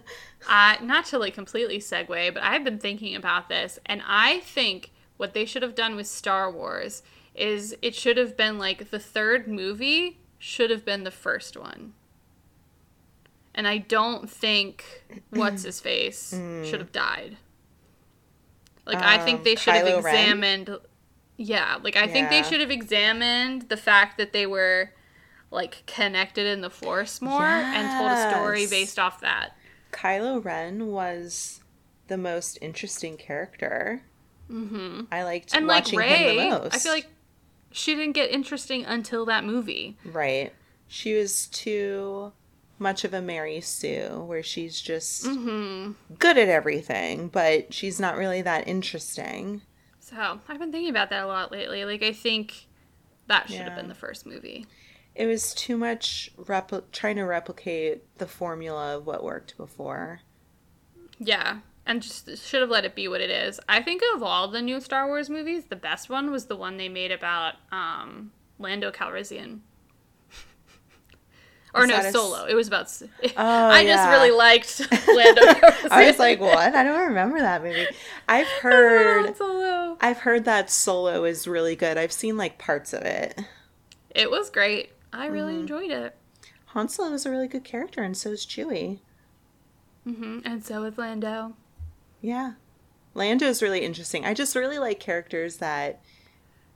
uh, 0.50 0.76
not 0.84 1.06
to 1.08 1.18
like 1.18 1.34
completely 1.34 1.80
segue, 1.80 2.34
but 2.34 2.44
I've 2.44 2.64
been 2.64 2.80
thinking 2.80 3.16
about 3.16 3.50
this, 3.50 3.80
and 3.86 4.02
I 4.06 4.40
think 4.42 4.92
what 5.18 5.34
they 5.34 5.46
should 5.46 5.64
have 5.64 5.76
done 5.76 5.96
with 5.96 6.08
Star 6.08 6.52
Wars 6.52 7.02
is 7.36 7.76
it 7.82 7.96
should 7.96 8.18
have 8.18 8.38
been 8.38 8.58
like 8.58 8.90
the 8.92 9.00
third 9.00 9.48
movie 9.48 10.20
should 10.40 10.70
have 10.70 10.86
been 10.86 11.04
the 11.04 11.12
first 11.12 11.58
one. 11.58 11.94
And 13.54 13.68
I 13.68 13.80
don't 13.80 14.30
think 14.30 14.86
what's 15.32 15.64
his 15.64 15.80
face 15.80 16.30
should 16.64 16.80
have 16.80 16.92
died. 16.92 17.38
Like 18.86 19.02
I 19.04 19.18
think 19.18 19.40
Um, 19.40 19.44
they 19.44 19.56
should 19.56 19.74
have 19.74 19.86
Kylo 19.86 20.04
Ren? 20.04 20.16
examined 20.16 20.78
Yeah, 21.38 21.78
like 21.84 21.96
I 21.96 22.08
think 22.08 22.30
they 22.30 22.44
should 22.44 22.62
have 22.62 22.72
examined 22.72 23.64
the 23.70 23.78
fact 23.78 24.18
that 24.18 24.32
they 24.34 24.46
were 24.46 24.94
like 25.52 25.84
connected 25.86 26.46
in 26.46 26.62
the 26.62 26.70
force 26.70 27.22
more 27.22 27.66
and 27.74 27.90
told 27.92 28.12
a 28.12 28.18
story 28.18 28.68
based 28.68 29.00
off 29.00 29.22
that. 29.22 29.56
Kylo 29.92 30.44
Ren 30.44 30.88
was 30.88 31.62
the 32.08 32.18
most 32.18 32.58
interesting 32.62 33.18
character. 33.18 34.02
hmm 34.48 35.02
I 35.12 35.24
liked 35.24 35.54
And 35.56 35.68
like 35.68 35.86
watching 35.86 36.02
him 36.02 36.24
the 36.38 36.50
most. 36.50 36.76
I 36.76 36.80
feel 36.80 36.92
like 36.92 37.08
she 37.72 37.96
didn't 37.96 38.14
get 38.14 38.32
interesting 38.32 38.86
until 38.86 39.26
that 39.26 39.44
movie. 39.44 39.98
right. 40.06 40.54
She 40.90 41.14
was 41.16 41.48
too 41.48 42.32
much 42.80 43.04
of 43.04 43.14
a 43.14 43.22
Mary 43.22 43.60
Sue, 43.60 44.24
where 44.26 44.44
she's 44.44 44.80
just 44.80 45.26
hmm 45.26 45.92
good 46.20 46.38
at 46.38 46.48
everything, 46.48 47.28
but 47.28 47.74
she's 47.74 48.00
not 48.00 48.16
really 48.16 48.42
that 48.42 48.68
interesting. 48.68 49.62
So 50.00 50.40
I've 50.48 50.60
been 50.60 50.72
thinking 50.72 50.90
about 50.90 51.10
that 51.10 51.24
a 51.24 51.28
lot 51.28 51.52
lately. 51.52 51.84
Like 51.84 52.04
I 52.04 52.14
think 52.14 52.68
that 53.28 53.50
should 53.50 53.66
have 53.66 53.76
been 53.76 53.90
the 53.90 53.96
first 53.96 54.26
movie. 54.26 54.66
It 55.18 55.26
was 55.26 55.54
too 55.56 55.78
much 55.78 56.32
repli- 56.40 56.84
trying 56.92 57.16
to 57.16 57.24
replicate 57.24 58.04
the 58.20 58.28
formula 58.28 58.96
of 58.98 59.08
what 59.08 59.24
worked 59.24 59.58
before. 59.58 60.22
Yeah, 61.18 61.60
and 61.88 62.04
just 62.04 62.38
should 62.46 62.62
have 62.62 62.70
let 62.70 62.86
it 62.86 62.94
be 62.94 63.08
what 63.08 63.22
it 63.22 63.32
is. 63.32 63.60
I 63.68 63.82
think 63.82 64.04
of 64.14 64.22
all 64.22 64.48
the 64.48 64.62
new 64.62 64.80
Star 64.80 65.08
Wars 65.08 65.28
movies, 65.30 65.66
the 65.66 65.76
best 65.76 66.08
one 66.10 66.30
was 66.30 66.46
the 66.46 66.56
one 66.56 66.78
they 66.78 66.88
made 66.88 67.12
about 67.12 67.56
um, 67.72 68.32
Lando 68.60 68.92
Calrissian. 68.92 69.62
or 71.74 71.84
Is 71.84 71.90
no, 71.90 71.96
that 71.96 72.06
a 72.06 72.08
s- 72.10 72.14
Solo. 72.14 72.46
It 72.46 72.54
was 72.54 72.68
about. 72.68 72.88
Oh, 73.38 73.70
I 73.70 73.84
just 73.86 74.08
really 74.10 74.30
liked 74.32 74.80
Lando. 75.08 75.42
I 75.90 76.06
was 76.08 76.20
like, 76.20 76.40
what? 76.40 76.76
I 76.76 76.84
don't 76.84 77.08
remember 77.08 77.40
that 77.40 77.64
movie. 77.64 77.88
I've 78.28 78.48
heard 78.48 79.36
Solo. 79.36 79.98
I've 80.00 80.20
heard 80.20 80.46
that 80.46 80.70
Solo 80.70 81.24
is 81.24 81.48
really 81.48 81.76
good. 81.76 81.98
I've 81.98 82.12
seen 82.12 82.38
like 82.38 82.60
parts 82.60 82.94
of 82.94 83.02
it. 83.02 83.40
It 84.12 84.30
was 84.30 84.52
great. 84.52 84.92
I 85.14 85.28
really 85.28 85.54
Mm-hmm. 85.54 85.62
enjoyed 85.62 85.92
it. 85.92 86.16
Han 86.72 86.90
Solo 86.90 87.14
is 87.14 87.26
a 87.26 87.32
really 87.32 87.48
good 87.48 87.64
character, 87.64 88.04
and 88.04 88.16
so 88.18 88.32
is 88.32 88.46
Chewie. 88.46 89.00
hmm 90.04 90.40
And 90.46 90.64
so 90.64 90.84
is 90.84 90.98
Lando. 90.98 91.54
Yeah. 92.22 92.54
Lando 93.14 93.46
is 93.48 93.62
really 93.62 93.80
interesting. 93.86 94.26
I 94.26 94.34
just 94.34 94.56
really 94.56 94.80
like 94.80 95.00
characters 95.00 95.58
that 95.58 96.02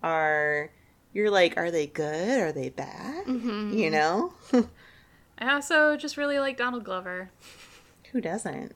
are 0.01 0.71
you're 1.13 1.29
like, 1.29 1.57
are 1.57 1.69
they 1.71 1.87
good? 1.87 2.39
Are 2.39 2.51
they 2.53 2.69
bad? 2.69 3.25
hmm 3.25 3.73
You 3.73 3.89
know? 3.89 4.33
I 5.37 5.53
also 5.53 5.97
just 5.97 6.15
really 6.17 6.39
like 6.39 6.57
Donald 6.57 6.83
Glover. 6.85 7.31
Who 8.11 8.21
doesn't? 8.21 8.73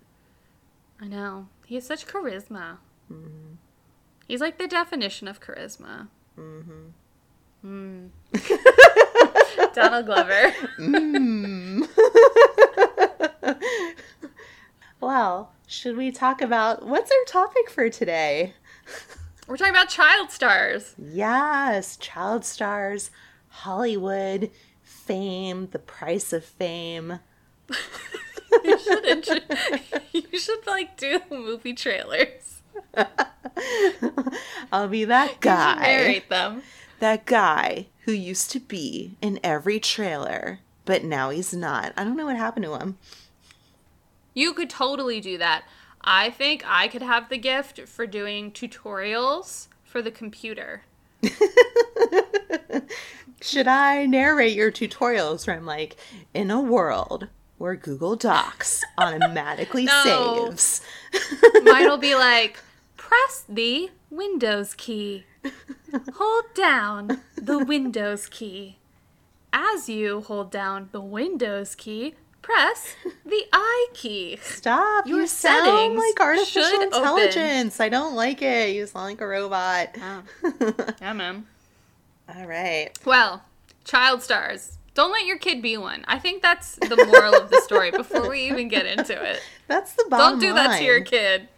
I 1.02 1.06
know. 1.08 1.48
He 1.66 1.76
has 1.76 1.86
such 1.86 2.06
charisma. 2.08 2.78
Mm-hmm. 3.12 3.54
He's 4.28 4.42
like 4.42 4.58
the 4.58 4.68
definition 4.68 5.28
of 5.28 5.40
charisma. 5.40 6.08
Mm-hmm. 6.38 6.90
Mm. 7.66 8.10
Donald 9.74 10.06
Glover. 10.06 10.54
Mm. 10.80 11.88
well, 15.00 15.52
should 15.68 15.98
we 15.98 16.12
talk 16.12 16.42
about 16.42 16.86
what's 16.86 17.12
our 17.12 17.26
topic 17.28 17.70
for 17.70 17.90
today? 17.90 18.54
We're 19.48 19.58
talking 19.58 19.74
about 19.74 19.90
child 19.90 20.32
stars. 20.32 20.94
Yes, 20.98 21.98
child 21.98 22.46
stars, 22.46 23.10
Hollywood, 23.50 24.50
fame, 24.84 25.70
the 25.72 25.80
price 25.80 26.32
of 26.34 26.44
fame. 26.46 27.20
You 28.64 28.80
should, 28.80 29.06
intro- 29.06 29.36
you 30.14 30.40
should 30.40 30.66
like 30.66 30.98
do 30.98 31.20
movie 31.30 31.74
trailers. 31.74 32.62
I'll 34.72 34.88
be 34.88 35.06
that 35.06 35.32
You 35.32 35.38
guy. 35.42 35.82
narrate 35.82 36.30
them. 36.30 36.64
That 37.06 37.28
guy 37.28 37.86
who 38.06 38.14
used 38.14 38.50
to 38.50 38.60
be 38.60 39.16
in 39.22 39.40
every 39.44 39.80
trailer, 39.80 40.62
but 40.86 41.04
now 41.04 41.30
he's 41.30 41.54
not. 41.54 41.94
I 41.96 42.04
don't 42.04 42.18
know 42.18 42.26
what 42.26 42.36
happened 42.36 42.66
to 42.66 42.80
him. 42.80 42.98
You 44.34 44.54
could 44.54 44.72
totally 44.72 45.22
do 45.22 45.38
that. 45.38 45.66
I 46.02 46.32
think 46.32 46.64
I 46.66 46.88
could 46.88 47.04
have 47.04 47.30
the 47.30 47.38
gift 47.38 47.82
for 47.82 48.08
doing 48.08 48.52
tutorials 48.52 49.68
for 49.84 50.02
the 50.02 50.10
computer. 50.10 50.82
Should 53.40 53.68
I 53.68 54.08
narrate 54.08 54.56
your 54.56 54.72
tutorials 54.72 55.46
where 55.46 55.56
I'm 55.56 55.68
like, 55.68 55.98
in 56.34 56.50
a 56.50 56.60
world 56.60 57.28
where 57.60 57.76
Google 57.76 58.16
Docs 58.16 58.84
automatically 58.98 59.86
saves? 59.86 60.82
Mine 61.62 61.88
will 61.88 62.00
be 62.00 62.16
like, 62.16 62.58
press 62.98 63.46
the 63.48 63.92
Windows 64.10 64.74
key. 64.74 65.26
Hold 66.14 66.46
down 66.54 67.22
the 67.36 67.60
Windows 67.60 68.28
key. 68.28 68.78
As 69.54 69.88
you 69.88 70.20
hold 70.22 70.52
down 70.52 70.90
the 70.92 71.00
Windows 71.00 71.76
key, 71.76 72.16
press 72.42 72.96
the 73.26 73.46
I 73.54 73.88
key. 73.94 74.38
Stop. 74.42 75.08
Your 75.08 75.22
you 75.22 75.28
sound 75.28 75.96
like 75.96 76.20
artificial 76.20 76.62
should 76.62 76.94
open. 76.94 77.00
intelligence. 77.00 77.80
I 77.80 77.88
don't 77.88 78.16
like 78.16 78.42
it. 78.42 78.76
You 78.76 78.86
sound 78.86 79.06
like 79.06 79.22
a 79.22 79.28
robot. 79.28 79.96
Oh, 80.02 80.24
yeah, 81.02 81.14
man. 81.14 81.46
All 82.28 82.46
right. 82.46 82.90
Well, 83.06 83.44
child 83.86 84.22
stars. 84.22 84.78
Don't 84.94 85.12
let 85.12 85.26
your 85.26 85.38
kid 85.38 85.62
be 85.62 85.76
one. 85.78 86.06
I 86.08 86.20
think 86.20 86.42
that's 86.42 86.76
the 86.76 87.06
moral 87.06 87.36
of 87.36 87.50
the 87.50 87.62
story 87.62 87.92
before 87.92 88.30
we 88.30 88.48
even 88.48 88.70
get 88.70 88.86
into 88.86 89.22
it. 89.22 89.42
That's 89.68 89.94
the 89.94 90.06
bottom 90.10 90.40
Don't 90.40 90.50
do 90.50 90.54
that 90.54 90.78
to 90.78 90.86
your 90.86 91.02
kid. 91.02 91.50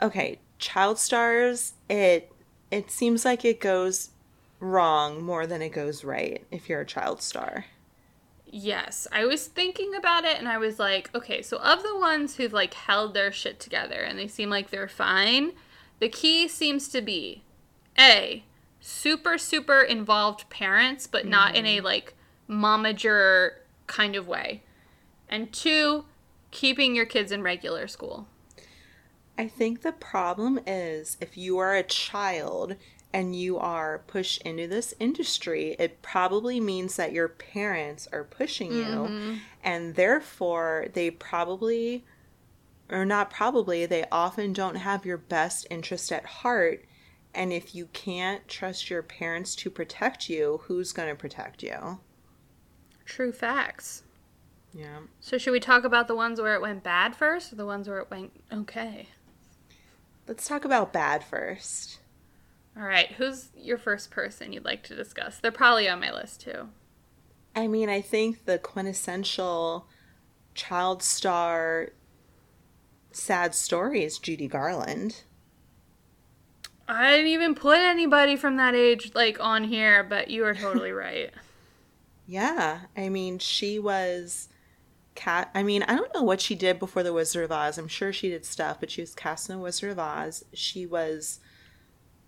Okay, 0.00 0.40
child 0.58 0.98
stars, 0.98 1.74
it 1.88 2.31
it 2.72 2.90
seems 2.90 3.24
like 3.24 3.44
it 3.44 3.60
goes 3.60 4.10
wrong 4.58 5.22
more 5.22 5.46
than 5.46 5.60
it 5.60 5.72
goes 5.72 6.02
right 6.02 6.44
if 6.50 6.68
you're 6.68 6.80
a 6.80 6.86
child 6.86 7.20
star. 7.20 7.66
Yes, 8.46 9.06
I 9.12 9.26
was 9.26 9.46
thinking 9.46 9.94
about 9.94 10.24
it 10.24 10.38
and 10.38 10.48
I 10.48 10.56
was 10.56 10.78
like, 10.78 11.10
okay, 11.14 11.42
so 11.42 11.58
of 11.58 11.82
the 11.82 11.98
ones 11.98 12.36
who've 12.36 12.52
like 12.52 12.74
held 12.74 13.12
their 13.12 13.30
shit 13.30 13.60
together 13.60 14.00
and 14.00 14.18
they 14.18 14.26
seem 14.26 14.48
like 14.48 14.70
they're 14.70 14.88
fine, 14.88 15.52
the 16.00 16.08
key 16.08 16.48
seems 16.48 16.88
to 16.88 17.02
be 17.02 17.42
A, 17.98 18.44
super 18.80 19.36
super 19.36 19.82
involved 19.82 20.48
parents, 20.48 21.06
but 21.06 21.26
not 21.26 21.54
in 21.54 21.66
a 21.66 21.76
mm-hmm. 21.76 21.84
like 21.84 22.14
momager 22.48 23.52
kind 23.86 24.16
of 24.16 24.26
way. 24.26 24.62
And 25.28 25.52
two, 25.52 26.06
keeping 26.50 26.96
your 26.96 27.06
kids 27.06 27.32
in 27.32 27.42
regular 27.42 27.86
school. 27.86 28.28
I 29.38 29.48
think 29.48 29.82
the 29.82 29.92
problem 29.92 30.60
is 30.66 31.16
if 31.20 31.36
you 31.36 31.58
are 31.58 31.74
a 31.74 31.82
child 31.82 32.76
and 33.12 33.36
you 33.36 33.58
are 33.58 34.02
pushed 34.06 34.42
into 34.42 34.66
this 34.66 34.94
industry, 34.98 35.76
it 35.78 36.02
probably 36.02 36.60
means 36.60 36.96
that 36.96 37.12
your 37.12 37.28
parents 37.28 38.08
are 38.12 38.24
pushing 38.24 38.72
you, 38.72 38.84
mm-hmm. 38.84 39.34
and 39.62 39.94
therefore 39.94 40.86
they 40.92 41.10
probably, 41.10 42.04
or 42.90 43.04
not 43.04 43.30
probably, 43.30 43.84
they 43.86 44.06
often 44.10 44.52
don't 44.52 44.76
have 44.76 45.04
your 45.04 45.18
best 45.18 45.66
interest 45.70 46.10
at 46.12 46.24
heart. 46.24 46.84
And 47.34 47.52
if 47.52 47.74
you 47.74 47.86
can't 47.92 48.46
trust 48.46 48.90
your 48.90 49.02
parents 49.02 49.54
to 49.56 49.70
protect 49.70 50.28
you, 50.28 50.60
who's 50.64 50.92
going 50.92 51.08
to 51.08 51.14
protect 51.14 51.62
you? 51.62 52.00
True 53.06 53.32
facts. 53.32 54.02
Yeah. 54.74 55.00
So, 55.20 55.36
should 55.38 55.52
we 55.52 55.60
talk 55.60 55.84
about 55.84 56.08
the 56.08 56.14
ones 56.14 56.40
where 56.40 56.54
it 56.54 56.62
went 56.62 56.82
bad 56.82 57.14
first 57.14 57.52
or 57.52 57.56
the 57.56 57.66
ones 57.66 57.88
where 57.88 57.98
it 57.98 58.10
went 58.10 58.32
okay? 58.52 59.08
Let's 60.26 60.46
talk 60.46 60.64
about 60.64 60.92
bad 60.92 61.24
first. 61.24 61.98
All 62.76 62.84
right, 62.84 63.12
who's 63.12 63.50
your 63.56 63.76
first 63.76 64.10
person 64.10 64.52
you'd 64.52 64.64
like 64.64 64.82
to 64.84 64.94
discuss? 64.94 65.38
They're 65.38 65.52
probably 65.52 65.88
on 65.88 66.00
my 66.00 66.12
list 66.12 66.40
too. 66.40 66.68
I 67.54 67.66
mean, 67.66 67.88
I 67.88 68.00
think 68.00 68.46
the 68.46 68.58
quintessential 68.58 69.86
child 70.54 71.02
star 71.02 71.90
sad 73.10 73.54
story 73.54 74.04
is 74.04 74.18
Judy 74.18 74.48
Garland. 74.48 75.22
I 76.88 77.10
didn't 77.10 77.28
even 77.28 77.54
put 77.54 77.78
anybody 77.78 78.36
from 78.36 78.56
that 78.56 78.74
age 78.74 79.12
like 79.14 79.38
on 79.40 79.64
here, 79.64 80.02
but 80.02 80.30
you 80.30 80.44
are 80.44 80.54
totally 80.54 80.92
right. 80.92 81.30
Yeah, 82.26 82.80
I 82.96 83.08
mean, 83.08 83.38
she 83.38 83.78
was 83.78 84.48
cat. 85.14 85.50
I 85.54 85.62
mean, 85.62 85.82
I 85.84 85.94
don't 85.94 86.14
know 86.14 86.22
what 86.22 86.40
she 86.40 86.54
did 86.54 86.78
before 86.78 87.02
the 87.02 87.12
Wizard 87.12 87.44
of 87.44 87.52
Oz. 87.52 87.78
I'm 87.78 87.88
sure 87.88 88.12
she 88.12 88.30
did 88.30 88.44
stuff, 88.44 88.78
but 88.80 88.90
she 88.90 89.00
was 89.00 89.14
cast 89.14 89.48
in 89.48 89.56
the 89.56 89.62
Wizard 89.62 89.90
of 89.90 89.98
Oz. 89.98 90.44
She 90.52 90.86
was 90.86 91.40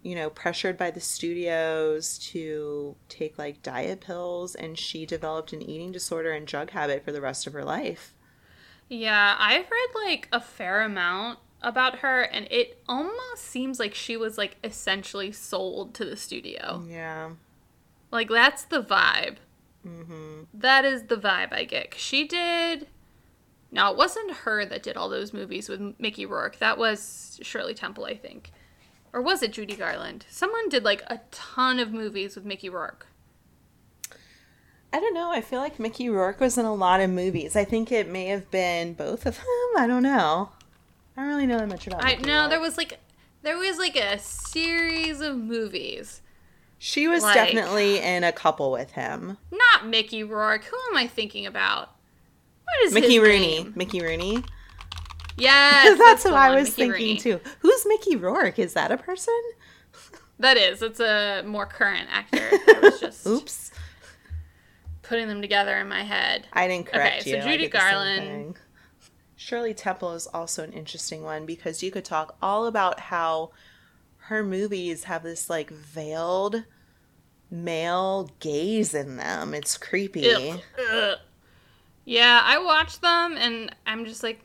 you 0.04 0.14
know, 0.14 0.28
pressured 0.28 0.76
by 0.76 0.90
the 0.90 1.00
studios 1.00 2.18
to 2.18 2.94
take 3.08 3.38
like 3.38 3.62
diet 3.62 4.02
pills, 4.02 4.54
and 4.54 4.78
she 4.78 5.06
developed 5.06 5.54
an 5.54 5.62
eating 5.62 5.90
disorder 5.90 6.30
and 6.30 6.46
drug 6.46 6.70
habit 6.70 7.02
for 7.02 7.10
the 7.10 7.22
rest 7.22 7.46
of 7.46 7.54
her 7.54 7.64
life. 7.64 8.14
Yeah, 8.90 9.34
I've 9.38 9.64
read 9.70 10.04
like 10.06 10.28
a 10.30 10.40
fair 10.40 10.82
amount 10.82 11.38
about 11.62 12.00
her, 12.00 12.20
and 12.20 12.46
it 12.50 12.82
almost 12.86 13.38
seems 13.38 13.80
like 13.80 13.94
she 13.94 14.14
was 14.18 14.36
like 14.36 14.58
essentially 14.62 15.32
sold 15.32 15.94
to 15.94 16.04
the 16.04 16.18
studio. 16.18 16.84
Yeah. 16.86 17.30
Like, 18.10 18.28
that's 18.28 18.64
the 18.64 18.82
vibe. 18.82 19.36
Mm-hmm. 19.86 20.42
That 20.54 20.84
is 20.84 21.04
the 21.04 21.16
vibe 21.16 21.52
I 21.52 21.64
get. 21.64 21.94
She 21.94 22.26
did. 22.26 22.88
Now, 23.70 23.90
it 23.90 23.96
wasn't 23.96 24.30
her 24.30 24.64
that 24.64 24.82
did 24.82 24.96
all 24.96 25.08
those 25.08 25.32
movies 25.32 25.68
with 25.68 25.94
Mickey 25.98 26.26
Rourke. 26.26 26.58
That 26.58 26.78
was 26.78 27.40
Shirley 27.42 27.74
Temple, 27.74 28.04
I 28.04 28.16
think. 28.16 28.52
Or 29.12 29.20
was 29.20 29.42
it 29.42 29.52
Judy 29.52 29.76
Garland? 29.76 30.26
Someone 30.28 30.68
did 30.68 30.84
like 30.84 31.02
a 31.08 31.20
ton 31.30 31.78
of 31.78 31.92
movies 31.92 32.34
with 32.34 32.44
Mickey 32.44 32.68
Rourke. 32.68 33.06
I 34.92 35.00
don't 35.00 35.14
know. 35.14 35.32
I 35.32 35.40
feel 35.40 35.58
like 35.58 35.80
Mickey 35.80 36.08
Rourke 36.08 36.38
was 36.38 36.56
in 36.56 36.64
a 36.64 36.74
lot 36.74 37.00
of 37.00 37.10
movies. 37.10 37.56
I 37.56 37.64
think 37.64 37.90
it 37.90 38.08
may 38.08 38.26
have 38.26 38.48
been 38.52 38.94
both 38.94 39.26
of 39.26 39.36
them. 39.36 39.44
I 39.76 39.88
don't 39.88 40.04
know. 40.04 40.50
I 41.16 41.20
don't 41.20 41.30
really 41.30 41.46
know 41.46 41.58
that 41.58 41.68
much 41.68 41.88
about. 41.88 42.04
I 42.04 42.14
know 42.14 42.48
there 42.48 42.60
was 42.60 42.76
like 42.76 43.00
there 43.42 43.56
was 43.56 43.78
like 43.78 43.96
a 43.96 44.18
series 44.18 45.20
of 45.20 45.36
movies. 45.36 46.22
She 46.86 47.08
was 47.08 47.22
like, 47.22 47.34
definitely 47.34 47.98
in 47.98 48.24
a 48.24 48.30
couple 48.30 48.70
with 48.70 48.90
him. 48.90 49.38
Not 49.50 49.86
Mickey 49.86 50.22
Rourke. 50.22 50.64
Who 50.64 50.76
am 50.90 50.98
I 50.98 51.06
thinking 51.06 51.46
about? 51.46 51.88
What 52.62 52.84
is 52.84 52.92
Mickey 52.92 53.18
Rooney? 53.18 53.62
Name? 53.62 53.72
Mickey 53.74 54.02
Rooney. 54.02 54.44
Yes, 55.38 55.84
that's, 55.98 55.98
that's 55.98 56.24
what 56.26 56.34
I 56.34 56.54
was 56.54 56.76
Mickey 56.76 56.92
thinking 56.92 57.06
Rooney. 57.06 57.20
too. 57.20 57.40
Who's 57.60 57.86
Mickey 57.86 58.16
Rourke? 58.16 58.58
Is 58.58 58.74
that 58.74 58.92
a 58.92 58.98
person? 58.98 59.32
That 60.38 60.58
is. 60.58 60.82
It's 60.82 61.00
a 61.00 61.42
more 61.46 61.64
current 61.64 62.06
actor. 62.12 62.36
I 62.52 62.80
was 62.82 63.00
just 63.00 63.26
oops 63.26 63.70
putting 65.00 65.26
them 65.26 65.40
together 65.40 65.78
in 65.78 65.88
my 65.88 66.02
head. 66.02 66.46
I 66.52 66.68
didn't 66.68 66.88
correct 66.88 67.22
okay, 67.22 67.36
you. 67.36 67.40
so 67.40 67.48
Judy 67.48 67.68
Garland. 67.68 68.56
Shirley 69.36 69.72
Temple 69.72 70.12
is 70.12 70.26
also 70.26 70.62
an 70.62 70.74
interesting 70.74 71.22
one 71.22 71.46
because 71.46 71.82
you 71.82 71.90
could 71.90 72.04
talk 72.04 72.36
all 72.42 72.66
about 72.66 73.00
how 73.00 73.52
her 74.16 74.44
movies 74.44 75.04
have 75.04 75.22
this 75.22 75.48
like 75.48 75.70
veiled 75.70 76.64
male 77.50 78.30
gaze 78.40 78.94
in 78.94 79.16
them. 79.16 79.54
It's 79.54 79.76
creepy. 79.76 80.30
Ugh. 80.30 80.60
Ugh. 80.92 81.18
Yeah, 82.04 82.40
I 82.44 82.58
watch 82.58 83.00
them 83.00 83.36
and 83.36 83.74
I'm 83.86 84.04
just 84.04 84.22
like, 84.22 84.40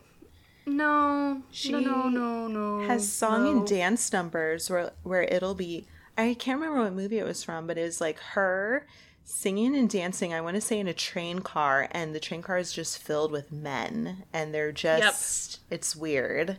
no, 0.66 1.42
she 1.52 1.72
no, 1.72 1.80
no, 1.80 2.10
no, 2.10 2.48
no. 2.48 2.88
Has 2.88 3.12
song 3.12 3.44
no. 3.44 3.52
and 3.52 3.68
dance 3.68 4.14
numbers 4.14 4.70
where 4.70 4.92
where 5.04 5.24
it'll 5.24 5.56
be. 5.56 5.88
I 6.18 6.34
can't 6.34 6.60
remember 6.60 6.84
what 6.84 6.94
movie 6.94 7.18
it 7.18 7.26
was 7.26 7.44
from, 7.44 7.66
but 7.66 7.78
it's 7.78 8.00
like 8.02 8.20
her 8.20 8.86
singing 9.24 9.76
and 9.76 9.90
dancing. 9.90 10.34
I 10.34 10.42
want 10.42 10.56
to 10.56 10.62
say 10.62 10.80
in 10.80 10.88
a 10.88 10.94
train 10.94 11.40
car, 11.40 11.88
and 11.92 12.14
the 12.14 12.20
train 12.20 12.42
car 12.42 12.58
is 12.58 12.74
just 12.74 12.98
filled 12.98 13.32
with 13.32 13.52
men, 13.52 14.24
and 14.34 14.54
they're 14.54 14.72
just. 14.72 15.60
Yep. 15.70 15.78
It's 15.78 15.96
weird. 15.96 16.58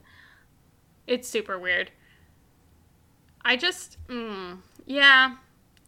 It's 1.06 1.28
super 1.28 1.58
weird. 1.58 1.90
I 3.44 3.56
just, 3.56 3.96
mm, 4.08 4.58
yeah. 4.86 5.36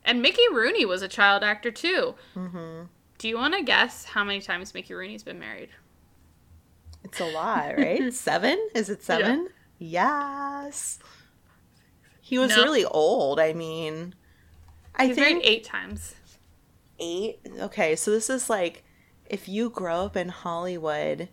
And 0.05 0.21
Mickey 0.21 0.43
Rooney 0.53 0.85
was 0.85 1.03
a 1.03 1.09
child 1.09 1.43
actor 1.43 1.71
too. 1.71 2.15
Mm-hmm. 2.35 2.85
Do 3.19 3.29
you 3.29 3.37
want 3.37 3.55
to 3.55 3.63
guess 3.63 4.05
how 4.05 4.25
many 4.25 4.41
times 4.41 4.75
Mickey 4.75 4.95
Rooney's 4.95 5.23
been 5.23 5.39
married? 5.39 5.69
It's 7.05 7.21
a 7.21 7.27
lot, 7.27 7.77
right? 7.77 8.13
seven? 8.13 8.59
Is 8.75 8.91
it 8.91 9.03
seven? 9.03 9.49
Yeah. 9.79 10.65
Yes. 10.65 10.99
He 12.21 12.39
was 12.39 12.51
no. 12.51 12.63
really 12.63 12.85
old. 12.85 13.39
I 13.39 13.53
mean, 13.53 14.15
I 14.97 15.07
He's 15.07 15.17
think 15.17 15.43
eight 15.45 15.65
times. 15.65 16.15
Eight. 16.99 17.41
Okay, 17.61 17.97
so 17.97 18.11
this 18.11 18.31
is 18.31 18.49
like 18.49 18.85
if 19.27 19.49
you 19.49 19.71
grow 19.71 20.05
up 20.05 20.17
in 20.17 20.29
Hollywood, 20.29 21.29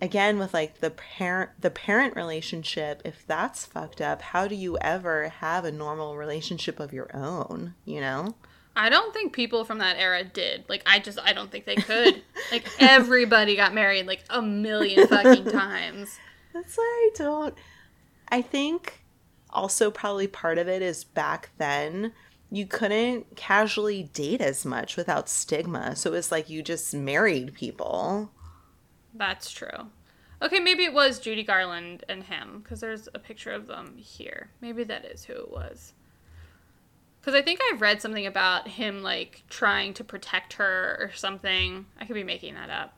again 0.00 0.38
with 0.38 0.54
like 0.54 0.80
the 0.80 0.90
parent 0.90 1.50
the 1.60 1.70
parent 1.70 2.16
relationship. 2.16 3.02
If 3.04 3.26
that's 3.26 3.66
fucked 3.66 4.00
up, 4.00 4.22
how 4.22 4.46
do 4.46 4.54
you 4.54 4.78
ever 4.78 5.28
have 5.28 5.64
a 5.64 5.72
normal 5.72 6.16
relationship 6.16 6.80
of 6.80 6.92
your 6.92 7.14
own? 7.14 7.74
You 7.84 8.00
know. 8.00 8.34
I 8.76 8.88
don't 8.88 9.12
think 9.12 9.32
people 9.32 9.64
from 9.64 9.78
that 9.78 9.98
era 9.98 10.22
did. 10.22 10.64
Like, 10.68 10.82
I 10.86 11.00
just, 11.00 11.18
I 11.18 11.32
don't 11.32 11.50
think 11.50 11.64
they 11.64 11.74
could. 11.76 12.22
like, 12.52 12.64
everybody 12.78 13.56
got 13.56 13.74
married 13.74 14.06
like 14.06 14.24
a 14.30 14.40
million 14.40 15.08
fucking 15.08 15.50
times. 15.50 16.18
That's 16.54 16.76
why 16.76 16.84
I 16.84 17.10
don't. 17.16 17.54
I 18.28 18.42
think 18.42 19.02
also 19.50 19.90
probably 19.90 20.28
part 20.28 20.56
of 20.56 20.68
it 20.68 20.82
is 20.82 21.02
back 21.02 21.50
then 21.58 22.12
you 22.50 22.66
couldn't 22.66 23.36
casually 23.36 24.04
date 24.12 24.40
as 24.40 24.64
much 24.64 24.96
without 24.96 25.28
stigma. 25.28 25.94
So 25.94 26.10
it 26.10 26.14
was 26.14 26.32
like 26.32 26.50
you 26.50 26.62
just 26.62 26.92
married 26.92 27.54
people. 27.54 28.30
That's 29.14 29.50
true. 29.50 29.90
Okay, 30.42 30.58
maybe 30.58 30.84
it 30.84 30.94
was 30.94 31.18
Judy 31.18 31.42
Garland 31.42 32.04
and 32.08 32.24
him 32.24 32.60
because 32.62 32.80
there's 32.80 33.08
a 33.14 33.18
picture 33.18 33.52
of 33.52 33.66
them 33.66 33.96
here. 33.96 34.48
Maybe 34.60 34.84
that 34.84 35.04
is 35.04 35.24
who 35.24 35.34
it 35.34 35.50
was. 35.50 35.92
Because 37.20 37.34
I 37.34 37.42
think 37.42 37.60
I've 37.62 37.82
read 37.82 38.00
something 38.00 38.26
about 38.26 38.66
him 38.66 39.02
like 39.02 39.42
trying 39.50 39.92
to 39.94 40.04
protect 40.04 40.54
her 40.54 40.96
or 40.98 41.12
something. 41.14 41.84
I 42.00 42.06
could 42.06 42.14
be 42.14 42.24
making 42.24 42.54
that 42.54 42.70
up. 42.70 42.94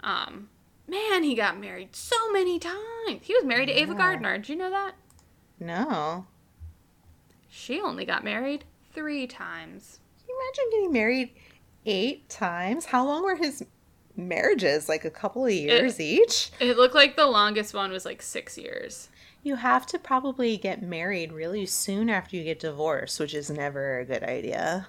Um, 0.00 0.48
man, 0.86 1.24
he 1.24 1.34
got 1.34 1.58
married 1.58 1.96
so 1.96 2.30
many 2.30 2.60
times. 2.60 3.22
He 3.22 3.34
was 3.34 3.44
married 3.44 3.68
yeah. 3.68 3.74
to 3.74 3.80
Ava 3.80 3.94
Gardner. 3.94 4.38
Did 4.38 4.50
you 4.50 4.56
know 4.56 4.70
that? 4.70 4.92
No. 5.58 6.26
She 7.48 7.80
only 7.80 8.04
got 8.04 8.22
married 8.22 8.64
three 8.94 9.26
times. 9.26 9.98
Can 10.20 10.28
you 10.28 10.40
imagine 10.40 10.70
getting 10.70 10.92
married 10.92 11.30
eight 11.84 12.28
times? 12.28 12.84
How 12.84 13.04
long 13.04 13.24
were 13.24 13.34
his 13.34 13.64
marriages? 14.16 14.88
Like 14.88 15.04
a 15.04 15.10
couple 15.10 15.44
of 15.44 15.52
years 15.52 15.98
it, 15.98 16.02
each? 16.02 16.50
It 16.60 16.76
looked 16.76 16.94
like 16.94 17.16
the 17.16 17.26
longest 17.26 17.74
one 17.74 17.90
was 17.90 18.04
like 18.04 18.22
six 18.22 18.56
years 18.56 19.08
you 19.46 19.54
have 19.54 19.86
to 19.86 19.96
probably 19.96 20.56
get 20.56 20.82
married 20.82 21.32
really 21.32 21.64
soon 21.66 22.10
after 22.10 22.34
you 22.34 22.42
get 22.42 22.58
divorced, 22.58 23.20
which 23.20 23.32
is 23.32 23.48
never 23.48 24.00
a 24.00 24.04
good 24.04 24.24
idea. 24.24 24.88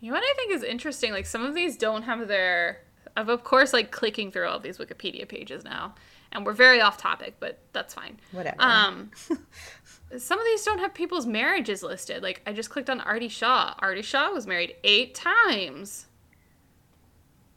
You 0.00 0.10
know 0.10 0.16
what 0.16 0.24
I 0.24 0.32
think 0.34 0.50
is 0.50 0.62
interesting? 0.62 1.12
Like 1.12 1.26
some 1.26 1.44
of 1.44 1.54
these 1.54 1.76
don't 1.76 2.04
have 2.04 2.26
their 2.26 2.80
of 3.18 3.28
of 3.28 3.44
course 3.44 3.74
like 3.74 3.90
clicking 3.90 4.32
through 4.32 4.48
all 4.48 4.60
these 4.60 4.78
Wikipedia 4.78 5.28
pages 5.28 5.62
now. 5.62 5.94
And 6.32 6.46
we're 6.46 6.54
very 6.54 6.80
off 6.80 6.96
topic, 6.96 7.34
but 7.38 7.58
that's 7.74 7.92
fine. 7.92 8.18
Whatever. 8.32 8.56
Um 8.60 9.10
some 10.16 10.38
of 10.38 10.44
these 10.46 10.64
don't 10.64 10.78
have 10.78 10.94
people's 10.94 11.26
marriages 11.26 11.82
listed. 11.82 12.22
Like 12.22 12.40
I 12.46 12.54
just 12.54 12.70
clicked 12.70 12.88
on 12.88 13.02
Artie 13.02 13.28
Shaw. 13.28 13.74
Artie 13.80 14.00
Shaw 14.00 14.30
was 14.30 14.46
married 14.46 14.74
eight 14.84 15.14
times. 15.14 16.06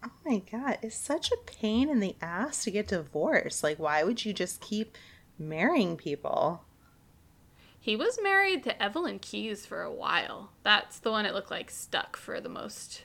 Oh 0.04 0.12
my 0.26 0.39
god, 0.39 0.80
it's 0.82 0.95
such 0.95 1.32
a 1.32 1.38
pain 1.45 1.89
in 1.89 1.99
the 1.99 2.16
ass 2.22 2.64
to 2.64 2.72
get 2.72 2.88
divorced. 2.88 3.64
Like 3.64 3.78
why 3.78 4.04
would 4.04 4.26
you 4.26 4.34
just 4.34 4.62
keep 4.62 4.97
marrying 5.41 5.97
people. 5.97 6.64
He 7.80 7.95
was 7.95 8.20
married 8.22 8.64
to 8.64 8.82
Evelyn 8.82 9.20
Keyes 9.20 9.66
for 9.66 9.82
a 9.82 9.91
while. 9.91 10.52
That's 10.64 10.99
the 10.99 11.12
one 11.12 11.26
it 11.26 11.34
looked 11.34 11.52
like 11.52 11.72
stuck 11.72 12.16
for 12.16 12.39
the 12.39 12.49
most. 12.49 13.04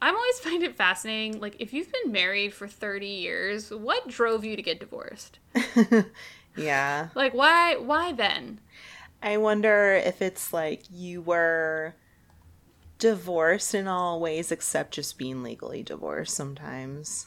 I'm 0.00 0.16
always 0.16 0.38
find 0.40 0.62
it 0.62 0.76
fascinating. 0.76 1.40
Like, 1.40 1.56
if 1.60 1.72
you've 1.72 1.92
been 1.92 2.12
married 2.12 2.52
for 2.52 2.66
30 2.66 3.06
years, 3.06 3.70
what 3.70 4.08
drove 4.08 4.44
you 4.44 4.56
to 4.56 4.62
get 4.62 4.80
divorced? 4.80 5.38
yeah. 6.56 7.08
Like, 7.14 7.34
why? 7.34 7.76
Why 7.76 8.12
then? 8.12 8.60
I 9.22 9.36
wonder 9.36 9.92
if 9.94 10.20
it's 10.20 10.52
like 10.52 10.82
you 10.90 11.22
were 11.22 11.94
divorced 13.02 13.74
in 13.74 13.88
all 13.88 14.20
ways 14.20 14.52
except 14.52 14.92
just 14.92 15.18
being 15.18 15.42
legally 15.42 15.82
divorced 15.82 16.36
sometimes. 16.36 17.26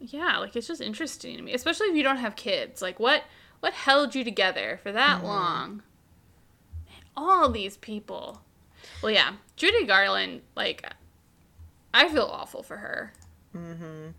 Yeah, 0.00 0.38
like 0.38 0.56
it's 0.56 0.66
just 0.66 0.80
interesting 0.80 1.36
to 1.36 1.42
me, 1.42 1.52
especially 1.52 1.88
if 1.88 1.94
you 1.94 2.02
don't 2.02 2.16
have 2.16 2.36
kids. 2.36 2.80
Like, 2.80 2.98
what 2.98 3.24
what 3.60 3.74
held 3.74 4.14
you 4.14 4.24
together 4.24 4.80
for 4.82 4.92
that 4.92 5.18
mm-hmm. 5.18 5.26
long? 5.26 5.82
Man, 6.86 7.02
all 7.18 7.50
these 7.50 7.76
people. 7.76 8.40
Well, 9.02 9.12
yeah, 9.12 9.34
Judy 9.56 9.84
Garland. 9.84 10.40
Like, 10.56 10.90
I 11.92 12.08
feel 12.08 12.24
awful 12.24 12.62
for 12.62 12.78
her. 12.78 13.12
Mm-hmm. 13.54 14.12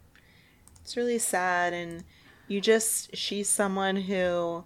It's 0.83 0.95
really 0.95 1.17
sad, 1.17 1.73
and 1.73 2.03
you 2.47 2.61
just 2.61 3.17
she's 3.17 3.49
someone 3.49 3.95
who 3.95 4.65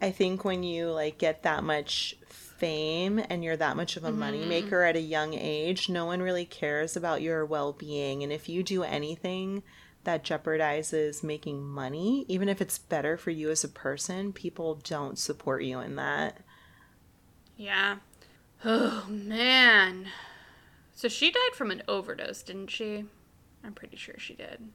I 0.00 0.12
think 0.12 0.44
when 0.44 0.62
you 0.62 0.92
like 0.92 1.18
get 1.18 1.42
that 1.42 1.64
much 1.64 2.14
fame 2.60 3.20
and 3.30 3.42
you're 3.42 3.56
that 3.56 3.76
much 3.76 3.96
of 3.96 4.04
a 4.04 4.12
mm-hmm. 4.12 4.22
moneymaker 4.22 4.88
at 4.88 4.94
a 4.94 5.00
young 5.00 5.34
age, 5.34 5.88
no 5.88 6.04
one 6.06 6.22
really 6.22 6.44
cares 6.44 6.96
about 6.96 7.22
your 7.22 7.44
well 7.44 7.72
being. 7.72 8.22
And 8.22 8.32
if 8.32 8.48
you 8.48 8.62
do 8.62 8.84
anything 8.84 9.62
that 10.04 10.24
jeopardizes 10.24 11.24
making 11.24 11.62
money, 11.62 12.24
even 12.28 12.48
if 12.48 12.60
it's 12.60 12.78
better 12.78 13.16
for 13.16 13.30
you 13.30 13.50
as 13.50 13.64
a 13.64 13.68
person, 13.68 14.32
people 14.32 14.78
don't 14.84 15.18
support 15.18 15.64
you 15.64 15.80
in 15.80 15.96
that. 15.96 16.38
Yeah. 17.56 17.96
Oh, 18.64 19.06
man. 19.08 20.06
So 20.94 21.08
she 21.08 21.30
died 21.30 21.54
from 21.54 21.70
an 21.70 21.82
overdose, 21.88 22.42
didn't 22.42 22.70
she? 22.70 23.06
I'm 23.64 23.72
pretty 23.72 23.96
sure 23.96 24.16
she 24.18 24.34
did. 24.34 24.68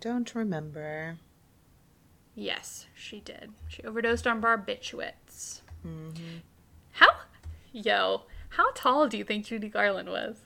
Don't 0.00 0.34
remember. 0.34 1.18
Yes, 2.34 2.86
she 2.94 3.20
did. 3.20 3.52
She 3.68 3.82
overdosed 3.82 4.26
on 4.26 4.40
barbiturates. 4.40 5.60
Mm-hmm. 5.86 6.38
How, 6.92 7.08
yo, 7.72 8.22
how 8.50 8.72
tall 8.72 9.08
do 9.08 9.16
you 9.18 9.24
think 9.24 9.46
Judy 9.46 9.68
Garland 9.68 10.08
was? 10.08 10.36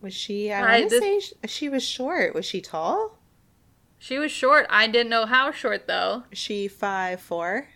Was 0.00 0.14
she? 0.14 0.52
I 0.52 0.80
want 0.80 0.90
to 0.90 1.00
say 1.00 1.20
she 1.46 1.68
was 1.68 1.82
short. 1.82 2.34
Was 2.34 2.44
she 2.44 2.60
tall? 2.60 3.18
She 3.98 4.18
was 4.18 4.30
short. 4.30 4.66
I 4.68 4.86
didn't 4.86 5.10
know 5.10 5.26
how 5.26 5.50
short 5.50 5.86
though. 5.86 6.24
She 6.32 6.68
five 6.68 7.20
four. 7.20 7.68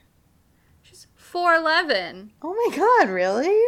She's 0.83 1.07
four 1.17 1.55
eleven. 1.55 2.33
Oh 2.43 2.55
my 2.55 2.77
god! 2.77 3.09
Really? 3.09 3.59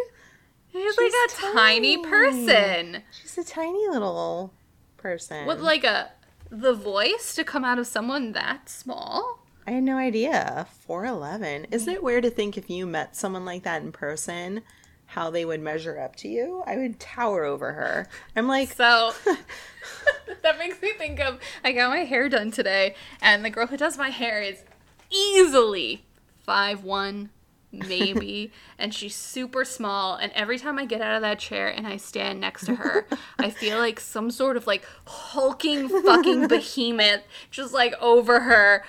She's, 0.71 0.95
She's 0.95 0.99
like 0.99 1.13
a 1.13 1.33
tiny. 1.33 1.97
tiny 1.97 2.05
person. 2.05 3.03
She's 3.21 3.37
a 3.39 3.45
tiny 3.45 3.89
little 3.89 4.53
person. 4.97 5.47
With 5.47 5.61
like 5.61 5.85
a 5.85 6.13
the 6.51 6.75
voice 6.75 7.35
to 7.35 7.45
come 7.45 7.65
out 7.65 7.79
of 7.79 7.87
someone 7.87 8.33
that 8.33 8.69
small? 8.69 9.42
I 9.67 9.73
had 9.73 9.85
no 9.85 9.97
idea. 9.97 10.67
4'11. 10.89 11.67
Isn't 11.71 11.93
it 11.93 12.03
weird 12.03 12.25
to 12.25 12.31
think 12.31 12.57
if 12.57 12.69
you 12.69 12.87
met 12.87 13.17
someone 13.17 13.45
like 13.45 13.63
that 13.63 13.83
in 13.83 13.93
person, 13.93 14.63
how 15.07 15.31
they 15.31 15.45
would 15.45 15.61
measure 15.61 16.01
up 16.01 16.17
to 16.17 16.29
you? 16.29 16.63
I 16.67 16.77
would 16.77 16.99
tower 16.99 17.45
over 17.45 17.73
her. 17.73 18.09
I'm 18.35 18.49
like. 18.49 18.73
So. 18.73 19.13
that 20.43 20.59
makes 20.59 20.81
me 20.83 20.93
think 20.93 21.21
of 21.21 21.39
I 21.65 21.73
got 21.73 21.91
my 21.91 22.05
hair 22.05 22.29
done 22.29 22.51
today, 22.51 22.95
and 23.21 23.45
the 23.45 23.51
girl 23.51 23.67
who 23.67 23.77
does 23.77 23.97
my 23.97 24.11
hair 24.11 24.43
is 24.43 24.63
easily 25.11 26.05
five 26.45 26.83
one 26.83 27.31
maybe. 27.73 28.53
and 28.79 28.95
she's 28.95 29.15
super 29.15 29.65
small. 29.65 30.15
And 30.17 30.31
every 30.33 30.59
time 30.59 30.79
I 30.79 30.85
get 30.85 31.01
out 31.01 31.17
of 31.17 31.23
that 31.23 31.39
chair 31.39 31.69
and 31.69 31.87
I 31.87 31.97
stand 31.97 32.41
next 32.41 32.67
to 32.67 32.77
her, 32.77 33.07
I 33.39 33.51
feel 33.51 33.79
like 33.79 33.99
some 33.99 34.31
sort 34.31 34.57
of 34.57 34.67
like 34.67 34.85
hulking 35.07 35.89
fucking 35.89 36.49
behemoth 36.49 37.23
just 37.51 37.73
like 37.73 37.95
over 38.01 38.41
her. 38.41 38.85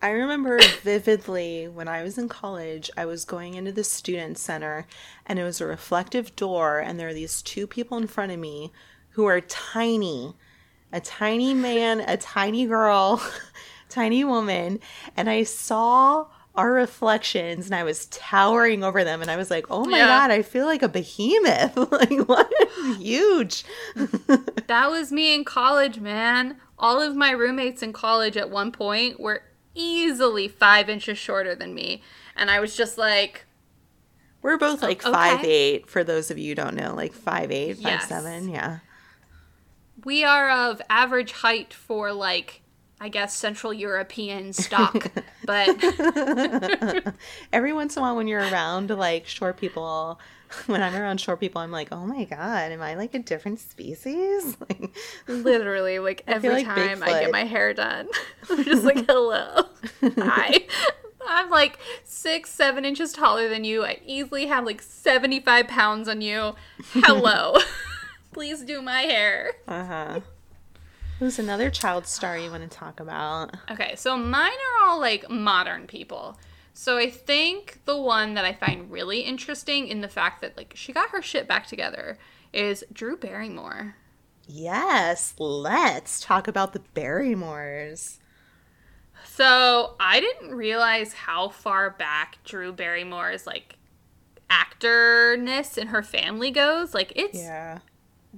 I 0.00 0.10
remember 0.10 0.58
vividly 0.82 1.66
when 1.66 1.88
I 1.88 2.02
was 2.02 2.18
in 2.18 2.28
college, 2.28 2.90
I 2.96 3.04
was 3.04 3.24
going 3.24 3.54
into 3.54 3.72
the 3.72 3.84
student 3.84 4.38
center 4.38 4.86
and 5.26 5.38
it 5.38 5.44
was 5.44 5.60
a 5.60 5.66
reflective 5.66 6.36
door, 6.36 6.78
and 6.78 6.98
there 6.98 7.08
are 7.08 7.14
these 7.14 7.42
two 7.42 7.66
people 7.66 7.98
in 7.98 8.06
front 8.06 8.32
of 8.32 8.38
me 8.38 8.72
who 9.10 9.26
are 9.26 9.40
tiny 9.40 10.34
a 10.92 11.00
tiny 11.00 11.54
man, 11.54 12.00
a 12.00 12.16
tiny 12.16 12.66
girl, 12.66 13.22
tiny 13.88 14.24
woman. 14.24 14.80
And 15.16 15.28
I 15.28 15.42
saw 15.42 16.26
our 16.54 16.72
reflections 16.72 17.66
and 17.66 17.74
I 17.74 17.84
was 17.84 18.06
towering 18.06 18.82
over 18.82 19.04
them 19.04 19.22
and 19.22 19.30
I 19.30 19.36
was 19.36 19.50
like, 19.50 19.66
"Oh 19.70 19.84
my 19.84 19.98
yeah. 19.98 20.06
god, 20.06 20.30
I 20.30 20.42
feel 20.42 20.66
like 20.66 20.82
a 20.82 20.88
behemoth." 20.88 21.76
like 21.92 22.28
what? 22.28 22.52
Huge. 22.98 23.64
that 24.66 24.90
was 24.90 25.12
me 25.12 25.34
in 25.34 25.44
college, 25.44 26.00
man. 26.00 26.56
All 26.78 27.00
of 27.00 27.16
my 27.16 27.30
roommates 27.32 27.82
in 27.82 27.92
college 27.92 28.36
at 28.36 28.50
one 28.50 28.72
point 28.72 29.20
were 29.20 29.42
easily 29.78 30.48
5 30.48 30.88
inches 30.90 31.16
shorter 31.16 31.54
than 31.54 31.74
me, 31.74 32.02
and 32.36 32.50
I 32.50 32.60
was 32.60 32.76
just 32.76 32.98
like 32.98 33.46
we're 34.42 34.56
both 34.56 34.82
like 34.82 35.02
oh, 35.04 35.10
okay. 35.10 35.18
five 35.18 35.44
eight. 35.44 35.88
For 35.88 36.04
those 36.04 36.30
of 36.30 36.38
you 36.38 36.50
who 36.50 36.54
don't 36.54 36.74
know, 36.74 36.94
like 36.94 37.12
five 37.12 37.50
eight, 37.50 37.74
five 37.74 37.82
yes. 37.82 38.08
seven, 38.08 38.48
yeah. 38.48 38.78
We 40.04 40.24
are 40.24 40.50
of 40.50 40.80
average 40.88 41.32
height 41.32 41.74
for 41.74 42.12
like 42.12 42.62
I 43.00 43.08
guess 43.08 43.34
Central 43.36 43.72
European 43.72 44.52
stock, 44.52 45.12
but 45.44 45.68
every 47.52 47.72
once 47.72 47.96
in 47.96 48.00
a 48.00 48.02
while 48.02 48.16
when 48.16 48.26
you're 48.26 48.40
around 48.40 48.90
like 48.90 49.26
short 49.26 49.56
people, 49.56 50.18
when 50.66 50.82
I'm 50.82 50.94
around 50.94 51.20
short 51.20 51.38
people, 51.38 51.60
I'm 51.60 51.70
like, 51.70 51.88
oh 51.92 52.06
my 52.06 52.24
god, 52.24 52.72
am 52.72 52.82
I 52.82 52.94
like 52.94 53.14
a 53.14 53.20
different 53.20 53.60
species? 53.60 54.56
Like, 54.68 54.90
literally, 55.28 55.98
like 56.00 56.24
every 56.26 56.50
like 56.50 56.66
time 56.66 57.00
Bigfoot. 57.00 57.08
I 57.08 57.20
get 57.20 57.30
my 57.30 57.44
hair 57.44 57.72
done, 57.72 58.08
I'm 58.50 58.64
just 58.64 58.84
like, 58.84 59.06
hello, 59.06 59.66
hi. 60.18 60.66
I'm 61.30 61.50
like 61.50 61.78
six, 62.04 62.50
seven 62.50 62.84
inches 62.84 63.12
taller 63.12 63.48
than 63.48 63.62
you. 63.64 63.84
I 63.84 64.00
easily 64.06 64.46
have 64.46 64.64
like 64.64 64.80
75 64.80 65.68
pounds 65.68 66.08
on 66.08 66.22
you. 66.22 66.54
Hello. 66.92 67.56
Please 68.32 68.62
do 68.62 68.80
my 68.80 69.02
hair. 69.02 69.52
Uh 69.66 69.84
huh. 69.84 70.20
Who's 71.18 71.38
another 71.40 71.68
child 71.68 72.06
star 72.06 72.38
you 72.38 72.50
want 72.50 72.70
to 72.70 72.76
talk 72.76 73.00
about? 73.00 73.56
Okay, 73.68 73.94
so 73.96 74.16
mine 74.16 74.52
are 74.52 74.86
all 74.86 75.00
like 75.00 75.28
modern 75.28 75.88
people. 75.88 76.38
So 76.74 76.96
I 76.96 77.10
think 77.10 77.80
the 77.86 77.96
one 77.96 78.34
that 78.34 78.44
I 78.44 78.52
find 78.52 78.88
really 78.88 79.20
interesting 79.20 79.88
in 79.88 80.00
the 80.00 80.08
fact 80.08 80.40
that 80.42 80.56
like 80.56 80.74
she 80.76 80.92
got 80.92 81.10
her 81.10 81.20
shit 81.20 81.48
back 81.48 81.66
together 81.66 82.18
is 82.52 82.84
Drew 82.92 83.16
Barrymore. 83.16 83.96
Yes, 84.46 85.34
let's 85.38 86.20
talk 86.20 86.46
about 86.46 86.72
the 86.72 86.82
Barrymores. 86.94 88.18
So 89.24 89.96
I 89.98 90.20
didn't 90.20 90.54
realize 90.54 91.14
how 91.14 91.48
far 91.48 91.90
back 91.90 92.38
Drew 92.44 92.72
Barrymore's 92.72 93.44
like 93.44 93.76
actorness 94.48 95.76
in 95.76 95.88
her 95.88 96.02
family 96.04 96.52
goes. 96.52 96.94
Like 96.94 97.12
it's 97.16 97.38
yeah 97.38 97.80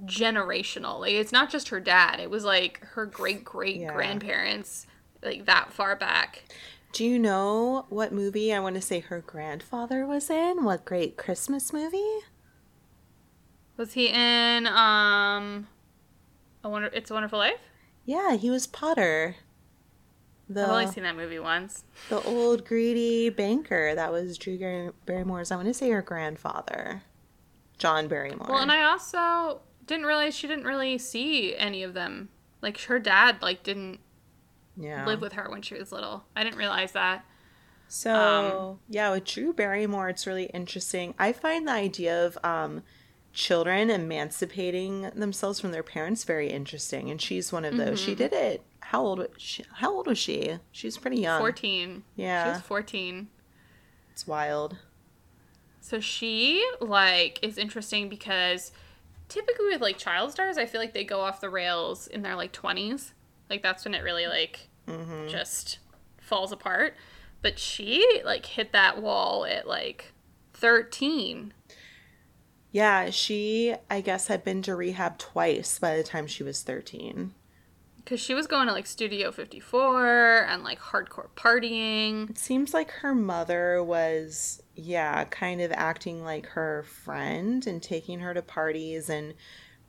generational. 0.05 0.99
Like 0.99 1.13
it's 1.13 1.31
not 1.31 1.49
just 1.49 1.69
her 1.69 1.79
dad. 1.79 2.19
It 2.19 2.29
was 2.29 2.43
like 2.43 2.85
her 2.93 3.05
great 3.05 3.43
great 3.43 3.77
yeah. 3.77 3.93
grandparents, 3.93 4.87
like 5.21 5.45
that 5.45 5.71
far 5.71 5.95
back. 5.95 6.43
Do 6.91 7.05
you 7.05 7.17
know 7.17 7.85
what 7.89 8.11
movie 8.11 8.53
I 8.53 8.59
want 8.59 8.75
to 8.75 8.81
say 8.81 8.99
her 8.99 9.21
grandfather 9.21 10.05
was 10.05 10.29
in? 10.29 10.63
What 10.63 10.83
great 10.83 11.17
Christmas 11.17 11.71
movie? 11.71 12.19
Was 13.77 13.93
he 13.93 14.07
in 14.09 14.67
um 14.67 15.67
a 16.63 16.69
wonder 16.69 16.89
It's 16.93 17.09
a 17.09 17.13
Wonderful 17.13 17.39
Life? 17.39 17.59
Yeah, 18.05 18.35
he 18.35 18.49
was 18.49 18.67
Potter. 18.67 19.35
The, 20.49 20.63
I've 20.63 20.69
only 20.69 20.87
seen 20.87 21.03
that 21.03 21.15
movie 21.15 21.39
once. 21.39 21.85
The 22.09 22.21
old 22.23 22.65
greedy 22.65 23.29
banker 23.29 23.95
that 23.95 24.11
was 24.11 24.37
Drew 24.37 24.91
Barrymore's. 25.05 25.49
I 25.49 25.55
want 25.55 25.69
to 25.69 25.73
say 25.73 25.89
her 25.91 26.01
grandfather, 26.01 27.03
John 27.77 28.09
Barrymore. 28.09 28.47
Well, 28.49 28.59
and 28.59 28.71
I 28.71 28.83
also 28.83 29.61
didn't 29.91 30.05
realize 30.05 30.33
she 30.35 30.47
didn't 30.47 30.65
really 30.65 30.97
see 30.97 31.55
any 31.55 31.83
of 31.83 31.93
them. 31.93 32.29
Like 32.61 32.79
her 32.81 32.97
dad 32.97 33.41
like 33.41 33.61
didn't 33.61 33.99
yeah. 34.77 35.05
live 35.05 35.21
with 35.21 35.33
her 35.33 35.49
when 35.49 35.61
she 35.61 35.75
was 35.75 35.91
little. 35.91 36.23
I 36.35 36.43
didn't 36.43 36.57
realize 36.57 36.93
that. 36.93 37.25
So 37.87 38.15
um, 38.15 38.79
yeah, 38.87 39.11
with 39.11 39.25
Drew 39.25 39.51
Barrymore, 39.51 40.07
it's 40.09 40.25
really 40.25 40.45
interesting. 40.45 41.13
I 41.19 41.33
find 41.33 41.67
the 41.67 41.73
idea 41.73 42.25
of 42.25 42.37
um, 42.41 42.83
children 43.33 43.89
emancipating 43.89 45.11
themselves 45.13 45.59
from 45.59 45.71
their 45.71 45.83
parents 45.83 46.23
very 46.23 46.49
interesting, 46.49 47.11
and 47.11 47.21
she's 47.21 47.51
one 47.51 47.65
of 47.65 47.75
those. 47.75 47.99
Mm-hmm. 47.99 48.11
She 48.11 48.15
did 48.15 48.31
it. 48.31 48.63
How 48.79 49.01
old? 49.01 49.19
Was 49.19 49.27
she, 49.37 49.65
how 49.73 49.93
old 49.93 50.07
was 50.07 50.17
she? 50.17 50.57
She's 50.71 50.97
pretty 50.97 51.17
young. 51.17 51.39
Fourteen. 51.39 52.03
Yeah, 52.15 52.45
she 52.45 52.49
was 52.51 52.61
fourteen. 52.61 53.27
It's 54.13 54.25
wild. 54.25 54.77
So 55.81 55.99
she 55.99 56.65
like 56.79 57.39
is 57.41 57.57
interesting 57.57 58.07
because 58.07 58.71
typically 59.31 59.67
with 59.69 59.81
like 59.81 59.97
child 59.97 60.31
stars, 60.31 60.57
I 60.57 60.65
feel 60.65 60.81
like 60.81 60.93
they 60.93 61.05
go 61.05 61.21
off 61.21 61.41
the 61.41 61.49
rails 61.49 62.07
in 62.07 62.21
their 62.21 62.35
like 62.35 62.51
20s. 62.51 63.13
Like 63.49 63.63
that's 63.63 63.85
when 63.85 63.93
it 63.93 64.03
really 64.03 64.27
like 64.27 64.67
mm-hmm. 64.87 65.29
just 65.29 65.79
falls 66.19 66.51
apart. 66.51 66.95
But 67.41 67.57
she 67.57 68.21
like 68.25 68.45
hit 68.45 68.73
that 68.73 69.01
wall 69.01 69.45
at 69.45 69.67
like 69.67 70.13
13. 70.53 71.53
Yeah, 72.73 73.09
she, 73.09 73.75
I 73.89 74.01
guess, 74.01 74.27
had 74.27 74.43
been 74.43 74.61
to 74.63 74.75
rehab 74.75 75.17
twice 75.17 75.79
by 75.79 75.97
the 75.97 76.03
time 76.03 76.27
she 76.27 76.43
was 76.43 76.61
13. 76.61 77.33
Because 78.03 78.19
she 78.19 78.33
was 78.33 78.47
going 78.47 78.67
to 78.67 78.73
like 78.73 78.87
Studio 78.87 79.31
54 79.31 80.45
and 80.49 80.63
like 80.63 80.79
hardcore 80.79 81.29
partying. 81.35 82.29
It 82.29 82.37
seems 82.37 82.73
like 82.73 82.91
her 82.91 83.13
mother 83.13 83.83
was, 83.83 84.61
yeah, 84.75 85.23
kind 85.25 85.61
of 85.61 85.71
acting 85.73 86.23
like 86.23 86.47
her 86.47 86.83
friend 86.83 87.65
and 87.67 87.81
taking 87.81 88.19
her 88.19 88.33
to 88.33 88.41
parties. 88.41 89.09
And 89.09 89.35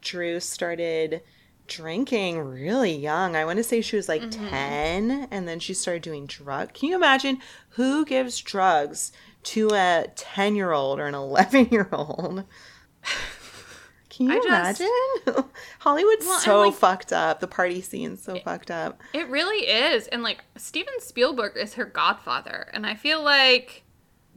Drew 0.02 0.40
started 0.40 1.22
drinking 1.68 2.38
really 2.38 2.94
young. 2.94 3.34
I 3.34 3.44
want 3.44 3.56
to 3.58 3.64
say 3.64 3.80
she 3.80 3.96
was 3.96 4.08
like 4.08 4.22
Mm-hmm. 4.22 4.48
10 4.48 5.28
and 5.30 5.48
then 5.48 5.58
she 5.58 5.74
started 5.74 6.02
doing 6.02 6.26
drugs. 6.26 6.72
Can 6.74 6.90
you 6.90 6.96
imagine 6.96 7.38
who 7.70 8.04
gives 8.04 8.40
drugs 8.40 9.12
to 9.44 9.70
a 9.70 10.06
10 10.14 10.54
year 10.54 10.72
old 10.72 11.00
or 11.00 11.06
an 11.06 11.14
11 11.14 11.68
year 11.70 11.88
old? 11.92 12.44
Can 14.12 14.26
you 14.26 14.32
I 14.32 14.36
just- 14.36 14.80
imagine? 14.82 15.44
Hollywood's 15.80 16.26
Well, 16.26 16.38
so 16.38 16.60
like- 16.60 16.74
fucked 16.74 17.12
up. 17.12 17.40
The 17.40 17.46
party 17.48 17.80
scene's 17.80 18.22
so 18.22 18.38
fucked 18.40 18.70
up. 18.70 19.00
It 19.14 19.26
really 19.28 19.66
is. 19.66 20.06
And 20.08 20.22
like 20.22 20.44
Steven 20.56 20.92
Spielberg 21.00 21.56
is 21.56 21.74
her 21.74 21.86
godfather. 21.86 22.68
And 22.74 22.86
I 22.86 22.94
feel 22.94 23.22
like 23.22 23.82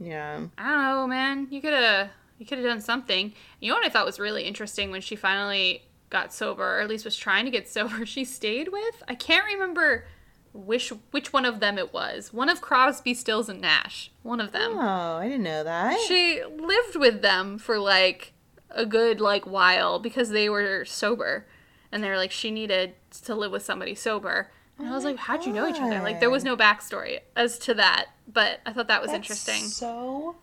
Yeah. 0.00 0.46
I 0.56 0.64
don't 0.70 0.82
know, 0.82 1.06
man. 1.06 1.48
You 1.50 1.60
could 1.60 1.74
have 1.74 2.08
you 2.38 2.46
could 2.46 2.58
have 2.58 2.66
done 2.66 2.80
something. 2.80 3.32
You 3.60 3.70
know 3.70 3.76
what 3.76 3.86
I 3.86 3.90
thought 3.90 4.06
was 4.06 4.18
really 4.18 4.44
interesting 4.44 4.90
when 4.90 5.00
she 5.02 5.14
finally 5.16 5.82
got 6.10 6.32
sober, 6.32 6.78
or 6.78 6.80
at 6.80 6.88
least 6.88 7.04
was 7.04 7.16
trying 7.16 7.44
to 7.44 7.50
get 7.50 7.68
sober. 7.76 8.06
She 8.06 8.24
stayed 8.24 8.68
with 8.72 9.02
I 9.08 9.14
can't 9.14 9.44
remember 9.44 10.06
which 10.54 10.88
which 11.10 11.34
one 11.34 11.44
of 11.44 11.60
them 11.60 11.76
it 11.76 11.92
was. 11.92 12.32
One 12.32 12.48
of 12.48 12.62
Crosby, 12.62 13.12
Stills, 13.12 13.50
and 13.50 13.60
Nash. 13.60 14.10
One 14.22 14.40
of 14.40 14.52
them. 14.52 14.72
Oh, 14.74 15.16
I 15.18 15.28
didn't 15.28 15.42
know 15.44 15.64
that. 15.64 15.98
She 16.08 16.42
lived 16.44 16.96
with 16.96 17.20
them 17.20 17.58
for 17.58 17.78
like 17.78 18.32
a 18.70 18.84
good 18.86 19.20
like 19.20 19.44
while 19.46 19.98
because 19.98 20.30
they 20.30 20.48
were 20.48 20.84
sober, 20.84 21.46
and 21.92 22.02
they 22.02 22.08
were 22.08 22.16
like 22.16 22.32
she 22.32 22.50
needed 22.50 22.94
to 23.24 23.34
live 23.34 23.52
with 23.52 23.62
somebody 23.64 23.94
sober. 23.94 24.50
And 24.78 24.88
I 24.88 24.92
was 24.92 25.04
like, 25.04 25.16
how'd 25.16 25.46
you 25.46 25.52
know 25.52 25.66
each 25.66 25.80
other? 25.80 26.00
Like 26.02 26.20
there 26.20 26.28
was 26.30 26.44
no 26.44 26.56
backstory 26.56 27.20
as 27.34 27.58
to 27.60 27.74
that, 27.74 28.06
but 28.30 28.60
I 28.66 28.72
thought 28.72 28.88
that 28.88 29.00
was 29.00 29.10
That's 29.10 29.16
interesting. 29.30 29.62
So 29.64 30.36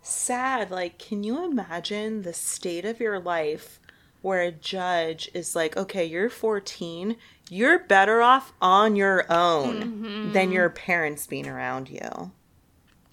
sad. 0.00 0.70
Like, 0.70 0.98
can 0.98 1.22
you 1.22 1.44
imagine 1.44 2.22
the 2.22 2.32
state 2.32 2.84
of 2.86 2.98
your 3.00 3.18
life 3.20 3.80
where 4.22 4.40
a 4.40 4.50
judge 4.50 5.30
is 5.34 5.54
like, 5.54 5.76
okay, 5.76 6.02
you're 6.02 6.30
14, 6.30 7.16
you're 7.50 7.78
better 7.80 8.22
off 8.22 8.54
on 8.62 8.96
your 8.96 9.30
own 9.30 9.82
Mm-hmm. 9.82 10.32
than 10.32 10.50
your 10.50 10.70
parents 10.70 11.26
being 11.26 11.46
around 11.46 11.90
you. 11.90 12.32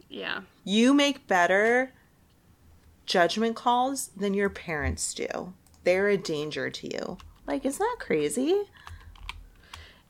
Yeah. 0.09 0.41
You 0.63 0.93
make 0.93 1.27
better 1.27 1.91
judgment 3.11 3.57
calls 3.57 4.07
than 4.15 4.33
your 4.33 4.49
parents 4.49 5.13
do. 5.13 5.53
They're 5.83 6.07
a 6.07 6.17
danger 6.17 6.69
to 6.69 6.87
you. 6.87 7.17
Like, 7.45 7.65
isn't 7.65 7.77
that 7.77 7.97
crazy? 7.99 8.63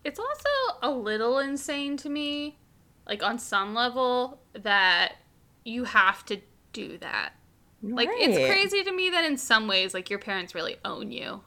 It's 0.03 0.19
also 0.19 0.49
a 0.83 0.91
little 0.91 1.39
insane 1.39 1.97
to 1.97 2.09
me, 2.09 2.59
like 3.07 3.23
on 3.23 3.39
some 3.39 3.73
level, 3.73 4.39
that 4.53 5.15
you 5.63 5.85
have 5.85 6.23
to 6.25 6.41
do 6.73 6.99
that. 6.99 7.33
Like 7.81 8.09
it's 8.11 8.37
crazy 8.37 8.83
to 8.83 8.91
me 8.91 9.09
that 9.09 9.25
in 9.25 9.37
some 9.37 9.67
ways, 9.67 9.95
like 9.95 10.11
your 10.11 10.19
parents 10.19 10.53
really 10.53 10.77
own 10.85 11.11
you. 11.11 11.41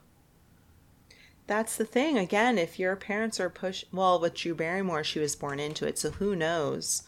That's 1.47 1.77
the 1.77 1.85
thing. 1.85 2.19
Again, 2.19 2.59
if 2.59 2.81
your 2.81 2.97
parents 2.97 3.39
are 3.39 3.51
push 3.51 3.85
well, 3.93 4.19
with 4.19 4.35
Drew 4.35 4.55
Barrymore, 4.57 5.05
she 5.05 5.21
was 5.21 5.37
born 5.37 5.61
into 5.61 5.87
it, 5.87 5.99
so 5.99 6.11
who 6.11 6.35
knows 6.35 7.05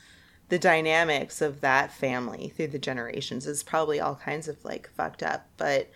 the 0.49 0.59
dynamics 0.59 1.41
of 1.41 1.61
that 1.61 1.93
family 1.93 2.53
through 2.55 2.69
the 2.69 2.79
generations 2.79 3.47
is 3.47 3.63
probably 3.63 4.01
all 4.01 4.15
kinds 4.15 4.49
of 4.49 4.65
like 4.65 4.89
fucked 4.97 5.23
up. 5.23 5.47
But 5.57 5.91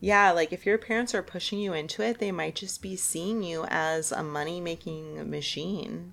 yeah, 0.00 0.30
like 0.32 0.52
if 0.52 0.66
your 0.66 0.78
parents 0.78 1.14
are 1.14 1.22
pushing 1.22 1.58
you 1.58 1.72
into 1.72 2.02
it, 2.02 2.18
they 2.18 2.32
might 2.32 2.54
just 2.54 2.82
be 2.82 2.96
seeing 2.96 3.42
you 3.42 3.64
as 3.68 4.12
a 4.12 4.22
money 4.22 4.60
making 4.60 5.30
machine. 5.30 6.12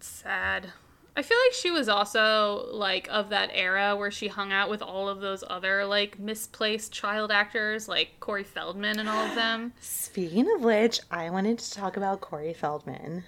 Sad. 0.00 0.72
I 1.14 1.22
feel 1.22 1.36
like 1.46 1.52
she 1.52 1.70
was 1.70 1.88
also 1.88 2.68
like 2.72 3.06
of 3.10 3.28
that 3.28 3.50
era 3.52 3.94
where 3.94 4.10
she 4.10 4.28
hung 4.28 4.50
out 4.50 4.70
with 4.70 4.80
all 4.80 5.08
of 5.08 5.20
those 5.20 5.44
other 5.46 5.84
like 5.84 6.18
misplaced 6.18 6.92
child 6.92 7.30
actors 7.30 7.86
like 7.86 8.18
Corey 8.18 8.44
Feldman 8.44 8.98
and 8.98 9.08
all 9.08 9.26
of 9.26 9.34
them. 9.34 9.74
Speaking 9.80 10.50
of 10.54 10.62
which, 10.62 11.00
I 11.10 11.28
wanted 11.30 11.58
to 11.58 11.72
talk 11.72 11.96
about 11.96 12.22
Corey 12.22 12.54
Feldman. 12.54 13.24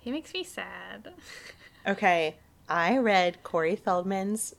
He 0.00 0.10
makes 0.10 0.34
me 0.34 0.44
sad. 0.44 1.12
Okay, 1.86 2.36
I 2.70 2.96
read 2.96 3.42
Corey 3.42 3.76
Feldman's 3.76 4.54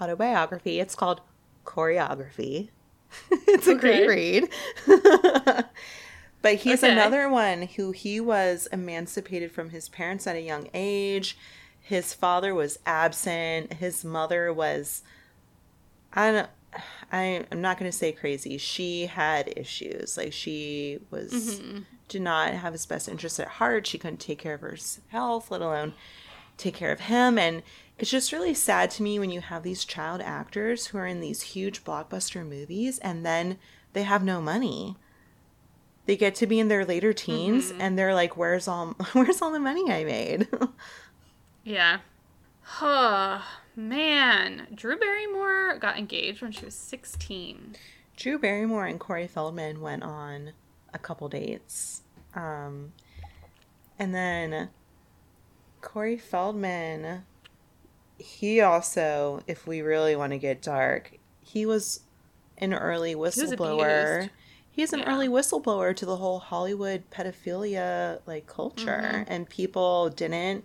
autobiography. 0.00 0.80
It's 0.80 0.94
called 0.94 1.20
Choreography. 1.66 2.68
it's 3.30 3.66
a 3.66 3.72
Okay. 3.72 4.06
great 4.06 4.08
read. 4.08 4.48
but 6.42 6.54
he's 6.56 6.82
Okay. 6.82 6.92
another 6.92 7.28
one 7.28 7.62
who 7.62 7.92
he 7.92 8.20
was 8.20 8.68
emancipated 8.72 9.52
from 9.52 9.70
his 9.70 9.88
parents 9.88 10.26
at 10.26 10.36
a 10.36 10.40
young 10.40 10.68
age. 10.72 11.36
His 11.80 12.14
father 12.14 12.54
was 12.54 12.78
absent. 12.86 13.74
His 13.74 14.04
mother 14.04 14.52
was 14.52 15.02
I 16.12 16.30
don't 16.30 16.50
I 17.10 17.44
I'm 17.50 17.60
not 17.60 17.78
going 17.78 17.90
to 17.90 17.96
say 17.96 18.12
crazy. 18.12 18.56
She 18.56 19.06
had 19.06 19.52
issues. 19.56 20.16
Like 20.16 20.32
she 20.32 21.00
was 21.10 21.32
mm-hmm. 21.32 21.78
did 22.08 22.22
not 22.22 22.52
have 22.54 22.72
his 22.72 22.86
best 22.86 23.08
interest 23.08 23.38
at 23.40 23.48
heart. 23.48 23.86
She 23.86 23.98
couldn't 23.98 24.20
take 24.20 24.38
care 24.38 24.54
of 24.54 24.60
herself, 24.60 25.50
let 25.50 25.60
alone 25.60 25.92
take 26.62 26.74
care 26.74 26.92
of 26.92 27.00
him 27.00 27.38
and 27.38 27.62
it's 27.98 28.10
just 28.10 28.32
really 28.32 28.54
sad 28.54 28.90
to 28.90 29.02
me 29.02 29.18
when 29.18 29.30
you 29.30 29.40
have 29.40 29.62
these 29.62 29.84
child 29.84 30.20
actors 30.20 30.86
who 30.88 30.98
are 30.98 31.06
in 31.06 31.20
these 31.20 31.42
huge 31.42 31.84
blockbuster 31.84 32.46
movies 32.46 32.98
and 32.98 33.24
then 33.24 33.58
they 33.92 34.02
have 34.02 34.24
no 34.24 34.40
money 34.40 34.96
they 36.06 36.16
get 36.16 36.34
to 36.34 36.46
be 36.46 36.58
in 36.58 36.68
their 36.68 36.84
later 36.84 37.12
teens 37.12 37.72
and 37.78 37.98
they're 37.98 38.14
like 38.14 38.36
where's 38.36 38.66
all 38.66 38.88
where's 39.12 39.40
all 39.42 39.52
the 39.52 39.60
money 39.60 39.90
i 39.90 40.04
made 40.04 40.48
Yeah. 41.64 41.98
Oh, 42.80 43.44
man. 43.76 44.66
Drew 44.74 44.96
Barrymore 44.98 45.78
got 45.78 45.96
engaged 45.98 46.42
when 46.42 46.50
she 46.52 46.64
was 46.64 46.74
16. 46.74 47.76
drew 48.16 48.38
barrymore 48.38 48.84
and 48.86 48.98
corey 49.00 49.26
feldman 49.26 49.80
went 49.80 50.02
on 50.02 50.52
a 50.92 50.98
couple 50.98 51.28
dates 51.28 52.02
um, 52.34 52.92
and 53.98 54.14
then 54.14 54.68
corey 55.82 56.16
feldman 56.16 57.24
he 58.18 58.60
also 58.60 59.42
if 59.46 59.66
we 59.66 59.82
really 59.82 60.14
want 60.16 60.32
to 60.32 60.38
get 60.38 60.62
dark 60.62 61.18
he 61.40 61.66
was 61.66 62.00
an 62.58 62.72
early 62.72 63.14
whistleblower 63.14 64.30
he's 64.70 64.92
an 64.92 65.00
Yeah. 65.00 65.12
early 65.12 65.28
whistleblower 65.28 65.94
to 65.96 66.06
the 66.06 66.16
whole 66.16 66.38
hollywood 66.38 67.02
pedophilia 67.10 68.20
like 68.26 68.46
culture 68.46 69.02
Mm-hmm. 69.02 69.22
and 69.32 69.48
people 69.48 70.08
didn't 70.08 70.64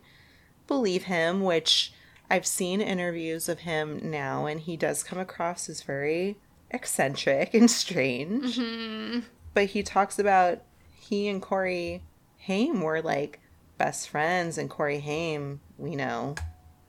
believe 0.68 1.04
him 1.06 1.42
which 1.42 1.92
i've 2.30 2.46
seen 2.46 2.80
interviews 2.80 3.50
of 3.50 3.60
him 3.60 4.00
now 4.04 4.46
and 4.46 4.62
he 4.62 4.78
does 4.78 5.04
come 5.04 5.18
across 5.20 5.68
as 5.70 5.82
very 5.82 6.38
eccentric 6.72 7.54
and 7.56 7.72
strange 7.72 8.56
Hmm. 8.58 9.20
but 9.54 9.66
he 9.68 9.82
talks 9.82 10.20
about 10.20 10.62
he 11.00 11.28
and 11.28 11.42
corey 11.42 12.04
haim 12.38 12.82
were 12.82 13.02
like 13.02 13.40
best 13.78 14.10
friends 14.10 14.58
and 14.58 14.70
corey 14.70 15.00
haim 15.00 15.60
we 15.78 15.96
know 15.96 16.36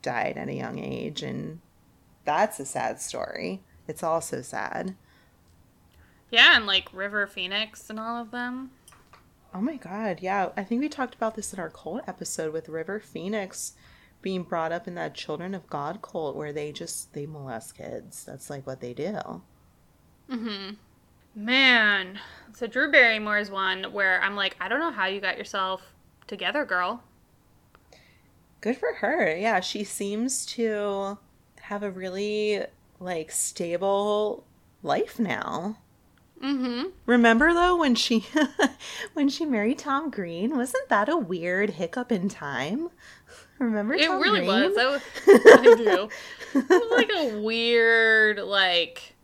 died 0.03 0.37
at 0.37 0.49
a 0.49 0.55
young 0.55 0.79
age 0.79 1.23
and 1.23 1.61
that's 2.25 2.61
a 2.61 2.65
sad 2.65 3.01
story 3.01 3.61
it's 3.87 4.03
also 4.03 4.43
sad 4.43 4.95
Yeah, 6.31 6.57
and 6.57 6.67
like 6.67 6.89
River 6.93 7.27
Phoenix 7.27 7.89
and 7.89 7.99
all 7.99 8.21
of 8.21 8.31
them. 8.31 8.71
Oh 9.55 9.61
my 9.63 9.77
god, 9.77 10.19
yeah. 10.21 10.51
I 10.57 10.65
think 10.65 10.81
we 10.81 10.89
talked 10.89 11.15
about 11.15 11.35
this 11.35 11.53
in 11.55 11.59
our 11.59 11.71
cult 11.71 12.03
episode 12.07 12.53
with 12.53 12.69
River 12.69 13.01
Phoenix 13.01 13.73
being 14.21 14.43
brought 14.43 14.73
up 14.73 14.87
in 14.87 14.95
that 14.97 15.15
Children 15.15 15.55
of 15.55 15.69
God 15.71 16.03
cult 16.03 16.37
where 16.37 16.53
they 16.53 16.73
just 16.73 17.15
they 17.15 17.25
molest 17.27 17.77
kids. 17.77 18.25
That's 18.25 18.51
like 18.51 18.67
what 18.67 18.81
they 18.81 18.93
do. 18.93 19.43
Mm 20.31 20.39
hmm. 20.43 20.71
Man. 21.35 22.21
So 22.53 22.67
Drew 22.67 22.91
Barrymore 22.91 23.39
is 23.39 23.51
one 23.51 23.85
where 23.93 24.21
I'm 24.23 24.37
like, 24.37 24.57
I 24.61 24.69
don't 24.69 24.81
know 24.81 24.91
how 24.91 25.07
you 25.07 25.21
got 25.21 25.39
yourself 25.39 25.95
together, 26.29 26.65
girl. 26.65 27.03
Good 28.61 28.77
for 28.77 28.95
her. 28.95 29.37
Yeah, 29.37 29.61
she 29.61 29.85
seems 29.85 30.45
to 30.47 31.19
have 31.63 31.83
a 31.83 31.91
really 31.91 32.63
like 33.01 33.31
stable 33.31 34.45
life 34.83 35.19
now. 35.19 35.79
Mm-hmm. 36.43 36.89
Remember 37.07 37.53
though 37.53 37.77
when 37.77 37.95
she 37.95 38.25
when 39.15 39.29
she 39.29 39.45
married 39.45 39.79
Tom 39.79 40.11
Green? 40.11 40.57
Wasn't 40.57 40.89
that 40.89 41.09
a 41.09 41.17
weird 41.17 41.71
hiccup 41.71 42.13
in 42.13 42.29
time? 42.29 42.91
Remember 43.59 43.95
It 43.95 44.07
Tom 44.07 44.23
really 44.23 44.41
Green? 44.47 44.73
was. 44.73 44.75
That 44.77 44.89
was 44.91 45.03
I 45.27 45.75
do. 45.77 46.09
It 46.55 46.69
was 46.69 46.91
like 46.93 47.11
a 47.17 47.41
weird, 47.41 48.39
like 48.39 49.15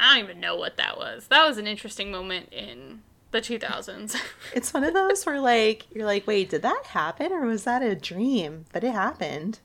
I 0.00 0.14
don't 0.16 0.24
even 0.24 0.40
know 0.40 0.56
what 0.56 0.76
that 0.78 0.96
was. 0.98 1.26
That 1.28 1.46
was 1.46 1.58
an 1.58 1.66
interesting 1.66 2.10
moment 2.10 2.52
in 2.52 3.02
the 3.32 3.40
2000s. 3.40 4.16
It's 4.54 4.72
one 4.74 4.84
of 4.84 4.94
those 4.94 5.24
where 5.26 5.40
like 5.40 5.86
you're 5.94 6.06
like, 6.06 6.26
wait, 6.26 6.50
did 6.50 6.62
that 6.62 6.82
happen 6.88 7.32
or 7.32 7.42
was 7.46 7.64
that 7.64 7.82
a 7.82 7.94
dream? 7.96 8.66
But 8.72 8.84
it 8.84 8.92
happened. 8.92 9.58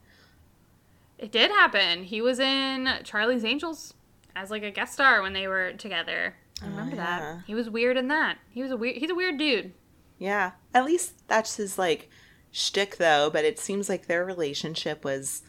it 1.17 1.31
did 1.31 1.51
happen. 1.51 2.03
He 2.03 2.21
was 2.21 2.39
in 2.39 2.87
Charlie's 3.03 3.43
Angels 3.45 3.93
as 4.35 4.49
like 4.51 4.63
a 4.63 4.71
guest 4.71 4.93
star 4.93 5.21
when 5.21 5.33
they 5.33 5.47
were 5.47 5.73
together. 5.73 6.35
I 6.61 6.65
remember 6.67 6.93
Oh, 6.93 6.95
yeah. 6.99 7.19
that. 7.19 7.43
He 7.45 7.53
was 7.55 7.69
weird 7.69 7.97
in 7.97 8.07
that. 8.07 8.37
He 8.49 8.61
was 8.63 8.71
a 8.71 8.77
weird. 8.77 8.97
He's 8.97 9.09
a 9.11 9.15
weird 9.15 9.37
dude. 9.37 9.73
Yeah. 10.17 10.51
At 10.73 10.85
least 10.85 11.27
that's 11.27 11.57
his 11.57 11.77
like 11.77 12.09
shtick 12.51 12.97
though, 12.97 13.29
but 13.31 13.45
it 13.45 13.59
seems 13.59 13.89
like 13.89 14.07
their 14.07 14.23
relationship 14.25 15.03
was 15.03 15.41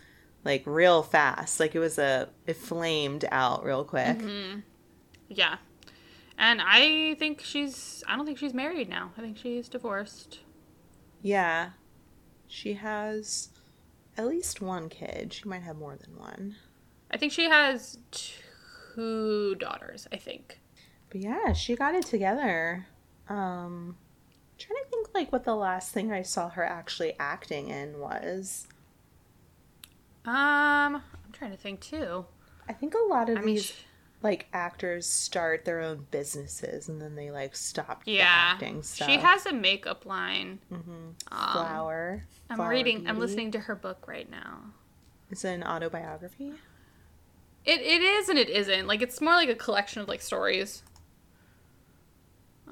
like 0.45 0.63
real 0.67 1.03
fast. 1.03 1.61
Like 1.61 1.75
it 1.75 1.79
was 1.79 1.99
a 1.99 2.29
it 2.47 2.57
flamed 2.57 3.25
out 3.31 3.65
real 3.65 3.85
quick. 3.85 4.19
Mm-hmm. 4.19 4.61
Yeah, 5.31 5.57
and 6.39 6.61
I 6.63 7.15
think 7.19 7.43
she's. 7.43 8.03
I 8.07 8.17
don't 8.17 8.25
think 8.25 8.39
she's 8.39 8.55
married 8.55 8.89
now. 8.89 9.13
I 9.19 9.21
think 9.21 9.37
she's 9.37 9.69
divorced. 9.69 10.41
Yeah. 11.21 11.71
She 12.47 12.75
has 12.75 13.51
at 14.17 14.27
least 14.27 14.63
one 14.63 14.89
kid. 14.89 15.33
She 15.33 15.49
might 15.49 15.63
have 15.63 15.77
more 15.77 15.97
than 15.97 16.17
one. 16.17 16.57
I 17.11 17.17
think 17.17 17.33
she 17.33 17.45
has 17.45 17.99
two 18.11 19.55
daughters. 19.57 20.07
I 20.13 20.17
think. 20.17 20.61
But 21.11 21.21
yeah, 21.21 21.53
she 21.53 21.77
got 21.77 21.95
it 21.95 22.07
together. 22.07 22.87
Um 23.29 23.97
trying 24.59 24.83
to 24.83 24.91
think 24.91 25.09
like 25.15 25.33
what 25.33 25.45
the 25.45 25.55
last 25.55 25.93
thing 25.93 26.13
I 26.13 26.23
saw 26.23 26.49
her 26.51 26.65
actually 26.65 27.15
acting 27.19 27.69
in 27.69 27.99
was. 27.99 28.67
Um, 30.25 30.97
I'm 30.97 31.33
trying 31.33 31.53
to 31.53 31.57
think 31.57 31.81
too. 31.81 32.27
I 32.69 32.73
think 32.73 32.95
a 32.95 33.09
lot 33.09 33.31
of 33.31 33.39
I 33.39 33.41
mean, 33.41 33.55
these 33.55 33.67
sh- 33.67 33.83
like 34.23 34.49
actors 34.53 35.07
start 35.07 35.65
their 35.65 35.81
own 35.81 36.07
businesses 36.11 36.89
and 36.89 37.01
then 37.01 37.15
they 37.15 37.31
like 37.31 37.55
stop 37.55 38.03
yeah, 38.05 38.25
acting 38.27 38.83
stuff. 38.83 39.09
she 39.09 39.17
has 39.19 39.47
a 39.47 39.53
makeup 39.53 40.05
line. 40.07 40.59
hmm 40.69 40.81
Um, 41.31 41.53
Flower. 41.53 42.25
I'm 42.51 42.57
Flower 42.57 42.71
reading. 42.71 43.07
I'm 43.07 43.19
listening 43.19 43.53
to 43.53 43.61
her 43.61 43.75
book 43.77 44.07
right 44.09 44.29
now. 44.31 44.59
It's 45.31 45.45
an 45.45 45.63
autobiography. 45.63 46.53
It 47.65 47.81
it 47.81 48.03
is 48.03 48.29
and 48.29 48.39
it 48.39 48.49
isn't. 48.49 48.87
Like 48.87 49.03
it's 49.03 49.21
more 49.21 49.35
like 49.35 49.49
a 49.51 49.55
collection 49.55 50.03
of 50.03 50.09
like 50.09 50.23
stories 50.23 50.83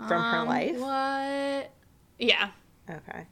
From 0.09 0.23
her 0.23 0.39
Um, 0.41 0.49
life? 0.49 0.79
What? 0.79 1.71
Yeah. 2.19 2.51
Okay. 2.91 3.27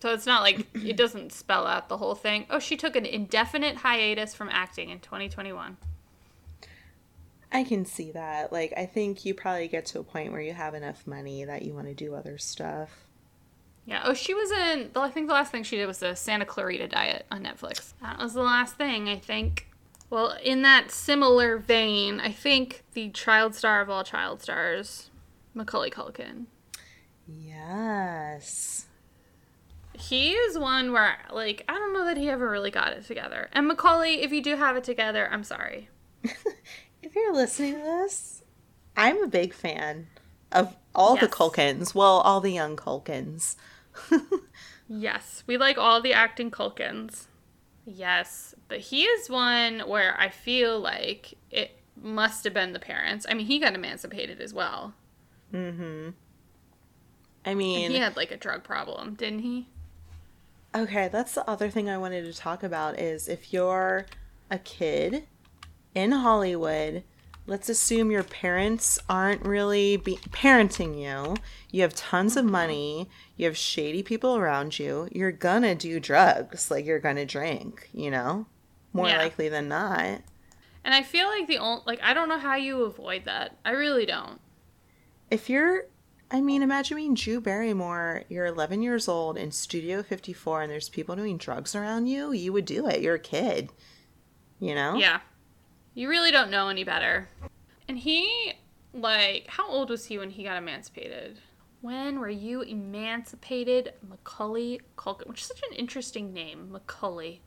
So 0.00 0.14
it's 0.14 0.24
not 0.26 0.42
like 0.42 0.66
it 0.74 0.96
doesn't 0.96 1.32
spell 1.32 1.66
out 1.66 1.88
the 1.88 1.98
whole 1.98 2.14
thing. 2.14 2.46
Oh, 2.48 2.58
she 2.58 2.76
took 2.76 2.96
an 2.96 3.04
indefinite 3.04 3.76
hiatus 3.76 4.34
from 4.34 4.48
acting 4.50 4.88
in 4.90 5.00
2021. 5.00 5.76
I 7.52 7.64
can 7.64 7.84
see 7.84 8.12
that. 8.12 8.52
Like, 8.52 8.72
I 8.76 8.86
think 8.86 9.24
you 9.24 9.34
probably 9.34 9.68
get 9.68 9.86
to 9.86 10.00
a 10.00 10.04
point 10.04 10.32
where 10.32 10.40
you 10.40 10.52
have 10.52 10.74
enough 10.74 11.06
money 11.06 11.44
that 11.44 11.62
you 11.62 11.74
want 11.74 11.86
to 11.86 11.94
do 11.94 12.14
other 12.14 12.38
stuff. 12.38 13.06
Yeah. 13.86 14.02
Oh, 14.04 14.14
she 14.14 14.34
was 14.34 14.50
in. 14.52 14.90
I 14.94 15.08
think 15.08 15.26
the 15.26 15.34
last 15.34 15.50
thing 15.50 15.64
she 15.64 15.76
did 15.76 15.86
was 15.86 15.98
the 15.98 16.14
Santa 16.14 16.44
Clarita 16.44 16.88
Diet 16.88 17.26
on 17.30 17.42
Netflix. 17.42 17.94
That 18.02 18.18
was 18.18 18.34
the 18.34 18.42
last 18.42 18.76
thing 18.76 19.08
I 19.08 19.18
think. 19.18 19.66
Well, 20.10 20.36
in 20.42 20.62
that 20.62 20.90
similar 20.90 21.56
vein, 21.58 22.20
I 22.20 22.32
think 22.32 22.82
the 22.94 23.10
child 23.10 23.54
star 23.54 23.80
of 23.80 23.88
all 23.88 24.04
child 24.04 24.42
stars, 24.42 25.10
Macaulay 25.54 25.90
Culkin. 25.90 26.46
Yes. 27.26 28.86
He 29.92 30.32
is 30.32 30.58
one 30.58 30.92
where, 30.92 31.18
like, 31.30 31.64
I 31.68 31.74
don't 31.74 31.92
know 31.92 32.04
that 32.04 32.16
he 32.16 32.28
ever 32.28 32.50
really 32.50 32.70
got 32.70 32.92
it 32.92 33.06
together. 33.06 33.48
And 33.52 33.68
Macaulay, 33.68 34.22
if 34.22 34.32
you 34.32 34.42
do 34.42 34.56
have 34.56 34.76
it 34.76 34.84
together, 34.84 35.28
I'm 35.30 35.44
sorry. 35.44 35.88
if 37.02 37.14
you're 37.14 37.34
listening 37.34 37.74
to 37.74 37.80
this, 37.80 38.42
I'm 38.96 39.22
a 39.22 39.28
big 39.28 39.54
fan 39.54 40.08
of 40.52 40.76
all 40.94 41.16
the 41.16 41.28
Culkins. 41.28 41.94
Well, 41.94 42.20
all 42.20 42.40
the 42.40 42.52
young 42.52 42.76
Culkins. 42.76 43.56
Yes, 44.88 45.42
we 45.46 45.56
like 45.56 45.78
all 45.78 46.02
the 46.02 46.12
acting 46.12 46.50
Culkins. 46.50 47.28
Yes, 47.84 48.54
but 48.68 48.80
he 48.80 49.04
is 49.04 49.28
one 49.28 49.80
where 49.80 50.18
I 50.18 50.28
feel 50.28 50.78
like 50.80 51.34
it 51.50 51.82
must 51.96 52.44
have 52.44 52.54
been 52.54 52.72
the 52.72 52.78
parents. 52.78 53.26
I 53.28 53.34
mean, 53.34 53.46
he 53.46 53.58
got 53.58 53.74
emancipated 53.74 54.40
as 54.40 54.54
well. 54.54 54.94
Mm-hmm. 55.52 56.10
I 57.44 57.54
And 57.74 57.84
mean, 57.84 57.90
he 57.90 57.96
had 57.96 58.14
like 58.16 58.30
a 58.30 58.36
drug 58.36 58.62
problem, 58.62 59.14
didn't 59.14 59.40
he? 59.40 59.66
okay, 60.74 61.08
that's 61.08 61.34
the 61.34 61.48
other 61.48 61.70
thing 61.70 61.88
I 61.88 61.98
wanted 61.98 62.24
to 62.24 62.32
talk 62.38 62.62
about 62.62 62.98
is 62.98 63.28
if 63.28 63.52
you're 63.52 64.06
a 64.50 64.58
kid 64.58 65.26
in 65.94 66.12
Hollywood, 66.12 67.02
let's 67.46 67.68
assume 67.68 68.10
your 68.10 68.22
parents 68.22 68.98
aren't 69.08 69.44
really 69.44 69.96
be- 69.96 70.16
parenting 70.30 71.00
you. 71.00 71.36
You 71.70 71.82
have 71.82 71.94
tons 71.94 72.36
of 72.36 72.44
money. 72.44 73.08
You 73.36 73.46
have 73.46 73.56
shady 73.56 74.02
people 74.02 74.36
around 74.36 74.78
you. 74.78 75.08
You're 75.12 75.32
gonna 75.32 75.74
do 75.74 75.98
drugs, 76.00 76.70
like 76.70 76.84
you're 76.84 76.98
gonna 77.00 77.26
drink. 77.26 77.88
You 77.92 78.10
know, 78.10 78.46
more 78.92 79.08
Yeah. 79.08 79.18
likely 79.18 79.48
than 79.48 79.68
not. 79.68 80.20
And 80.84 80.94
I 80.94 81.02
feel 81.02 81.26
like 81.28 81.46
the 81.46 81.58
only 81.58 81.82
like 81.86 82.00
I 82.02 82.14
don't 82.14 82.28
know 82.28 82.38
how 82.38 82.54
you 82.56 82.82
avoid 82.82 83.24
that. 83.24 83.56
I 83.64 83.70
really 83.72 84.06
don't. 84.06 84.40
If 85.30 85.48
you're, 85.50 85.84
I 86.30 86.40
mean, 86.40 86.62
imagine 86.62 86.96
being 86.96 87.14
Drew 87.14 87.40
Barrymore. 87.40 88.24
You're 88.28 88.46
11 88.46 88.82
years 88.82 89.06
old 89.08 89.36
in 89.36 89.50
Studio 89.52 90.02
54, 90.02 90.62
and 90.62 90.70
there's 90.72 90.88
people 90.88 91.14
doing 91.16 91.36
drugs 91.38 91.74
around 91.74 92.06
you. 92.06 92.32
You 92.32 92.52
would 92.52 92.64
do 92.64 92.86
it. 92.88 93.00
You're 93.00 93.14
a 93.16 93.18
kid. 93.20 93.70
You 94.58 94.74
know? 94.74 94.96
Yeah. 94.96 95.20
You 95.94 96.08
really 96.08 96.30
don't 96.30 96.50
know 96.50 96.68
any 96.68 96.84
better. 96.84 97.28
And 97.88 97.98
he 97.98 98.54
like 98.92 99.46
how 99.48 99.68
old 99.68 99.90
was 99.90 100.06
he 100.06 100.18
when 100.18 100.30
he 100.30 100.44
got 100.44 100.56
emancipated? 100.56 101.38
When 101.80 102.20
were 102.20 102.28
you 102.28 102.60
emancipated, 102.60 103.94
Macaulay 104.06 104.80
Culkin? 104.96 105.26
Which 105.26 105.40
is 105.40 105.46
such 105.46 105.62
an 105.70 105.76
interesting 105.76 106.32
name, 106.32 106.70
Macaulay. 106.70 107.40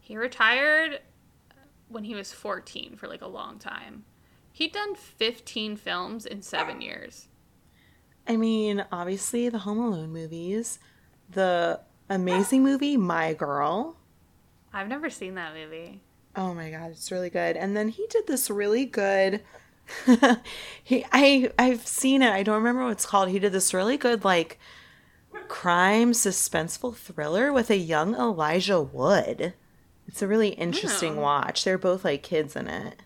He 0.00 0.16
retired 0.16 1.00
when 1.88 2.04
he 2.04 2.14
was 2.14 2.32
14 2.32 2.96
for 2.96 3.06
like 3.06 3.22
a 3.22 3.28
long 3.28 3.58
time. 3.58 4.04
He'd 4.52 4.72
done 4.72 4.96
15 4.96 5.76
films 5.76 6.26
in 6.26 6.42
seven 6.42 6.80
years. 6.80 7.28
I 8.26 8.36
mean, 8.36 8.84
obviously, 8.90 9.48
the 9.48 9.58
Home 9.58 9.78
Alone 9.78 10.12
movies, 10.12 10.80
the 11.30 11.80
amazing 12.08 12.64
movie 12.64 12.96
My 12.96 13.32
Girl. 13.34 13.96
I've 14.72 14.88
never 14.88 15.10
seen 15.10 15.34
that 15.36 15.54
movie. 15.54 16.00
Oh 16.36 16.54
my 16.54 16.70
god, 16.70 16.90
it's 16.92 17.10
really 17.10 17.30
good. 17.30 17.56
And 17.56 17.76
then 17.76 17.88
he 17.88 18.06
did 18.08 18.26
this 18.26 18.48
really 18.50 18.86
good. 18.86 19.42
he, 20.84 21.04
I, 21.12 21.50
I've 21.58 21.86
seen 21.86 22.22
it. 22.22 22.30
I 22.30 22.42
don't 22.42 22.56
remember 22.56 22.84
what 22.84 22.92
it's 22.92 23.06
called. 23.06 23.28
He 23.30 23.38
did 23.40 23.52
this 23.52 23.74
really 23.74 23.96
good 23.96 24.24
like 24.24 24.58
crime 25.48 26.12
suspenseful 26.12 26.94
thriller 26.96 27.52
with 27.52 27.70
a 27.70 27.76
young 27.76 28.14
Elijah 28.14 28.80
Wood. 28.80 29.54
It's 30.06 30.22
a 30.22 30.28
really 30.28 30.50
interesting 30.50 31.18
Oh. 31.18 31.22
watch. 31.22 31.64
They're 31.64 31.78
both 31.78 32.04
like 32.04 32.22
kids 32.22 32.54
in 32.56 32.68
it. 32.68 33.02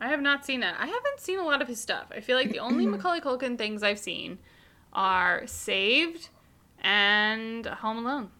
I 0.00 0.08
have 0.08 0.20
not 0.20 0.44
seen 0.44 0.60
that. 0.60 0.76
I 0.78 0.86
haven't 0.86 1.20
seen 1.20 1.38
a 1.38 1.44
lot 1.44 1.62
of 1.62 1.68
his 1.68 1.80
stuff. 1.80 2.06
I 2.14 2.20
feel 2.20 2.36
like 2.36 2.50
the 2.50 2.58
only 2.58 2.86
Macaulay 2.86 3.20
Culkin 3.20 3.56
things 3.56 3.82
I've 3.82 3.98
seen 3.98 4.38
are 4.92 5.46
Saved 5.46 6.28
and 6.82 7.64
Home 7.66 7.98
Alone. 8.04 8.30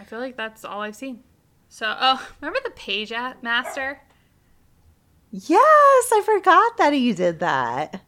I 0.00 0.04
feel 0.04 0.20
like 0.20 0.36
that's 0.36 0.64
all 0.64 0.80
I've 0.80 0.96
seen. 0.96 1.22
So, 1.74 1.92
oh, 2.00 2.24
remember 2.40 2.60
the 2.62 2.70
Page 2.70 3.10
Master? 3.42 4.00
Yes, 5.32 6.12
I 6.12 6.22
forgot 6.24 6.76
that 6.76 6.92
he 6.92 7.12
did 7.12 7.40
that. 7.40 8.00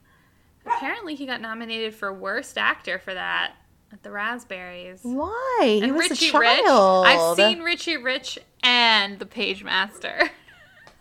Apparently, 0.65 1.17
he 1.17 1.27
got 1.27 1.41
nominated 1.41 1.93
for 1.93 2.13
Worst 2.13 2.57
Actor 2.59 3.01
for 3.01 3.13
that 3.13 3.55
at 3.93 4.05
the 4.05 4.13
Raspberries. 4.13 5.01
Why? 5.03 5.63
He 5.65 5.83
And 5.83 5.97
was 5.97 6.11
Richie 6.11 6.29
a 6.31 6.39
Rich. 6.39 6.61
child. 6.61 7.07
I've 7.09 7.35
seen 7.37 7.63
Richie 7.65 7.97
Rich 7.97 8.39
and 8.63 9.19
the 9.19 9.27
Page 9.27 9.65
Master. 9.65 10.31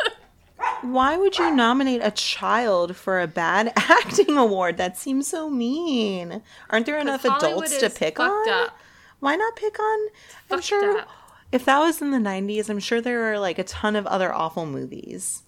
Why 0.81 1.17
would 1.17 1.37
you 1.37 1.53
nominate 1.53 2.01
a 2.03 2.09
child 2.09 2.95
for 2.95 3.21
a 3.21 3.27
bad 3.27 3.73
acting 3.77 4.37
award? 4.37 4.77
That 4.77 4.97
seems 4.97 5.27
so 5.27 5.51
mean. 5.51 6.41
Aren't 6.71 6.87
there 6.87 6.97
enough 6.99 7.25
adults 7.25 7.77
to 7.77 7.91
pick 7.91 8.19
on? 8.19 8.49
up. 8.49 8.75
Why 9.19 9.35
not 9.35 9.55
pick 9.55 9.79
on? 9.79 10.07
I'm 10.49 10.61
sure 10.61 10.97
up. 10.97 11.09
If 11.55 11.63
that 11.63 11.79
was 11.79 12.01
in 12.01 12.11
the 12.11 12.17
90s, 12.17 12.69
I'm 12.69 12.79
sure 12.79 12.99
there 12.99 13.19
were 13.19 13.39
like 13.39 13.57
a 13.57 13.63
ton 13.63 13.95
of 13.95 14.05
other 14.07 14.33
awful 14.33 14.65
movies 14.65 15.43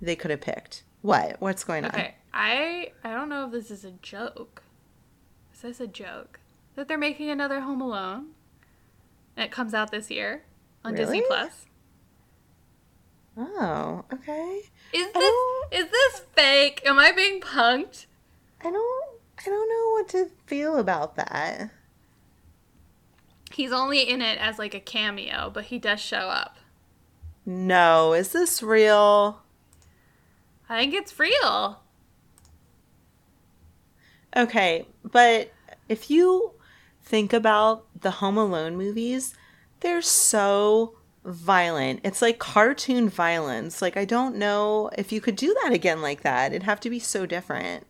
they 0.00 0.14
could 0.14 0.30
have 0.30 0.40
picked. 0.40 0.84
What? 1.00 1.40
What's 1.40 1.64
going 1.64 1.84
on? 1.84 1.90
Okay, 1.90 2.14
I 2.32 2.92
I 3.02 3.12
don't 3.12 3.28
know 3.28 3.46
if 3.46 3.50
this 3.50 3.70
is 3.70 3.84
a 3.84 3.90
joke. 3.90 4.62
Is 5.52 5.62
this 5.62 5.80
a 5.80 5.88
joke 5.88 6.38
that 6.76 6.86
they're 6.86 6.96
making 6.96 7.28
another 7.28 7.60
Home 7.60 7.80
Alone? 7.80 8.28
And 9.36 9.44
it 9.44 9.50
comes 9.50 9.74
out 9.74 9.90
this 9.90 10.12
year 10.12 10.44
on 10.84 10.94
Disney 10.94 11.22
Plus. 11.26 11.66
Oh, 13.36 14.04
okay. 14.12 14.60
Is 14.92 15.12
this 15.12 15.34
is 15.72 15.90
this 15.90 16.22
fake? 16.36 16.82
Am 16.86 17.00
I 17.00 17.10
being 17.10 17.40
punked? 17.40 18.06
I 18.60 18.70
don't 18.70 19.18
I 19.40 19.44
don't 19.46 19.68
know 19.68 19.90
what 19.90 20.08
to 20.10 20.30
feel 20.46 20.78
about 20.78 21.16
that. 21.16 21.70
He's 23.52 23.72
only 23.72 24.02
in 24.02 24.22
it 24.22 24.38
as 24.38 24.58
like 24.58 24.74
a 24.74 24.80
cameo, 24.80 25.50
but 25.52 25.64
he 25.64 25.78
does 25.78 26.00
show 26.00 26.28
up. 26.28 26.56
No, 27.44 28.12
is 28.12 28.32
this 28.32 28.62
real? 28.62 29.42
I 30.68 30.78
think 30.78 30.94
it's 30.94 31.18
real. 31.18 31.80
Okay, 34.34 34.86
but 35.04 35.52
if 35.88 36.10
you 36.10 36.52
think 37.02 37.32
about 37.32 37.84
the 38.00 38.12
Home 38.12 38.38
Alone 38.38 38.76
movies, 38.76 39.34
they're 39.80 40.00
so 40.00 40.94
violent. 41.24 42.00
It's 42.04 42.22
like 42.22 42.38
cartoon 42.38 43.08
violence. 43.08 43.82
Like 43.82 43.96
I 43.96 44.04
don't 44.04 44.36
know 44.36 44.90
if 44.96 45.12
you 45.12 45.20
could 45.20 45.36
do 45.36 45.54
that 45.62 45.72
again 45.72 46.00
like 46.00 46.22
that. 46.22 46.52
It'd 46.52 46.62
have 46.62 46.80
to 46.80 46.90
be 46.90 46.98
so 46.98 47.26
different. 47.26 47.86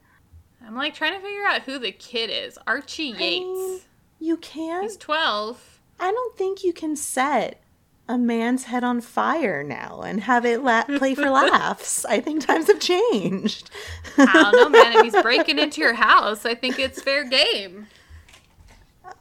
I'm 0.65 0.75
like 0.75 0.95
trying 0.95 1.15
to 1.15 1.21
figure 1.21 1.45
out 1.45 1.63
who 1.63 1.79
the 1.79 1.93
kid 1.93 2.31
is. 2.31 2.59
Archie 2.67 3.15
Yates. 3.17 3.85
I 3.85 3.92
you 4.23 4.37
can't. 4.37 4.85
He's 4.85 4.97
12. 4.97 5.81
I 5.99 6.13
don't 6.13 6.37
think 6.37 6.63
you 6.63 6.73
can 6.73 6.95
set 6.95 7.61
a 8.09 8.17
man's 8.17 8.65
head 8.65 8.85
on 8.85 9.01
fire 9.01 9.65
now 9.65 10.03
and 10.03 10.21
have 10.23 10.45
it 10.45 10.63
la- 10.63 10.85
play 10.85 11.15
for 11.15 11.29
laughs. 11.29 12.05
I 12.05 12.21
think 12.21 12.47
times 12.47 12.69
have 12.69 12.79
changed. 12.79 13.71
I 14.17 14.33
don't 14.33 14.57
know, 14.57 14.69
man. 14.69 14.93
If 14.93 15.03
he's 15.03 15.23
breaking 15.23 15.59
into 15.59 15.81
your 15.81 15.95
house, 15.95 16.47
I 16.47 16.55
think 16.55 16.79
it's 16.79 17.03
fair 17.03 17.25
game. 17.25 17.89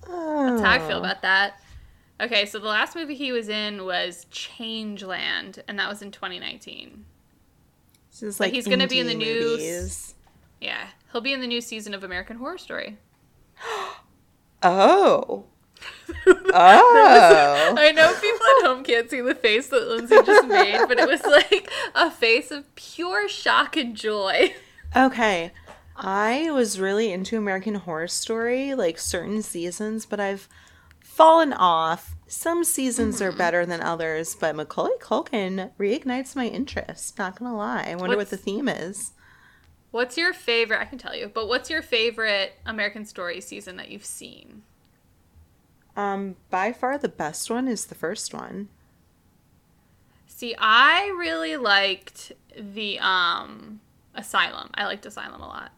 Oh. 0.08 0.50
That's 0.50 0.62
how 0.62 0.72
I 0.72 0.80
feel 0.80 0.98
oh. 0.98 1.00
about 1.00 1.24
that. 1.24 1.62
Okay, 2.20 2.46
so 2.46 2.60
the 2.60 2.68
last 2.68 2.96
movie 2.96 3.16
he 3.16 3.32
was 3.32 3.50
in 3.50 3.84
was 3.84 4.28
Changeland, 4.32 5.60
and 5.68 5.80
that 5.80 5.90
was 5.90 6.04
in 6.04 6.12
2019. 6.12 7.06
This 8.12 8.22
is 8.22 8.40
like 8.40 8.54
he's 8.54 8.68
going 8.68 8.80
to 8.80 8.88
be 8.88 9.00
in 9.00 9.08
the 9.08 9.16
news. 9.16 10.14
Yeah, 10.60 10.86
he'll 11.12 11.22
be 11.22 11.34
in 11.34 11.42
the 11.42 11.48
new 11.48 11.62
season 11.62 11.96
of 11.96 12.04
American 12.04 12.38
Horror 12.38 12.60
Story. 12.60 12.98
oh. 14.64 15.46
oh. 16.28 17.76
I 17.78 17.92
know 17.92 18.14
people 18.14 18.46
at 18.60 18.68
home 18.68 18.84
can't 18.84 19.10
see 19.10 19.22
the 19.22 19.36
face 19.36 19.68
that 19.68 19.88
Lindsay 19.88 20.18
just 20.26 20.48
made, 20.48 20.86
but 20.88 21.00
it 21.00 21.08
was 21.08 21.24
like 21.24 21.72
a 21.96 22.12
face 22.12 22.52
of 22.52 22.74
pure 22.76 23.28
shock 23.28 23.78
and 23.78 23.96
joy. 23.96 24.54
Okay. 24.96 25.52
I 25.96 26.50
was 26.52 26.80
really 26.80 27.12
into 27.12 27.38
American 27.38 27.76
Horror 27.76 28.08
Story, 28.08 28.74
like 28.74 28.98
certain 28.98 29.42
seasons, 29.42 30.06
but 30.06 30.20
I've 30.20 30.48
fallen 31.00 31.54
off. 31.54 32.16
Some 32.28 32.64
seasons 32.64 33.16
mm-hmm. 33.16 33.26
are 33.26 33.32
better 33.32 33.66
than 33.66 33.82
others, 33.82 34.36
but 34.36 34.56
Macaulay 34.56 34.98
Culkin 35.00 35.72
reignites 35.78 36.36
my 36.36 36.48
interest. 36.48 37.18
Not 37.18 37.38
gonna 37.38 37.56
lie. 37.56 37.86
I 37.88 37.96
wonder 37.96 38.18
what's, 38.18 38.32
what 38.32 38.38
the 38.40 38.44
theme 38.44 38.68
is. 38.68 39.12
What's 39.92 40.18
your 40.18 40.34
favorite? 40.34 40.80
I 40.80 40.86
can 40.86 40.98
tell 40.98 41.16
you, 41.16 41.30
but 41.34 41.48
what's 41.48 41.70
your 41.70 41.82
favorite 41.82 42.54
American 42.66 43.06
Story 43.06 43.42
season 43.42 43.76
that 43.76 43.90
you've 43.90 44.06
seen? 44.06 44.64
Um, 45.96 46.38
by 46.50 46.72
far 46.72 46.98
the 46.98 47.10
best 47.10 47.50
one 47.50 47.68
is 47.68 47.86
the 47.86 47.96
first 47.96 48.34
one. 48.34 48.70
See, 50.28 50.56
I 50.58 51.14
really 51.18 51.58
liked 51.58 52.32
the 52.58 53.00
um 53.00 53.82
Asylum. 54.16 54.70
I 54.74 54.86
liked 54.86 55.06
Asylum 55.06 55.42
a 55.42 55.48
lot. 55.48 55.72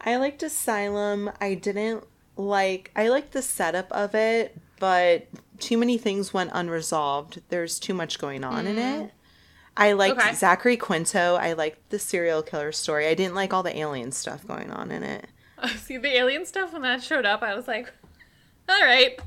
I 0.00 0.16
liked 0.16 0.42
Asylum. 0.42 1.30
I 1.40 1.54
didn't 1.54 2.04
like 2.36 2.90
I 2.96 3.08
liked 3.08 3.32
the 3.32 3.42
setup 3.42 3.92
of 3.92 4.14
it, 4.14 4.56
but 4.80 5.28
too 5.58 5.78
many 5.78 5.98
things 5.98 6.34
went 6.34 6.50
unresolved. 6.52 7.42
There's 7.48 7.78
too 7.78 7.94
much 7.94 8.18
going 8.18 8.44
on 8.44 8.64
mm. 8.64 8.68
in 8.68 8.78
it. 8.78 9.12
I 9.76 9.92
liked 9.92 10.20
okay. 10.20 10.34
Zachary 10.34 10.76
Quinto. 10.76 11.34
I 11.34 11.54
liked 11.54 11.90
the 11.90 11.98
serial 11.98 12.42
killer 12.42 12.72
story. 12.72 13.08
I 13.08 13.14
didn't 13.14 13.34
like 13.34 13.52
all 13.52 13.62
the 13.62 13.76
alien 13.76 14.12
stuff 14.12 14.46
going 14.46 14.70
on 14.70 14.90
in 14.90 15.02
it. 15.02 15.26
see 15.76 15.96
the 15.96 16.16
alien 16.16 16.46
stuff 16.46 16.72
when 16.72 16.82
that 16.82 17.02
showed 17.02 17.26
up, 17.26 17.42
I 17.42 17.54
was 17.54 17.66
like, 17.66 17.92
all 18.68 18.80
right. 18.80 19.18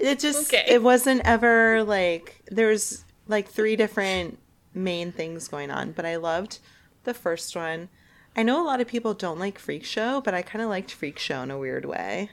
it 0.00 0.18
just 0.18 0.52
okay. 0.54 0.64
it 0.68 0.82
wasn't 0.82 1.22
ever 1.24 1.82
like 1.84 2.42
there's 2.50 3.04
like 3.26 3.48
three 3.48 3.76
different 3.76 4.38
main 4.72 5.12
things 5.12 5.48
going 5.48 5.70
on, 5.70 5.92
but 5.92 6.04
I 6.04 6.16
loved 6.16 6.58
the 7.04 7.14
first 7.14 7.54
one. 7.56 7.88
I 8.36 8.42
know 8.42 8.62
a 8.62 8.66
lot 8.66 8.80
of 8.80 8.88
people 8.88 9.14
don't 9.14 9.38
like 9.38 9.58
Freak 9.58 9.84
Show, 9.84 10.20
but 10.20 10.34
I 10.34 10.42
kind 10.42 10.62
of 10.62 10.68
liked 10.68 10.92
Freak 10.92 11.18
Show 11.18 11.42
in 11.42 11.50
a 11.50 11.58
weird 11.58 11.84
way. 11.84 12.30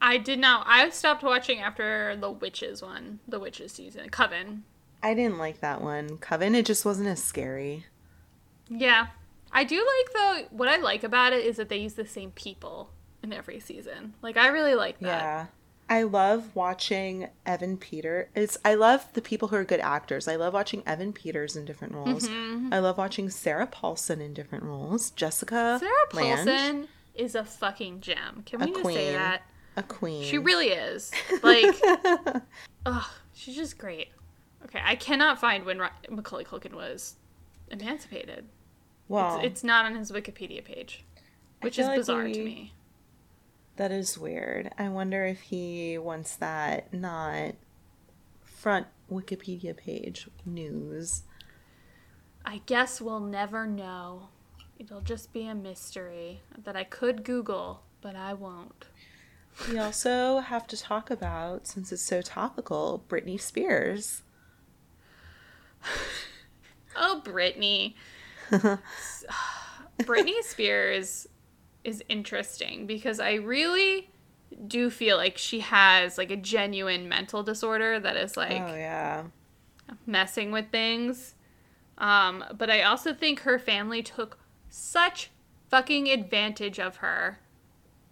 I 0.00 0.16
did 0.16 0.38
not. 0.38 0.66
I 0.68 0.88
stopped 0.90 1.22
watching 1.22 1.60
after 1.60 2.16
the 2.16 2.30
Witches 2.30 2.82
one, 2.82 3.20
the 3.28 3.38
Witches 3.38 3.72
season, 3.72 4.08
Coven. 4.08 4.64
I 5.04 5.12
didn't 5.12 5.36
like 5.36 5.60
that 5.60 5.82
one. 5.82 6.16
Coven, 6.16 6.54
it 6.54 6.64
just 6.64 6.86
wasn't 6.86 7.08
as 7.08 7.22
scary. 7.22 7.84
Yeah. 8.70 9.08
I 9.52 9.62
do 9.62 9.76
like 9.76 10.12
though 10.14 10.56
what 10.56 10.68
I 10.68 10.78
like 10.78 11.04
about 11.04 11.34
it 11.34 11.44
is 11.44 11.58
that 11.58 11.68
they 11.68 11.76
use 11.76 11.92
the 11.92 12.06
same 12.06 12.30
people 12.30 12.90
in 13.22 13.32
every 13.32 13.60
season. 13.60 14.14
Like 14.22 14.38
I 14.38 14.48
really 14.48 14.74
like 14.74 14.98
that. 15.00 15.06
Yeah. 15.06 15.46
I 15.90 16.04
love 16.04 16.56
watching 16.56 17.28
Evan 17.44 17.76
Peter. 17.76 18.30
It's 18.34 18.56
I 18.64 18.74
love 18.76 19.06
the 19.12 19.20
people 19.20 19.48
who 19.48 19.56
are 19.56 19.64
good 19.64 19.80
actors. 19.80 20.26
I 20.26 20.36
love 20.36 20.54
watching 20.54 20.82
Evan 20.86 21.12
Peters 21.12 21.54
in 21.54 21.66
different 21.66 21.94
roles. 21.94 22.26
Mm-hmm. 22.26 22.72
I 22.72 22.78
love 22.78 22.96
watching 22.96 23.28
Sarah 23.28 23.66
Paulson 23.66 24.22
in 24.22 24.32
different 24.32 24.64
roles. 24.64 25.10
Jessica 25.10 25.76
Sarah 25.78 25.92
Paulson 26.08 26.88
is 27.14 27.34
a 27.34 27.44
fucking 27.44 28.00
gem. 28.00 28.42
Can 28.46 28.60
we 28.60 28.64
a 28.64 28.68
just 28.68 28.82
queen. 28.82 28.96
say 28.96 29.12
that? 29.12 29.42
A 29.76 29.82
queen. 29.82 30.24
She 30.24 30.38
really 30.38 30.68
is. 30.68 31.10
Like, 31.42 31.74
oh, 32.86 33.14
she's 33.34 33.56
just 33.56 33.76
great. 33.76 34.08
Okay, 34.64 34.80
I 34.82 34.96
cannot 34.96 35.38
find 35.38 35.64
when 35.64 35.78
Macaulay 36.08 36.44
Culkin 36.44 36.74
was 36.74 37.16
emancipated. 37.70 38.46
Well, 39.08 39.36
it's, 39.36 39.46
it's 39.46 39.64
not 39.64 39.84
on 39.84 39.94
his 39.94 40.10
Wikipedia 40.10 40.64
page, 40.64 41.04
which 41.60 41.78
is 41.78 41.86
like 41.86 41.96
bizarre 41.96 42.24
we, 42.24 42.32
to 42.32 42.44
me. 42.44 42.74
That 43.76 43.90
is 43.90 44.16
weird. 44.16 44.70
I 44.78 44.88
wonder 44.88 45.24
if 45.24 45.40
he 45.42 45.98
wants 45.98 46.36
that 46.36 46.92
not 46.94 47.54
front 48.42 48.86
Wikipedia 49.10 49.76
page 49.76 50.28
news. 50.46 51.24
I 52.44 52.62
guess 52.66 53.00
we'll 53.00 53.20
never 53.20 53.66
know. 53.66 54.28
It'll 54.78 55.00
just 55.00 55.32
be 55.32 55.46
a 55.46 55.54
mystery 55.54 56.40
that 56.64 56.76
I 56.76 56.84
could 56.84 57.24
Google, 57.24 57.82
but 58.00 58.16
I 58.16 58.32
won't. 58.34 58.86
We 59.70 59.78
also 59.78 60.40
have 60.40 60.66
to 60.68 60.76
talk 60.76 61.10
about, 61.10 61.66
since 61.66 61.92
it's 61.92 62.02
so 62.02 62.22
topical, 62.22 63.04
Britney 63.08 63.40
Spears. 63.40 64.22
oh, 66.96 67.22
Britney. 67.24 67.94
Britney 70.00 70.42
Spears 70.42 71.28
is 71.84 72.02
interesting 72.08 72.86
because 72.86 73.20
I 73.20 73.34
really 73.34 74.10
do 74.66 74.90
feel 74.90 75.16
like 75.16 75.36
she 75.36 75.60
has 75.60 76.16
like 76.16 76.30
a 76.30 76.36
genuine 76.36 77.08
mental 77.08 77.42
disorder 77.42 77.98
that 77.98 78.16
is 78.16 78.36
like 78.36 78.52
oh 78.52 78.74
yeah. 78.74 79.24
messing 80.06 80.52
with 80.52 80.70
things. 80.70 81.34
Um 81.98 82.44
but 82.56 82.70
i 82.70 82.82
also 82.82 83.12
think 83.14 83.40
her 83.40 83.58
family 83.58 84.02
took 84.02 84.38
such 84.68 85.30
fucking 85.70 86.08
advantage 86.08 86.78
of 86.78 86.96
her. 86.96 87.40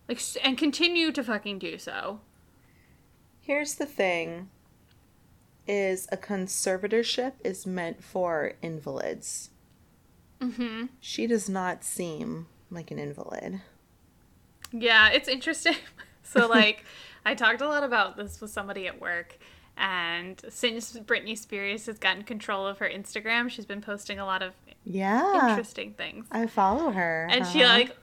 Like 0.09 0.21
and 0.43 0.59
continue 0.59 1.13
to 1.13 1.23
fucking 1.23 1.59
do 1.59 1.79
so. 1.79 2.21
Here's 3.41 3.77
the 3.77 3.87
thing 3.87 4.51
is 5.67 6.09
a 6.11 6.17
conservatorship 6.17 7.33
is 7.45 7.67
meant 7.67 8.03
for 8.03 8.55
invalids 8.63 9.51
mm-hmm. 10.43 10.87
she 11.01 11.27
does 11.27 11.49
not 11.49 11.85
seem 11.85 12.47
like 12.71 12.91
an 12.91 12.99
invalid. 12.99 13.61
Yeah, 14.73 15.11
it's 15.11 15.29
interesting. 15.29 15.77
so 16.23 16.47
like 16.47 16.85
I 17.25 17.35
talked 17.35 17.61
a 17.61 17.69
lot 17.69 17.85
about 17.85 18.17
this 18.17 18.41
with 18.41 18.51
somebody 18.51 18.87
at 18.87 19.01
work 19.01 19.39
and 19.77 20.41
since 20.51 20.93
Britney 20.99 21.37
Spears 21.37 21.87
has 21.87 21.99
gotten 21.99 22.25
control 22.25 22.67
of 22.67 22.79
her 22.79 22.89
Instagram, 22.89 23.49
she's 23.49 23.65
been 23.65 23.81
posting 23.81 24.19
a 24.19 24.27
lot 24.27 24.43
of 24.43 24.55
yeah 24.85 25.51
interesting 25.51 25.95
things. 25.95 26.27
I 26.31 26.47
follow 26.47 26.91
her. 26.91 27.29
And 27.31 27.45
huh? 27.45 27.51
she 27.51 27.65
like 27.65 27.97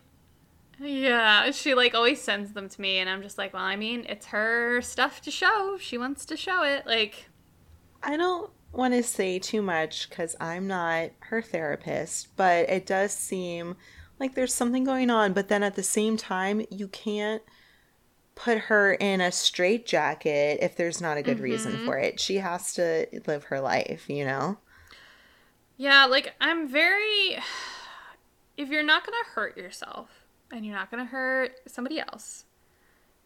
yeah, 0.81 1.51
she 1.51 1.73
like 1.75 1.93
always 1.93 2.21
sends 2.21 2.53
them 2.53 2.69
to 2.69 2.81
me 2.81 2.99
and 2.99 3.09
I'm 3.09 3.21
just 3.21 3.37
like, 3.37 3.53
well, 3.53 3.63
I 3.63 3.75
mean, 3.75 4.05
it's 4.07 4.27
her 4.27 4.81
stuff 4.81 5.21
to 5.23 5.31
show. 5.31 5.77
She 5.79 5.97
wants 5.97 6.25
to 6.25 6.37
show 6.37 6.63
it. 6.63 6.87
Like 6.87 7.28
I 8.01 8.17
don't 8.17 8.51
want 8.71 8.93
to 8.93 9.03
say 9.03 9.39
too 9.39 9.61
much 9.61 10.09
cuz 10.09 10.35
I'm 10.39 10.67
not 10.67 11.11
her 11.19 11.41
therapist, 11.41 12.35
but 12.35 12.69
it 12.69 12.85
does 12.85 13.13
seem 13.13 13.75
like 14.19 14.35
there's 14.35 14.53
something 14.53 14.83
going 14.83 15.09
on, 15.09 15.33
but 15.33 15.47
then 15.47 15.63
at 15.63 15.75
the 15.75 15.83
same 15.83 16.17
time, 16.17 16.65
you 16.69 16.87
can't 16.87 17.41
put 18.35 18.57
her 18.57 18.93
in 18.93 19.21
a 19.21 19.31
straitjacket 19.31 20.59
if 20.61 20.75
there's 20.75 21.01
not 21.01 21.17
a 21.17 21.21
good 21.21 21.35
mm-hmm. 21.35 21.43
reason 21.43 21.85
for 21.85 21.97
it. 21.97 22.19
She 22.19 22.35
has 22.35 22.73
to 22.75 23.07
live 23.27 23.45
her 23.45 23.59
life, 23.59 24.09
you 24.09 24.25
know? 24.25 24.57
Yeah, 25.77 26.05
like 26.05 26.35
I'm 26.39 26.67
very 26.67 27.37
if 28.57 28.69
you're 28.69 28.83
not 28.83 29.05
going 29.05 29.17
to 29.23 29.31
hurt 29.31 29.57
yourself 29.57 30.09
and 30.51 30.65
you're 30.65 30.75
not 30.75 30.91
going 30.91 31.03
to 31.03 31.09
hurt 31.09 31.53
somebody 31.67 31.99
else, 31.99 32.45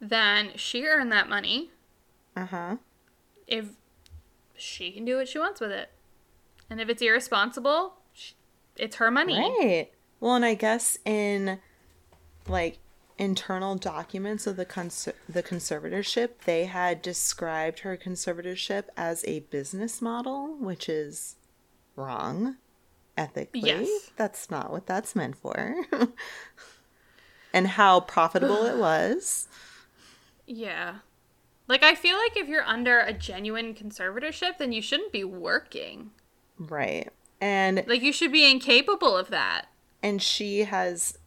then 0.00 0.52
she 0.56 0.84
earned 0.84 1.12
that 1.12 1.28
money. 1.28 1.70
Uh-huh. 2.36 2.76
If 3.46 3.66
she 4.56 4.92
can 4.92 5.04
do 5.04 5.16
what 5.16 5.28
she 5.28 5.38
wants 5.38 5.60
with 5.60 5.70
it. 5.70 5.90
And 6.70 6.80
if 6.80 6.88
it's 6.88 7.02
irresponsible, 7.02 7.94
it's 8.76 8.96
her 8.96 9.10
money. 9.10 9.38
Right. 9.38 9.90
Well, 10.20 10.34
and 10.34 10.44
I 10.44 10.54
guess 10.54 10.98
in 11.04 11.58
like 12.48 12.78
internal 13.18 13.76
documents 13.76 14.46
of 14.46 14.56
the 14.56 14.64
cons- 14.64 15.08
the 15.28 15.42
conservatorship, 15.42 16.30
they 16.44 16.64
had 16.64 17.02
described 17.02 17.80
her 17.80 17.96
conservatorship 17.96 18.84
as 18.96 19.24
a 19.26 19.40
business 19.40 20.02
model, 20.02 20.56
which 20.58 20.88
is 20.88 21.36
wrong 21.96 22.56
ethically. 23.16 23.60
Yes. 23.60 24.10
That's 24.16 24.50
not 24.50 24.70
what 24.70 24.86
that's 24.86 25.14
meant 25.14 25.36
for. 25.36 25.76
and 27.52 27.68
how 27.68 28.00
profitable 28.00 28.64
it 28.64 28.76
was. 28.76 29.48
Yeah. 30.46 30.96
Like 31.68 31.82
I 31.82 31.94
feel 31.94 32.16
like 32.16 32.36
if 32.36 32.48
you're 32.48 32.64
under 32.64 33.00
a 33.00 33.12
genuine 33.12 33.74
conservatorship, 33.74 34.58
then 34.58 34.72
you 34.72 34.82
shouldn't 34.82 35.12
be 35.12 35.24
working. 35.24 36.10
Right. 36.58 37.10
And 37.40 37.84
Like 37.86 38.02
you 38.02 38.12
should 38.12 38.32
be 38.32 38.50
incapable 38.50 39.16
of 39.16 39.28
that. 39.30 39.66
and 40.02 40.22
she 40.22 40.60
has 40.64 41.18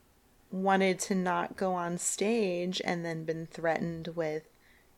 wanted 0.51 0.97
to 0.99 1.13
not 1.15 1.57
go 1.57 1.73
on 1.73 1.97
stage 1.97 2.81
and 2.85 3.03
then 3.03 3.25
been 3.25 3.47
threatened 3.47 4.09
with 4.15 4.43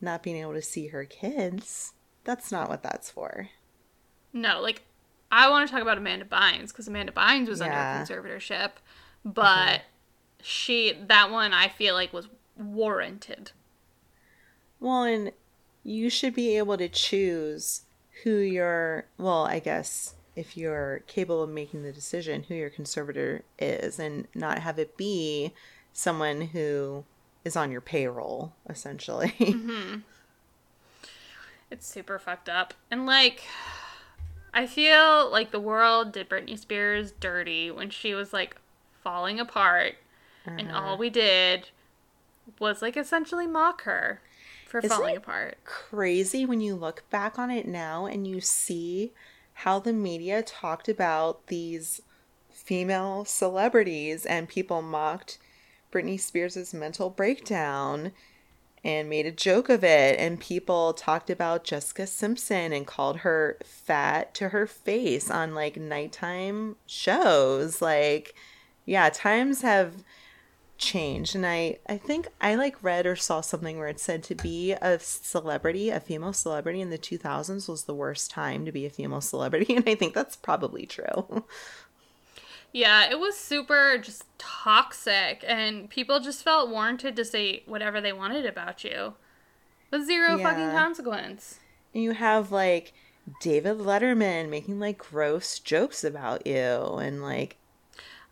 not 0.02 0.22
being 0.22 0.36
able 0.38 0.54
to 0.54 0.62
see 0.62 0.88
her 0.88 1.06
kids. 1.06 1.94
That's 2.24 2.52
not 2.52 2.70
what 2.70 2.84
that's 2.84 3.10
for. 3.10 3.50
No, 4.34 4.62
like 4.62 4.84
I 5.32 5.50
want 5.50 5.68
to 5.68 5.74
talk 5.74 5.82
about 5.82 5.98
Amanda 5.98 6.26
Bynes 6.26 6.68
because 6.68 6.88
Amanda 6.88 7.12
Bynes 7.12 7.48
was 7.48 7.60
Yeah. 7.62 7.66
under 8.06 8.14
a 8.14 8.22
conservatorship, 8.38 8.72
but 9.26 9.82
she 10.42 10.94
that 11.08 11.32
one 11.32 11.54
I 11.54 11.68
feel 11.70 11.96
like 11.96 12.14
was 12.14 12.28
warranted. 12.58 13.52
Well, 14.80 15.04
and 15.04 15.32
you 15.84 16.10
should 16.10 16.34
be 16.36 16.58
able 16.58 16.78
to 16.78 16.90
choose 16.90 17.82
who 18.24 18.38
your, 18.38 19.06
well, 19.18 19.46
I 19.46 19.60
guess 19.60 20.16
if 20.36 20.56
you're 20.58 21.02
capable 21.08 21.44
of 21.44 21.50
making 21.50 21.84
the 21.84 21.92
decision, 21.92 22.44
who 22.44 22.56
your 22.56 22.70
conservator 22.70 23.44
is, 23.58 24.00
and 24.00 24.28
not 24.36 24.60
have 24.60 24.80
it 24.80 24.96
be 24.98 25.54
someone 25.94 26.42
who 26.42 27.04
is 27.46 27.56
on 27.56 27.72
your 27.72 27.82
payroll, 27.82 28.54
essentially. 28.70 29.34
It's 31.72 31.86
super 31.86 32.18
fucked 32.18 32.50
up. 32.50 32.74
And 32.90 33.06
like 33.06 33.44
I 34.54 34.66
feel 34.66 35.30
like 35.32 35.52
the 35.52 35.60
world 35.60 36.12
did 36.12 36.28
Britney 36.30 36.58
Spears 36.58 37.12
dirty 37.20 37.70
when 37.70 37.90
she 37.90 38.14
was 38.14 38.34
like 38.34 38.56
falling 39.04 39.40
apart 39.40 39.96
and 40.46 40.72
Uh-huh. 40.72 40.80
all 40.80 40.98
we 40.98 41.10
did 41.12 41.70
was 42.58 42.82
like 42.82 42.98
essentially 42.98 43.46
mock 43.46 43.84
her 43.84 44.22
for 44.70 44.80
Isn't 44.80 44.90
falling 44.90 45.18
apart. 45.18 45.58
Crazy 45.66 46.46
when 46.46 46.62
you 46.62 46.76
look 46.76 47.10
back 47.10 47.40
on 47.40 47.50
it 47.50 47.68
now 47.68 48.06
and 48.06 48.28
you 48.28 48.40
see 48.40 49.12
how 49.54 49.80
the 49.80 49.94
media 49.94 50.42
talked 50.42 50.88
about 50.88 51.48
these 51.48 52.02
female 52.50 53.26
celebrities 53.26 54.26
and 54.26 54.48
people 54.48 54.82
mocked 54.82 55.40
Britney 55.92 56.20
Spears' 56.20 56.74
mental 56.74 57.10
breakdown 57.10 58.12
and 58.84 59.10
made 59.10 59.26
a 59.26 59.32
joke 59.32 59.68
of 59.70 59.84
it 59.84 60.20
and 60.20 60.40
people 60.40 60.94
talked 60.94 61.30
about 61.30 61.64
Jessica 61.64 62.08
Simpson 62.08 62.72
and 62.72 62.88
called 62.88 63.18
her 63.18 63.58
fat 63.64 64.34
to 64.36 64.50
her 64.50 64.66
face 64.66 65.30
on 65.30 65.54
like 65.54 65.76
nighttime 65.76 66.78
shows 66.86 67.82
like 67.82 68.36
yeah 68.86 69.10
times 69.10 69.62
have 69.62 70.04
changed 70.80 71.36
and 71.36 71.46
I 71.46 71.78
I 71.88 71.98
think 71.98 72.28
I 72.42 72.56
like 72.56 72.82
read 72.82 73.06
or 73.06 73.16
saw 73.16 73.42
something 73.42 73.78
where 73.78 73.88
it 73.88 74.00
said 74.00 74.24
to 74.24 74.36
be 74.36 74.72
a 74.72 75.00
celebrity 75.00 75.90
a 75.90 76.00
female 76.00 76.34
celebrity 76.34 76.82
in 76.82 76.90
the 76.90 76.98
2000s 76.98 77.68
was 77.68 77.84
the 77.84 77.94
worst 77.94 78.32
time 78.32 78.66
to 78.66 78.72
be 78.72 78.86
a 78.86 78.90
female 78.90 79.22
celebrity 79.22 79.76
and 79.76 79.88
I 79.88 79.96
think 79.96 80.14
that's 80.14 80.36
probably 80.36 80.86
true. 80.86 81.44
Yeah, 82.72 83.10
it 83.10 83.20
was 83.20 83.36
super 83.36 83.98
just 83.98 84.26
toxic 84.38 85.44
and 85.48 85.90
people 85.90 86.20
just 86.20 86.44
felt 86.44 86.70
warranted 86.70 87.16
to 87.16 87.26
say 87.26 87.64
whatever 87.66 88.00
they 88.00 88.14
wanted 88.14 88.46
about 88.46 88.84
you. 88.84 89.14
With 89.92 90.06
zero 90.06 90.38
fucking 90.38 90.70
consequence. 90.70 91.60
And 91.96 92.04
you 92.04 92.12
have 92.12 92.52
like 92.52 92.94
David 93.42 93.80
Letterman 93.80 94.50
making 94.50 94.80
like 94.80 95.00
gross 95.00 95.60
jokes 95.60 96.04
about 96.04 96.46
you 96.46 96.56
and 96.56 97.24
like 97.24 97.58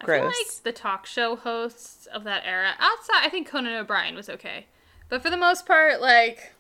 Gross. 0.04 0.26
like 0.26 0.64
the 0.64 0.72
talk 0.72 1.06
show 1.06 1.36
hosts 1.36 2.06
of 2.08 2.24
that 2.24 2.44
era, 2.46 2.74
outside, 2.80 3.24
I 3.24 3.30
think 3.30 3.48
Conan 3.48 3.76
O'Brien 3.76 4.16
was 4.16 4.30
okay. 4.30 4.68
But 5.10 5.22
for 5.22 5.30
the 5.30 5.38
most 5.38 5.66
part, 5.66 6.02
like, 6.02 6.54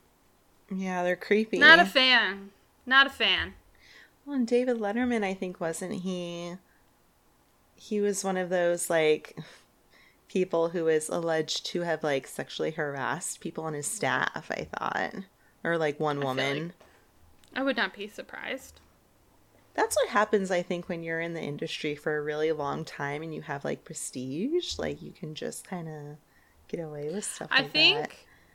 yeah, 0.73 1.03
they're 1.03 1.15
creepy. 1.15 1.59
not 1.59 1.79
a 1.79 1.85
fan. 1.85 2.51
Not 2.85 3.07
a 3.07 3.11
fan. 3.11 3.53
Well, 4.25 4.35
and 4.35 4.47
David 4.47 4.77
Letterman, 4.77 5.23
I 5.23 5.33
think, 5.33 5.59
wasn't 5.59 6.01
he? 6.01 6.55
He 7.75 8.01
was 8.01 8.23
one 8.23 8.37
of 8.37 8.49
those 8.49 8.89
like 8.89 9.37
people 10.27 10.69
who 10.69 10.87
is 10.87 11.09
alleged 11.09 11.65
to 11.67 11.81
have 11.81 12.03
like 12.03 12.27
sexually 12.27 12.71
harassed 12.71 13.39
people 13.39 13.65
on 13.65 13.73
his 13.73 13.87
staff. 13.87 14.49
I 14.49 14.63
thought, 14.65 15.23
or 15.63 15.77
like 15.77 15.99
one 15.99 16.19
feel 16.19 16.27
woman. 16.27 16.73
I 17.55 17.63
would 17.63 17.77
not 17.77 17.93
be 17.93 18.07
surprised. 18.07 18.79
That's 19.77 19.95
what 19.95 20.09
happens, 20.09 20.51
I 20.51 20.61
think, 20.63 20.89
when 20.89 21.03
you're 21.03 21.21
in 21.21 21.33
the 21.35 21.41
industry 21.41 21.95
for 21.95 22.17
a 22.17 22.21
really 22.21 22.51
long 22.51 22.83
time 22.83 23.23
and 23.23 23.33
you 23.33 23.43
have 23.43 23.63
like 23.63 23.85
prestige. 23.85 24.77
Like 24.79 25.01
you 25.01 25.13
can 25.13 25.35
just 25.35 25.65
kind 25.67 25.87
of 25.87 26.17
get 26.67 26.81
away 26.81 27.09
with 27.11 27.25
stuff. 27.25 27.51
I 27.51 27.61
like 27.61 27.73
think 27.73 28.09
that. 28.09 28.11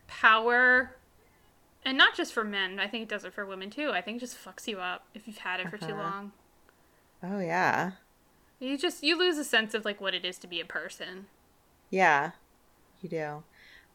power, 0.07 0.97
and 1.85 1.99
not 1.99 2.15
just 2.17 2.33
for 2.33 2.45
men, 2.45 2.81
I 2.81 2.89
think 2.89 3.05
it 3.05 3.09
does 3.09 3.25
it 3.25 3.35
for 3.35 3.47
women 3.47 3.71
too. 3.71 3.91
I 3.93 4.01
think 4.03 4.19
it 4.19 4.21
just 4.21 4.39
fucks 4.43 4.69
you 4.69 4.81
up 4.81 5.07
if 5.15 5.27
you've 5.29 5.39
had 5.39 5.61
it 5.61 5.71
for 5.71 5.79
too 5.79 5.95
Uh-huh. 5.95 6.03
long. 6.03 6.33
Oh 7.23 7.41
yeah, 7.41 7.93
You 8.59 8.79
just, 8.79 9.03
you 9.03 9.19
lose 9.19 9.37
a 9.37 9.45
sense 9.45 9.75
of 9.75 9.85
like 9.85 10.01
what 10.01 10.15
it 10.15 10.25
is 10.25 10.39
to 10.39 10.47
be 10.47 10.59
a 10.61 10.65
person. 10.65 11.27
yeah, 11.91 12.33
you 13.01 13.09
do. 13.09 13.45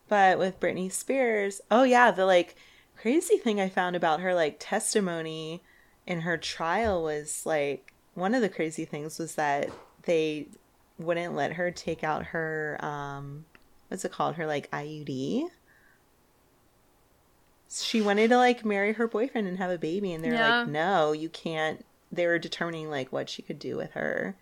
But 0.10 0.40
with 0.40 0.60
Britney 0.60 0.92
Spears, 0.92 1.62
oh 1.72 1.84
yeah, 1.84 2.12
the 2.12 2.26
like 2.26 2.56
crazy 2.98 3.38
thing 3.38 3.62
I 3.62 3.70
found 3.70 3.96
about 3.96 4.22
her 4.22 4.36
like 4.36 4.58
testimony 4.60 5.64
in 6.08 6.22
her 6.22 6.38
trial 6.38 7.04
was 7.04 7.46
like 7.46 7.94
one 8.16 8.34
of 8.34 8.42
the 8.42 8.50
crazy 8.50 8.86
things 8.86 9.20
was 9.20 9.36
that 9.36 9.70
they 10.04 10.48
wouldn't 10.98 11.36
let 11.36 11.54
her 11.54 11.70
take 11.70 12.04
out 12.04 12.28
her 12.28 12.78
um 12.82 13.46
what's 13.90 14.04
it 14.06 14.12
called 14.12 14.36
her 14.36 14.48
like 14.48 14.72
IUD. 14.72 15.44
She 17.70 18.02
wanted 18.02 18.30
to 18.30 18.38
like 18.38 18.64
marry 18.66 18.94
her 18.94 19.08
boyfriend 19.08 19.48
and 19.48 19.58
have 19.58 19.70
a 19.70 19.78
baby 19.78 20.14
and 20.14 20.24
they're 20.24 20.34
Yeah. 20.34 20.60
like 20.62 20.70
no, 20.70 21.12
you 21.12 21.30
can't. 21.30 21.86
They 22.12 22.26
were 22.26 22.40
determining 22.40 22.90
like 22.90 23.12
what 23.12 23.30
she 23.30 23.42
could 23.42 23.60
do 23.60 23.76
with 23.76 23.92
her 23.92 24.36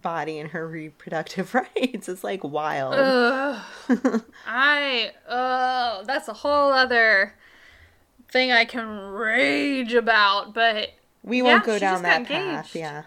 body 0.00 0.38
and 0.38 0.50
her 0.50 0.66
reproductive 0.66 1.54
rights. 1.76 2.08
It's 2.08 2.22
like 2.24 2.44
wild. 2.44 2.94
I, 4.46 5.10
oh, 5.28 6.02
that's 6.06 6.28
a 6.28 6.32
whole 6.32 6.72
other 6.72 7.34
thing 8.34 8.52
I 8.52 8.64
can 8.66 8.86
rage 8.98 9.94
about, 9.94 10.52
but 10.52 10.90
We 11.22 11.40
won't 11.40 11.64
go 11.64 11.78
down 11.78 12.02
that 12.02 12.26
path. 12.26 12.74
engaged. 12.74 12.74
Yeah. 12.76 13.04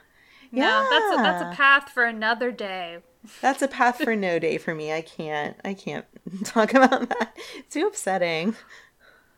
no, 0.51 0.87
that's 0.89 1.19
a, 1.19 1.21
that's 1.21 1.43
a 1.43 1.55
path 1.55 1.89
for 1.89 2.05
another 2.05 2.49
day. 2.51 2.99
That's 3.41 3.61
a 3.61 3.67
path 3.67 3.97
for 3.97 4.15
no 4.15 4.39
day 4.39 4.57
for 4.57 4.73
me. 4.73 4.93
I 4.93 5.01
can't. 5.01 5.57
I 5.65 5.73
can't 5.73 6.05
talk 6.45 6.73
about 6.73 7.09
that. 7.09 7.35
It's 7.57 7.73
too 7.73 7.85
upsetting. 7.87 8.55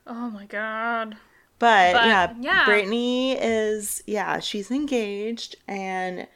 Oh 0.05 0.29
my 0.29 0.45
god. 0.45 1.17
But, 1.57 1.93
But, 1.93 2.05
yeah, 2.05 2.33
yeah. 2.39 2.65
Britney 2.65 3.35
is 3.41 4.03
yeah, 4.05 4.39
she's 4.39 4.69
engaged 4.71 5.55
and 5.67 6.27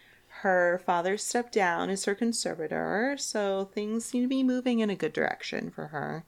her 0.42 0.82
father 0.86 1.16
stepped 1.18 1.54
down 1.54 1.90
as 1.92 2.06
her 2.06 2.16
conservator, 2.16 3.16
so 3.20 3.70
things 3.74 4.04
seem 4.04 4.24
to 4.24 4.28
be 4.28 4.44
moving 4.44 4.80
in 4.80 4.90
a 4.90 4.96
good 4.96 5.14
direction 5.14 5.70
for 5.70 5.88
her. 5.88 6.26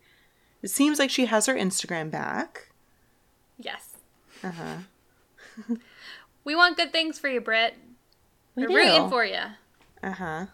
It 0.61 0.69
seems 0.69 0.99
like 0.99 1.09
she 1.09 1.26
has 1.26 1.47
her 1.47 1.55
Instagram 1.55 2.09
back. 2.11 2.69
Yes. 3.60 3.95
Uh-huh. 4.43 5.76
We 6.45 6.56
want 6.56 6.78
good 6.78 6.91
things 6.91 7.18
for 7.18 7.28
you, 7.28 7.41
Britt. 7.41 7.76
We 8.56 8.68
We're 8.68 8.76
rooting 8.78 9.10
for 9.10 9.26
you. 9.26 9.41
Uh-huh. 10.03 10.45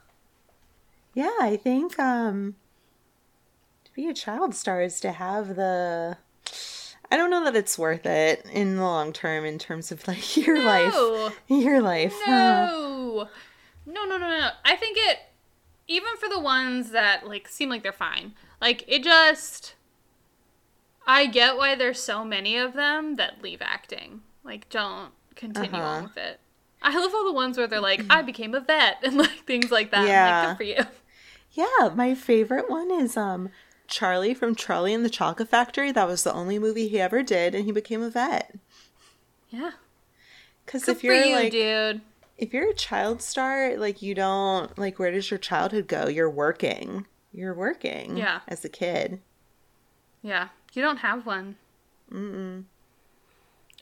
Yeah, 1.13 1.35
I 1.41 1.59
think 1.61 1.99
um 1.99 2.55
to 3.83 3.91
be 3.93 4.07
a 4.07 4.13
child 4.13 4.55
star 4.55 4.81
is 4.81 5.01
to 5.01 5.11
have 5.11 5.55
the 5.57 6.17
I 7.11 7.17
don't 7.17 7.29
know 7.29 7.43
that 7.43 7.57
it's 7.57 7.77
worth 7.77 8.05
it 8.05 8.45
in 8.53 8.77
the 8.77 8.83
long 8.83 9.11
term 9.11 9.43
in 9.43 9.59
terms 9.59 9.91
of 9.91 10.07
like 10.07 10.37
your 10.45 10.63
life. 10.63 10.95
Your 11.49 11.81
life. 11.81 12.15
Uh, 12.25 12.29
No. 12.31 13.27
No, 13.85 14.05
no, 14.05 14.17
no, 14.17 14.29
no. 14.29 14.49
I 14.63 14.77
think 14.77 14.97
it 14.97 15.19
even 15.89 16.15
for 16.17 16.29
the 16.29 16.39
ones 16.39 16.91
that 16.91 17.27
like 17.27 17.49
seem 17.49 17.67
like 17.67 17.83
they're 17.83 17.91
fine. 17.91 18.33
Like 18.61 18.85
it 18.87 19.03
just 19.03 19.75
I 21.11 21.25
get 21.27 21.57
why 21.57 21.75
there's 21.75 22.01
so 22.01 22.23
many 22.23 22.57
of 22.57 22.73
them 22.73 23.15
that 23.15 23.41
leave 23.41 23.61
acting. 23.61 24.21
Like 24.43 24.69
don't 24.69 25.11
continue 25.35 25.71
on 25.73 25.81
Uh-huh. 25.81 26.03
with 26.03 26.17
it. 26.17 26.39
I 26.81 26.97
love 26.97 27.13
all 27.13 27.25
the 27.25 27.33
ones 27.33 27.57
where 27.57 27.67
they're 27.67 27.79
like, 27.79 28.01
I 28.09 28.21
became 28.21 28.55
a 28.55 28.59
vet 28.59 28.97
and 29.03 29.17
like 29.17 29.45
things 29.45 29.71
like 29.71 29.91
that. 29.91 30.07
Yeah. 30.07 30.39
like, 30.39 30.47
good 30.49 30.57
for 30.57 30.63
you. 30.83 30.87
Yeah, 31.53 31.89
my 31.93 32.15
favorite 32.15 32.69
one 32.69 32.91
is 32.91 33.17
um 33.17 33.49
Charlie 33.87 34.33
from 34.33 34.55
Charlie 34.55 34.93
and 34.93 35.03
the 35.03 35.09
Chocolate 35.09 35.49
Factory. 35.49 35.91
That 35.91 36.07
was 36.07 36.23
the 36.23 36.33
only 36.33 36.57
movie 36.59 36.87
he 36.87 36.99
ever 36.99 37.23
did 37.23 37.53
and 37.53 37.65
he 37.65 37.71
became 37.71 38.01
a 38.01 38.09
vet. 38.09 38.55
Yeah. 39.49 39.71
Good 40.65 40.87
if 40.87 41.03
you're 41.03 41.13
you, 41.15 41.35
like 41.35 41.51
dude. 41.51 42.01
if 42.37 42.53
you're 42.53 42.69
a 42.69 42.73
child 42.73 43.21
star, 43.21 43.75
like 43.75 44.01
you 44.01 44.15
don't 44.15 44.77
like 44.77 44.97
where 44.97 45.11
does 45.11 45.29
your 45.29 45.37
childhood 45.39 45.87
go? 45.87 46.07
You're 46.07 46.29
working. 46.29 47.05
You're 47.33 47.53
working 47.53 48.15
Yeah. 48.17 48.39
as 48.47 48.63
a 48.63 48.69
kid. 48.69 49.19
Yeah. 50.21 50.49
You 50.73 50.81
don't 50.81 50.97
have 50.97 51.25
one. 51.25 51.55
Mm-mm. 52.11 52.63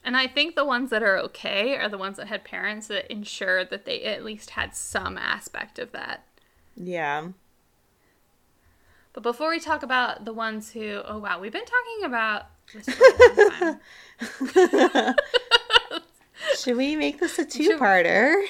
And 0.04 0.16
I 0.16 0.28
think 0.28 0.56
the 0.56 0.66
ones 0.66 0.90
that 0.92 1.04
are 1.04 1.18
okay 1.20 1.76
are 1.76 1.90
the 1.90 1.98
ones 1.98 2.18
that 2.18 2.28
had 2.28 2.44
parents 2.44 2.88
that 2.88 3.12
ensure 3.12 3.66
that 3.66 3.86
they 3.86 4.04
at 4.04 4.24
least 4.24 4.52
had 4.52 4.76
some 4.76 5.18
aspect 5.18 5.78
of 5.78 5.92
that. 5.92 6.26
Yeah. 6.76 7.30
But 9.14 9.24
before 9.24 9.50
we 9.50 9.60
talk 9.60 9.84
about 9.84 10.26
the 10.26 10.34
ones 10.34 10.72
who, 10.72 11.02
oh 11.06 11.20
wow, 11.20 11.40
we've 11.40 11.52
been 11.52 11.66
talking 11.66 12.06
about 12.06 12.46
this 12.74 12.90
for 12.90 13.04
a 13.04 13.50
long 13.50 14.90
time. 14.90 15.16
Should 16.58 16.78
we 16.78 16.96
make 16.96 17.20
this 17.20 17.38
a 17.38 17.46
two-parter? 17.46 18.42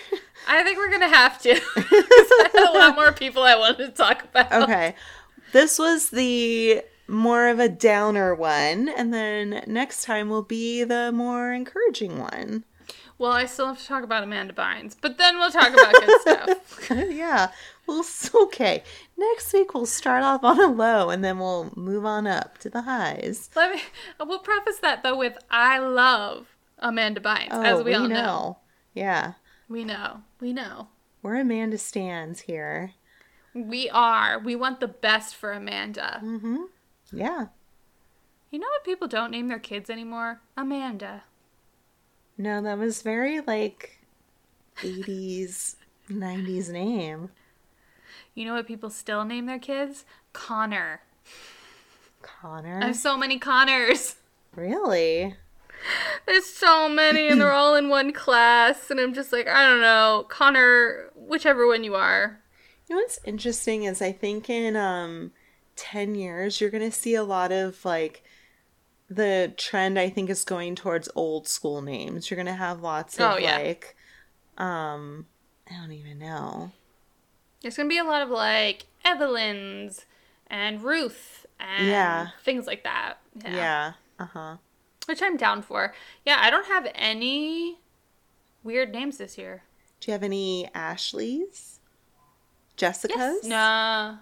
I 0.48 0.64
think 0.64 0.78
we're 0.78 0.92
gonna 0.92 1.08
have 1.10 1.42
to. 1.42 1.52
I 1.76 2.50
had 2.54 2.70
a 2.70 2.78
lot 2.78 2.96
more 2.96 3.12
people 3.12 3.44
I 3.44 3.56
wanted 3.56 3.88
to 3.88 3.92
talk 3.92 4.24
about. 4.24 4.52
Okay. 4.64 4.96
This 5.52 5.80
was 5.80 6.12
the 6.12 6.84
more 7.10 7.48
of 7.48 7.60
a 7.60 7.68
downer 7.70 8.34
one, 8.36 8.88
and 8.90 9.14
then 9.14 9.64
next 9.68 10.04
time 10.04 10.30
will 10.30 10.44
be 10.44 10.84
the 10.84 11.12
more 11.12 11.52
encouraging 11.52 12.20
one. 12.20 12.64
Well, 13.18 13.32
I 13.34 13.46
still 13.48 13.68
have 13.68 13.80
to 13.80 13.86
talk 13.86 14.04
about 14.04 14.24
Amanda 14.24 14.54
Bynes, 14.54 14.96
but 15.00 15.18
then 15.18 15.38
we'll 15.38 15.52
talk 15.52 15.74
about 15.74 15.94
good 15.94 16.22
stuff. 16.22 16.90
yeah. 17.10 17.50
Well, 17.86 18.06
okay. 18.44 18.84
Next 19.18 19.52
week 19.52 19.74
we'll 19.74 19.86
start 19.86 20.24
off 20.24 20.44
on 20.44 20.60
a 20.60 20.68
low, 20.68 21.10
and 21.10 21.24
then 21.24 21.38
we'll 21.40 21.72
move 21.76 22.06
on 22.06 22.28
up 22.28 22.58
to 22.60 22.70
the 22.70 22.84
highs. 22.84 23.50
Let 23.56 23.76
me. 23.76 23.82
We'll 24.26 24.40
preface 24.40 24.78
that 24.80 25.04
though 25.04 25.18
with 25.18 25.38
I 25.52 25.80
love 25.80 26.48
Amanda 26.78 27.20
Bynes, 27.20 27.50
Oh, 27.52 27.62
as 27.62 27.84
we, 27.84 27.94
all 27.94 28.08
know. 28.08 28.60
Yeah. 28.94 29.34
We 29.68 29.84
know. 29.84 30.22
We 30.40 30.54
know. 30.54 30.88
We're 31.22 31.42
Amanda 31.42 31.78
stands 31.78 32.42
here. 32.42 32.94
We 33.54 33.90
are. 33.90 34.40
We 34.40 34.56
want 34.56 34.80
the 34.80 34.88
best 34.88 35.36
for 35.36 35.52
Amanda. 35.52 36.22
Mm-hmm. 36.24 36.58
Yeah. 37.12 37.48
You 38.52 38.60
know 38.60 38.68
what 38.68 38.84
people 38.84 39.08
don't 39.08 39.32
name 39.32 39.48
their 39.48 39.60
kids 39.60 39.90
anymore? 39.90 40.42
Amanda. 40.58 41.24
No, 42.38 42.62
that 42.62 42.78
was 42.78 43.02
very 43.02 43.42
like 43.42 44.00
80s, 44.78 45.76
90s 46.10 46.70
name. 46.72 47.30
You 48.34 48.46
know 48.46 48.54
what 48.54 48.68
people 48.68 48.90
still 48.90 49.26
name 49.26 49.46
their 49.46 49.60
kids? 49.60 50.06
Connor. 50.34 51.02
Connor. 52.22 52.80
I 52.82 52.88
have 52.88 52.96
so 52.96 53.18
many 53.18 53.38
Connors. 53.38 54.16
Really? 54.56 55.36
There's 56.26 56.46
so 56.46 56.90
many, 56.90 57.28
and 57.28 57.40
they're 57.40 57.52
all 57.52 57.76
in 57.76 57.88
one 57.90 58.12
class, 58.12 58.90
and 58.90 59.00
I'm 59.00 59.14
just 59.14 59.32
like, 59.32 59.48
I 59.48 59.66
don't 59.66 59.82
know, 59.82 60.26
Connor, 60.28 61.10
whichever 61.16 61.68
one 61.68 61.84
you 61.84 61.96
are. 61.96 62.40
You 62.88 62.96
know 62.96 63.02
what's 63.02 63.20
interesting 63.24 63.84
is 63.84 64.02
I 64.02 64.12
think 64.12 64.50
in 64.50 64.76
um 64.76 65.32
10 65.80 66.16
years 66.16 66.60
you're 66.60 66.70
going 66.70 66.84
to 66.90 66.96
see 66.96 67.16
a 67.16 67.24
lot 67.24 67.52
of 67.52 67.84
like 67.86 68.24
the 69.10 69.54
trend 69.58 69.98
I 69.98 70.10
think 70.10 70.30
is 70.30 70.44
going 70.44 70.76
towards 70.76 71.10
old 71.16 71.48
school 71.48 71.82
names. 71.82 72.30
You're 72.30 72.36
going 72.36 72.46
to 72.48 72.54
have 72.54 72.82
lots 72.82 73.18
of 73.20 73.32
Oh, 73.34 73.38
yeah. 73.38 73.58
like 73.58 73.96
um 74.58 75.26
I 75.72 75.76
don't 75.80 75.94
even 75.94 76.20
know. 76.20 76.72
There's 77.62 77.78
gonna 77.78 77.90
be 77.90 77.98
a 77.98 78.04
lot 78.04 78.22
of 78.22 78.30
like 78.30 78.86
Evelyn's 79.06 80.06
and 80.48 80.82
Ruth 80.84 81.46
and 81.60 81.88
Yeah. 81.88 82.28
things 82.44 82.66
like 82.68 82.84
that. 82.84 83.16
Yeah. 83.44 83.94
Uh-huh. 84.20 84.58
Which 85.06 85.22
I'm 85.22 85.38
down 85.38 85.62
for. 85.62 85.94
Yeah, 86.26 86.38
I 86.40 86.50
don't 86.50 86.68
have 86.68 86.88
any 86.96 87.80
weird 88.64 88.92
names 88.92 89.18
this 89.18 89.38
year. 89.38 89.64
Do 90.00 90.10
you 90.10 90.14
have 90.14 90.24
any 90.24 90.70
Ashleys? 90.74 91.80
Jessicas? 92.78 93.44
Nah. 93.44 94.18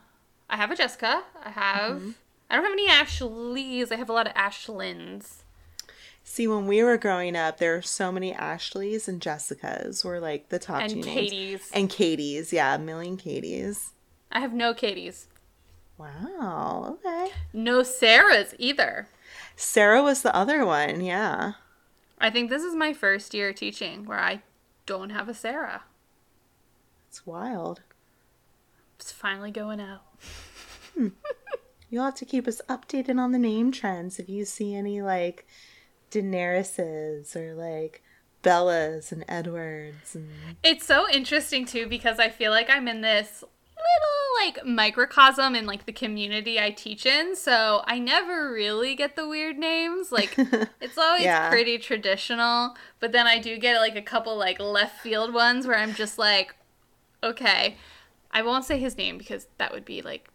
I 0.50 0.58
have 0.58 0.72
a 0.72 0.76
Jessica. 0.76 1.24
I 1.43 1.50
have. 1.50 1.98
Mm-hmm. 1.98 2.12
I 2.50 2.56
don't 2.56 2.64
have 2.64 2.74
any 2.74 2.89
Ashleys. 2.89 3.91
I 3.91 3.95
have 3.95 4.10
a 4.10 4.14
lot 4.14 4.28
of 4.28 4.34
Ashlyns. 4.34 5.43
See, 6.24 6.48
when 6.48 6.68
we 6.68 6.84
were 6.84 6.98
growing 6.98 7.36
up, 7.36 7.58
there 7.58 7.76
were 7.76 7.82
so 7.82 8.12
many 8.12 8.34
Ashleys 8.34 9.08
and 9.08 9.22
Jessicas 9.22 10.04
were 10.04 10.20
like 10.20 10.50
the 10.50 10.60
top 10.60 10.82
And 10.82 10.89
two 10.89 11.02
names. 11.02 11.06
Katie's. 11.14 11.72
And 11.74 11.89
Katie's, 11.89 12.52
yeah, 12.52 12.76
a 12.76 12.80
million 12.80 13.18
Katie's. 13.18 13.93
I 14.32 14.41
have 14.41 14.54
no 14.54 14.74
Katie's. 14.74 15.28
Wow, 15.98 17.00
okay. 17.00 17.32
No 17.54 17.82
Sarah's 17.82 18.54
either. 18.60 19.08
Sarah 19.56 20.04
was 20.04 20.22
the 20.22 20.36
other 20.36 20.66
one, 20.66 21.02
yeah. 21.02 21.54
I 22.20 22.30
think 22.30 22.50
this 22.50 22.62
is 22.62 22.76
my 22.76 22.93
first 22.93 23.34
year 23.34 23.54
teaching 23.54 24.06
where 24.06 24.20
I 24.20 24.41
don't 24.86 25.10
have 25.12 25.30
a 25.30 25.34
Sarah. 25.34 25.84
It's 27.10 27.26
wild. 27.26 27.82
It's 29.00 29.12
finally 29.12 29.52
going 29.52 29.80
out. 29.80 30.02
Hmm. 30.98 31.08
You'll 31.89 32.06
have 32.06 32.16
to 32.16 32.26
keep 32.26 32.48
us 32.48 32.62
updated 32.68 33.20
on 33.20 33.32
the 33.32 33.39
name 33.39 33.72
trends 33.72 34.20
if 34.20 34.28
you 34.28 34.43
see 34.45 34.76
any 34.76 35.02
like 35.02 35.45
Daenerys's 36.12 37.36
or 37.36 37.54
like 37.54 38.02
Bellas 38.43 39.12
and 39.12 39.24
Edwards 39.28 40.16
and 40.16 40.30
It's 40.64 40.86
so 40.86 41.10
interesting 41.10 41.66
too 41.66 41.88
because 41.88 42.20
I 42.20 42.30
feel 42.30 42.52
like 42.52 42.70
I'm 42.70 42.88
in 42.88 43.02
this 43.02 43.43
little 43.76 44.45
like 44.45 44.66
microcosm 44.66 45.56
in 45.56 45.66
like 45.66 45.86
the 45.86 45.91
community 45.93 46.60
I 46.60 46.72
teach 46.72 47.06
in. 47.06 47.36
So 47.36 47.84
I 47.86 48.00
never 48.00 48.52
really 48.52 48.95
get 48.95 49.16
the 49.16 49.28
weird 49.28 49.58
names. 49.58 50.12
Like 50.12 50.36
it's 50.82 50.98
always 50.98 51.24
Yeah. 51.24 51.50
pretty 51.50 51.78
traditional, 51.78 52.76
but 53.00 53.12
then 53.12 53.28
I 53.28 53.39
do 53.39 53.58
get 53.58 53.80
like 53.80 53.95
a 53.95 54.02
couple 54.02 54.36
like 54.38 54.60
left 54.60 55.00
field 55.02 55.34
ones 55.34 55.68
where 55.68 55.78
I'm 55.78 55.93
just 55.93 56.18
like, 56.18 56.56
okay, 57.24 57.78
I 58.32 58.41
won't 58.41 58.66
say 58.66 58.78
his 58.78 58.98
name 58.98 59.18
because 59.18 59.48
that 59.58 59.72
would 59.72 59.86
be 59.86 60.02
like 60.02 60.28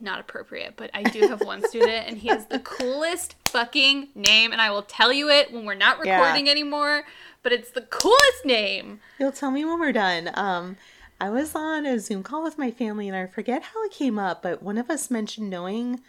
not 0.00 0.20
appropriate, 0.20 0.74
but 0.76 0.90
I 0.94 1.02
do 1.04 1.20
have 1.28 1.42
one 1.44 1.66
student 1.68 2.06
and 2.08 2.18
he 2.18 2.28
has 2.28 2.46
the 2.46 2.58
coolest 2.60 3.36
fucking 3.46 4.08
name 4.14 4.52
and 4.52 4.60
I 4.60 4.70
will 4.70 4.82
tell 4.82 5.12
you 5.12 5.28
it 5.28 5.52
when 5.52 5.64
we're 5.64 5.74
not 5.74 6.04
Yeah. 6.04 6.18
recording 6.20 6.48
anymore, 6.48 7.04
but 7.42 7.52
it's 7.52 7.70
the 7.70 7.82
coolest 7.82 8.44
name. 8.44 9.00
You'll 9.18 9.32
tell 9.32 9.50
me 9.50 9.64
when 9.64 9.78
we're 9.80 9.92
done. 9.92 10.30
Um, 10.34 10.76
I 11.20 11.28
was 11.30 11.54
on 11.54 11.84
a 11.86 11.98
Zoom 11.98 12.22
call 12.22 12.42
with 12.42 12.56
my 12.58 12.70
family 12.70 13.06
and 13.08 13.16
I 13.16 13.26
forget 13.26 13.62
how 13.62 13.84
it 13.84 13.92
came 13.92 14.18
up, 14.18 14.42
but 14.42 14.62
one 14.62 14.78
of 14.78 14.88
us 14.90 15.10
mentioned 15.10 15.50
knowing 15.50 16.00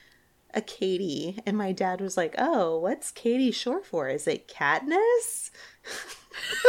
a 0.53 0.61
Katie, 0.61 1.39
and 1.45 1.57
my 1.57 1.71
dad 1.71 2.01
was 2.01 2.17
like, 2.17 2.35
"Oh, 2.37 2.77
what's 2.79 3.09
Katie 3.11 3.51
short 3.51 3.85
for? 3.85 4.09
Is 4.09 4.27
it 4.27 4.49
Katniss?" 4.49 5.49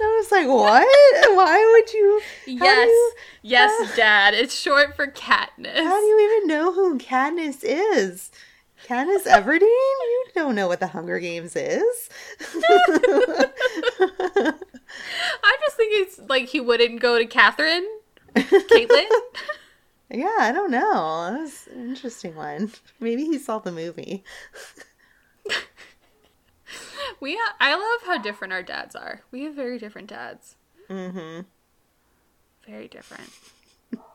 I 0.00 0.18
was 0.20 0.30
like, 0.32 0.46
"What? 0.48 0.86
Why 1.36 1.72
would 1.72 1.92
you? 1.92 2.20
Yes, 2.46 2.86
you- 2.88 3.12
yes, 3.42 3.96
Dad. 3.96 4.34
It's 4.34 4.54
short 4.58 4.96
for 4.96 5.06
Katniss. 5.06 5.76
How 5.76 5.98
do 6.00 6.04
you 6.06 6.20
even 6.38 6.48
know 6.48 6.72
who 6.72 6.98
Katniss 6.98 7.60
is? 7.62 8.30
Katniss 8.86 9.24
Everdeen? 9.26 9.62
You 9.62 10.24
don't 10.34 10.54
know 10.54 10.68
what 10.68 10.80
the 10.80 10.88
Hunger 10.88 11.18
Games 11.18 11.56
is. 11.56 12.08
I 15.42 15.56
just 15.60 15.76
think 15.76 15.92
it's 16.06 16.20
like 16.28 16.48
he 16.48 16.60
wouldn't 16.60 17.00
go 17.00 17.18
to 17.18 17.24
Catherine, 17.26 17.86
Caitlin. 18.34 19.06
yeah, 20.10 20.36
I 20.38 20.52
don't 20.52 20.70
know. 20.70 21.30
That 21.32 21.40
was 21.40 21.68
an 21.72 21.88
interesting 21.88 22.34
one. 22.36 22.72
Maybe 23.00 23.24
he 23.24 23.38
saw 23.38 23.58
the 23.58 23.72
movie. 23.72 24.22
We, 27.20 27.38
I 27.60 27.74
love 27.74 28.06
how 28.06 28.22
different 28.22 28.52
our 28.52 28.62
dads 28.62 28.94
are. 28.94 29.22
We 29.30 29.44
have 29.44 29.54
very 29.54 29.78
different 29.78 30.08
dads. 30.08 30.56
Mm-hmm. 30.88 31.40
Very 32.66 32.88
different. 32.88 33.30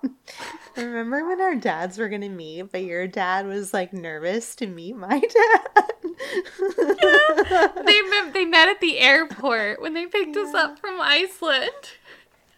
Remember 0.76 1.28
when 1.28 1.42
our 1.42 1.56
dads 1.56 1.98
were 1.98 2.10
gonna 2.10 2.30
meet, 2.30 2.72
but 2.72 2.84
your 2.84 3.08
dad 3.08 3.46
was 3.46 3.74
like 3.74 3.94
nervous 3.94 4.56
to 4.56 4.68
meet 4.68 4.96
my 4.96 5.20
dad? 5.20 5.86
They 7.86 8.02
met, 8.02 8.34
they 8.34 8.46
met 8.46 8.68
at 8.68 8.82
the 8.82 9.00
airport 9.00 9.82
when 9.82 9.94
they 9.94 10.06
picked 10.06 10.36
us 10.38 10.54
up 10.54 10.78
from 10.78 11.00
Iceland. 11.02 11.72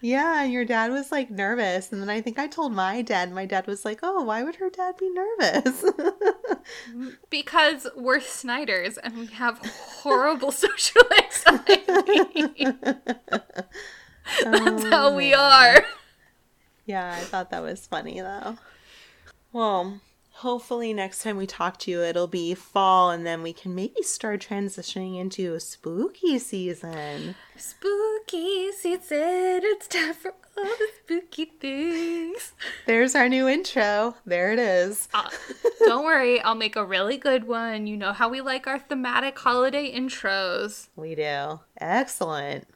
Yeah, 0.01 0.43
and 0.43 0.51
your 0.51 0.65
dad 0.65 0.91
was 0.91 1.11
like 1.11 1.29
nervous, 1.29 1.91
and 1.91 2.01
then 2.01 2.09
I 2.09 2.21
think 2.21 2.39
I 2.39 2.47
told 2.47 2.73
my 2.73 3.01
dad, 3.01 3.27
and 3.27 3.35
my 3.35 3.45
dad 3.45 3.67
was 3.67 3.85
like, 3.85 3.99
"Oh, 4.01 4.23
why 4.23 4.43
would 4.43 4.55
her 4.55 4.69
dad 4.69 4.97
be 4.97 5.09
nervous?" 5.09 5.85
Because 7.29 7.87
we're 7.95 8.19
Snyders 8.19 8.97
and 8.97 9.17
we 9.17 9.27
have 9.27 9.59
horrible 9.59 10.51
social 10.51 11.01
anxiety. 11.17 12.65
That's 14.43 14.83
how 14.85 15.15
we 15.15 15.33
oh, 15.35 15.39
are. 15.39 15.85
Yeah, 16.85 17.15
I 17.17 17.21
thought 17.21 17.51
that 17.51 17.61
was 17.61 17.85
funny 17.85 18.21
though. 18.21 18.57
Well, 19.53 20.01
hopefully 20.41 20.91
next 20.91 21.21
time 21.21 21.37
we 21.37 21.45
talk 21.45 21.77
to 21.77 21.91
you, 21.91 22.01
it'll 22.01 22.27
be 22.27 22.55
fall, 22.55 23.11
and 23.11 23.25
then 23.25 23.43
we 23.43 23.53
can 23.53 23.75
maybe 23.75 24.01
start 24.01 24.41
transitioning 24.41 25.19
into 25.19 25.53
a 25.53 25.59
spooky 25.59 26.39
season. 26.39 27.35
Spooky 27.55 28.71
season, 28.71 29.61
it's 29.63 29.87
time 29.87 30.15
for 30.15 30.33
all 30.57 30.63
the 30.63 30.87
spooky 31.03 31.45
things. 31.45 32.53
There's 32.87 33.13
our 33.13 33.29
new 33.29 33.47
intro. 33.47 34.15
There 34.25 34.51
it 34.51 34.57
is. 34.57 35.07
Uh, 35.13 35.29
don't 35.85 36.05
worry, 36.05 36.41
I'll 36.41 36.55
make 36.55 36.75
a 36.75 36.83
really 36.83 37.17
good 37.17 37.47
one. 37.47 37.85
You 37.85 37.95
know 37.95 38.11
how 38.11 38.27
we 38.27 38.41
like 38.41 38.65
our 38.65 38.79
thematic 38.79 39.37
holiday 39.37 39.95
intros. 39.95 40.87
We 40.95 41.13
do. 41.13 41.59
Excellent. 41.79 42.67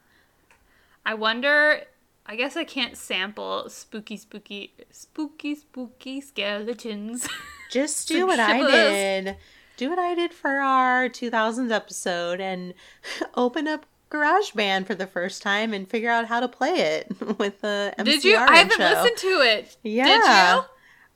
I 1.04 1.14
wonder, 1.14 1.82
I 2.28 2.34
guess 2.34 2.56
I 2.56 2.64
can't 2.64 2.96
sample 2.96 3.68
spooky, 3.68 4.16
spooky, 4.16 4.74
spooky, 4.90 5.54
spooky 5.54 6.20
skeletons. 6.20 7.28
Just 7.70 8.08
do 8.08 8.26
what 8.26 8.40
I 8.40 8.66
did. 8.66 9.36
Do 9.76 9.90
what 9.90 9.98
I 9.98 10.14
did 10.14 10.32
for 10.32 10.50
our 10.50 11.08
2000s 11.08 11.70
episode 11.70 12.40
and 12.40 12.74
open 13.34 13.68
up 13.68 13.86
GarageBand 14.10 14.86
for 14.86 14.94
the 14.94 15.06
first 15.06 15.42
time 15.42 15.72
and 15.72 15.88
figure 15.88 16.10
out 16.10 16.26
how 16.26 16.40
to 16.40 16.48
play 16.48 16.70
it 16.70 17.08
with 17.38 17.60
the 17.60 17.94
MCR 17.98 18.04
Did 18.04 18.24
you? 18.24 18.36
I 18.36 18.56
haven't 18.56 18.78
listened 18.78 19.18
to 19.18 19.40
it. 19.42 19.76
Yeah. 19.82 20.06
Did 20.06 20.16
you? 20.24 20.64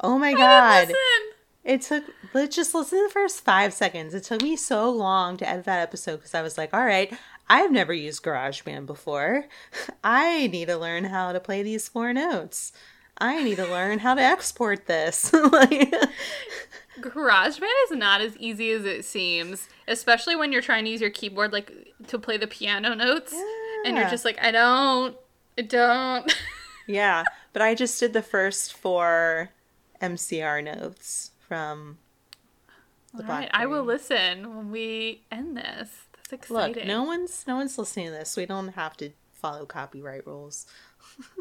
Oh 0.00 0.18
my 0.18 0.32
god. 0.32 0.92
It 1.62 1.82
took, 1.82 2.04
let's 2.32 2.56
just 2.56 2.74
listen 2.74 2.98
to 2.98 3.08
the 3.08 3.12
first 3.12 3.44
five 3.44 3.74
seconds. 3.74 4.14
It 4.14 4.24
took 4.24 4.42
me 4.42 4.56
so 4.56 4.90
long 4.90 5.36
to 5.38 5.48
edit 5.48 5.66
that 5.66 5.80
episode 5.80 6.16
because 6.16 6.34
I 6.34 6.40
was 6.40 6.56
like, 6.56 6.72
all 6.72 6.84
right, 6.84 7.12
I've 7.50 7.72
never 7.72 7.92
used 7.92 8.22
GarageBand 8.22 8.86
before. 8.86 9.46
I 10.04 10.46
need 10.46 10.66
to 10.66 10.76
learn 10.76 11.04
how 11.04 11.32
to 11.32 11.40
play 11.40 11.64
these 11.64 11.88
four 11.88 12.12
notes. 12.12 12.72
I 13.18 13.42
need 13.42 13.56
to 13.56 13.66
learn 13.66 13.98
how 13.98 14.14
to 14.14 14.22
export 14.22 14.86
this. 14.86 15.32
like, 15.32 15.92
GarageBand 17.00 17.90
is 17.90 17.90
not 17.90 18.20
as 18.20 18.36
easy 18.36 18.70
as 18.70 18.84
it 18.84 19.04
seems, 19.04 19.68
especially 19.88 20.36
when 20.36 20.52
you're 20.52 20.62
trying 20.62 20.84
to 20.84 20.90
use 20.90 21.00
your 21.00 21.10
keyboard 21.10 21.52
like 21.52 21.92
to 22.06 22.18
play 22.20 22.36
the 22.36 22.46
piano 22.46 22.94
notes, 22.94 23.34
and 23.84 23.96
you're 23.96 24.08
just 24.08 24.24
like, 24.24 24.38
I 24.40 24.52
don't, 24.52 25.16
I 25.58 25.62
don't. 25.62 26.32
yeah, 26.86 27.24
but 27.52 27.62
I 27.62 27.74
just 27.74 27.98
did 27.98 28.12
the 28.12 28.22
first 28.22 28.72
four 28.72 29.50
MCR 30.00 30.62
notes 30.62 31.32
from 31.46 31.98
the 33.12 33.24
All 33.24 33.28
right, 33.28 33.50
I 33.52 33.66
will 33.66 33.84
listen 33.84 34.56
when 34.56 34.70
we 34.70 35.24
end 35.32 35.56
this. 35.56 35.90
That's 36.30 36.50
Look, 36.50 36.84
no 36.84 37.02
one's 37.02 37.44
no 37.46 37.56
one's 37.56 37.76
listening 37.78 38.06
to 38.06 38.12
this. 38.12 38.36
We 38.36 38.46
don't 38.46 38.68
have 38.68 38.96
to 38.98 39.10
follow 39.32 39.66
copyright 39.66 40.26
rules. 40.26 40.66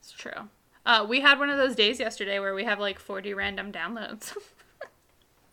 It's 0.00 0.12
true. 0.12 0.48
Uh, 0.86 1.04
we 1.06 1.20
had 1.20 1.38
one 1.38 1.50
of 1.50 1.58
those 1.58 1.74
days 1.76 2.00
yesterday 2.00 2.38
where 2.38 2.54
we 2.54 2.64
have 2.64 2.80
like 2.80 2.98
40 2.98 3.34
random 3.34 3.72
downloads. 3.72 4.34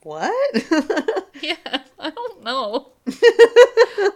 What? 0.04 0.32
yeah, 1.42 1.56
I 1.98 2.12
don't 2.12 2.44
know. 2.44 2.92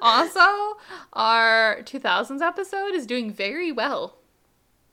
also, 0.03 0.77
our 1.13 1.81
2000s 1.81 2.41
episode 2.41 2.93
is 2.93 3.07
doing 3.07 3.33
very 3.33 3.71
well. 3.71 4.19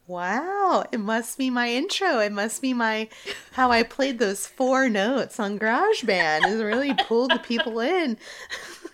wow, 0.07 0.85
it 0.91 1.01
must 1.01 1.37
be 1.37 1.51
my 1.51 1.69
intro. 1.69 2.19
It 2.21 2.33
must 2.33 2.63
be 2.63 2.73
my 2.73 3.09
how 3.53 3.71
I 3.71 3.83
played 3.83 4.19
those 4.19 4.47
four 4.47 4.89
notes 4.89 5.39
on 5.39 5.59
GarageBand. 5.59 6.47
It 6.47 6.65
really 6.65 6.95
pulled 7.07 7.33
the 7.33 7.39
people 7.41 7.79
in. 7.81 8.17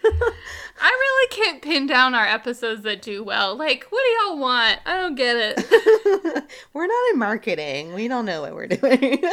I 0.80 0.88
really 0.88 1.28
can't 1.28 1.62
pin 1.62 1.86
down 1.86 2.14
our 2.14 2.26
episodes 2.26 2.82
that 2.82 3.02
do 3.02 3.22
well. 3.22 3.54
Like, 3.56 3.86
what 3.90 4.02
do 4.02 4.26
y'all 4.26 4.38
want? 4.38 4.80
I 4.84 4.96
don't 4.96 5.14
get 5.14 5.36
it. 5.36 6.44
we're 6.72 6.86
not 6.86 7.12
in 7.12 7.18
marketing. 7.18 7.94
We 7.94 8.08
don't 8.08 8.24
know 8.24 8.42
what 8.42 8.54
we're 8.54 8.66
doing. 8.66 9.22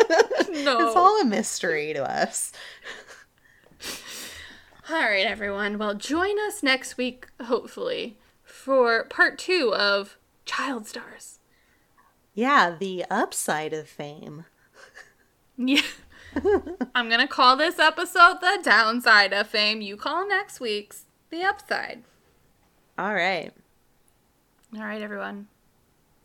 No. 0.49 0.87
It's 0.87 0.95
all 0.95 1.21
a 1.21 1.25
mystery 1.25 1.93
to 1.93 2.03
us. 2.03 2.51
All 4.89 4.99
right, 4.99 5.25
everyone. 5.25 5.77
Well, 5.77 5.93
join 5.93 6.39
us 6.47 6.63
next 6.63 6.97
week, 6.97 7.27
hopefully, 7.43 8.17
for 8.43 9.03
part 9.05 9.37
two 9.37 9.71
of 9.75 10.17
Child 10.45 10.87
Stars. 10.87 11.39
Yeah, 12.33 12.75
the 12.77 13.05
upside 13.11 13.73
of 13.73 13.87
fame. 13.87 14.45
Yeah. 15.55 15.81
I'm 16.95 17.07
going 17.09 17.19
to 17.21 17.27
call 17.27 17.55
this 17.57 17.79
episode 17.79 18.37
the 18.41 18.59
downside 18.63 19.33
of 19.33 19.47
fame. 19.47 19.81
You 19.81 19.97
call 19.97 20.27
next 20.27 20.59
week's 20.59 21.05
the 21.29 21.43
upside. 21.43 22.03
All 22.97 23.13
right. 23.13 23.51
All 24.75 24.83
right, 24.83 25.01
everyone. 25.01 25.47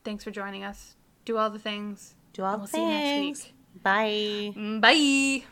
Thanks 0.05 0.25
for 0.25 0.31
joining 0.31 0.65
us. 0.65 0.97
Do 1.25 1.37
all 1.39 1.51
the 1.51 1.59
things. 1.59 2.15
Do 2.33 2.43
all 2.43 2.57
We'll 2.59 2.67
the 2.67 2.73
see 2.73 2.83
you 2.83 2.89
next 2.89 3.09
things. 3.09 3.45
week. 3.45 3.83
Bye. 3.83 4.53
Mm, 4.57 4.81
bye. 4.81 5.45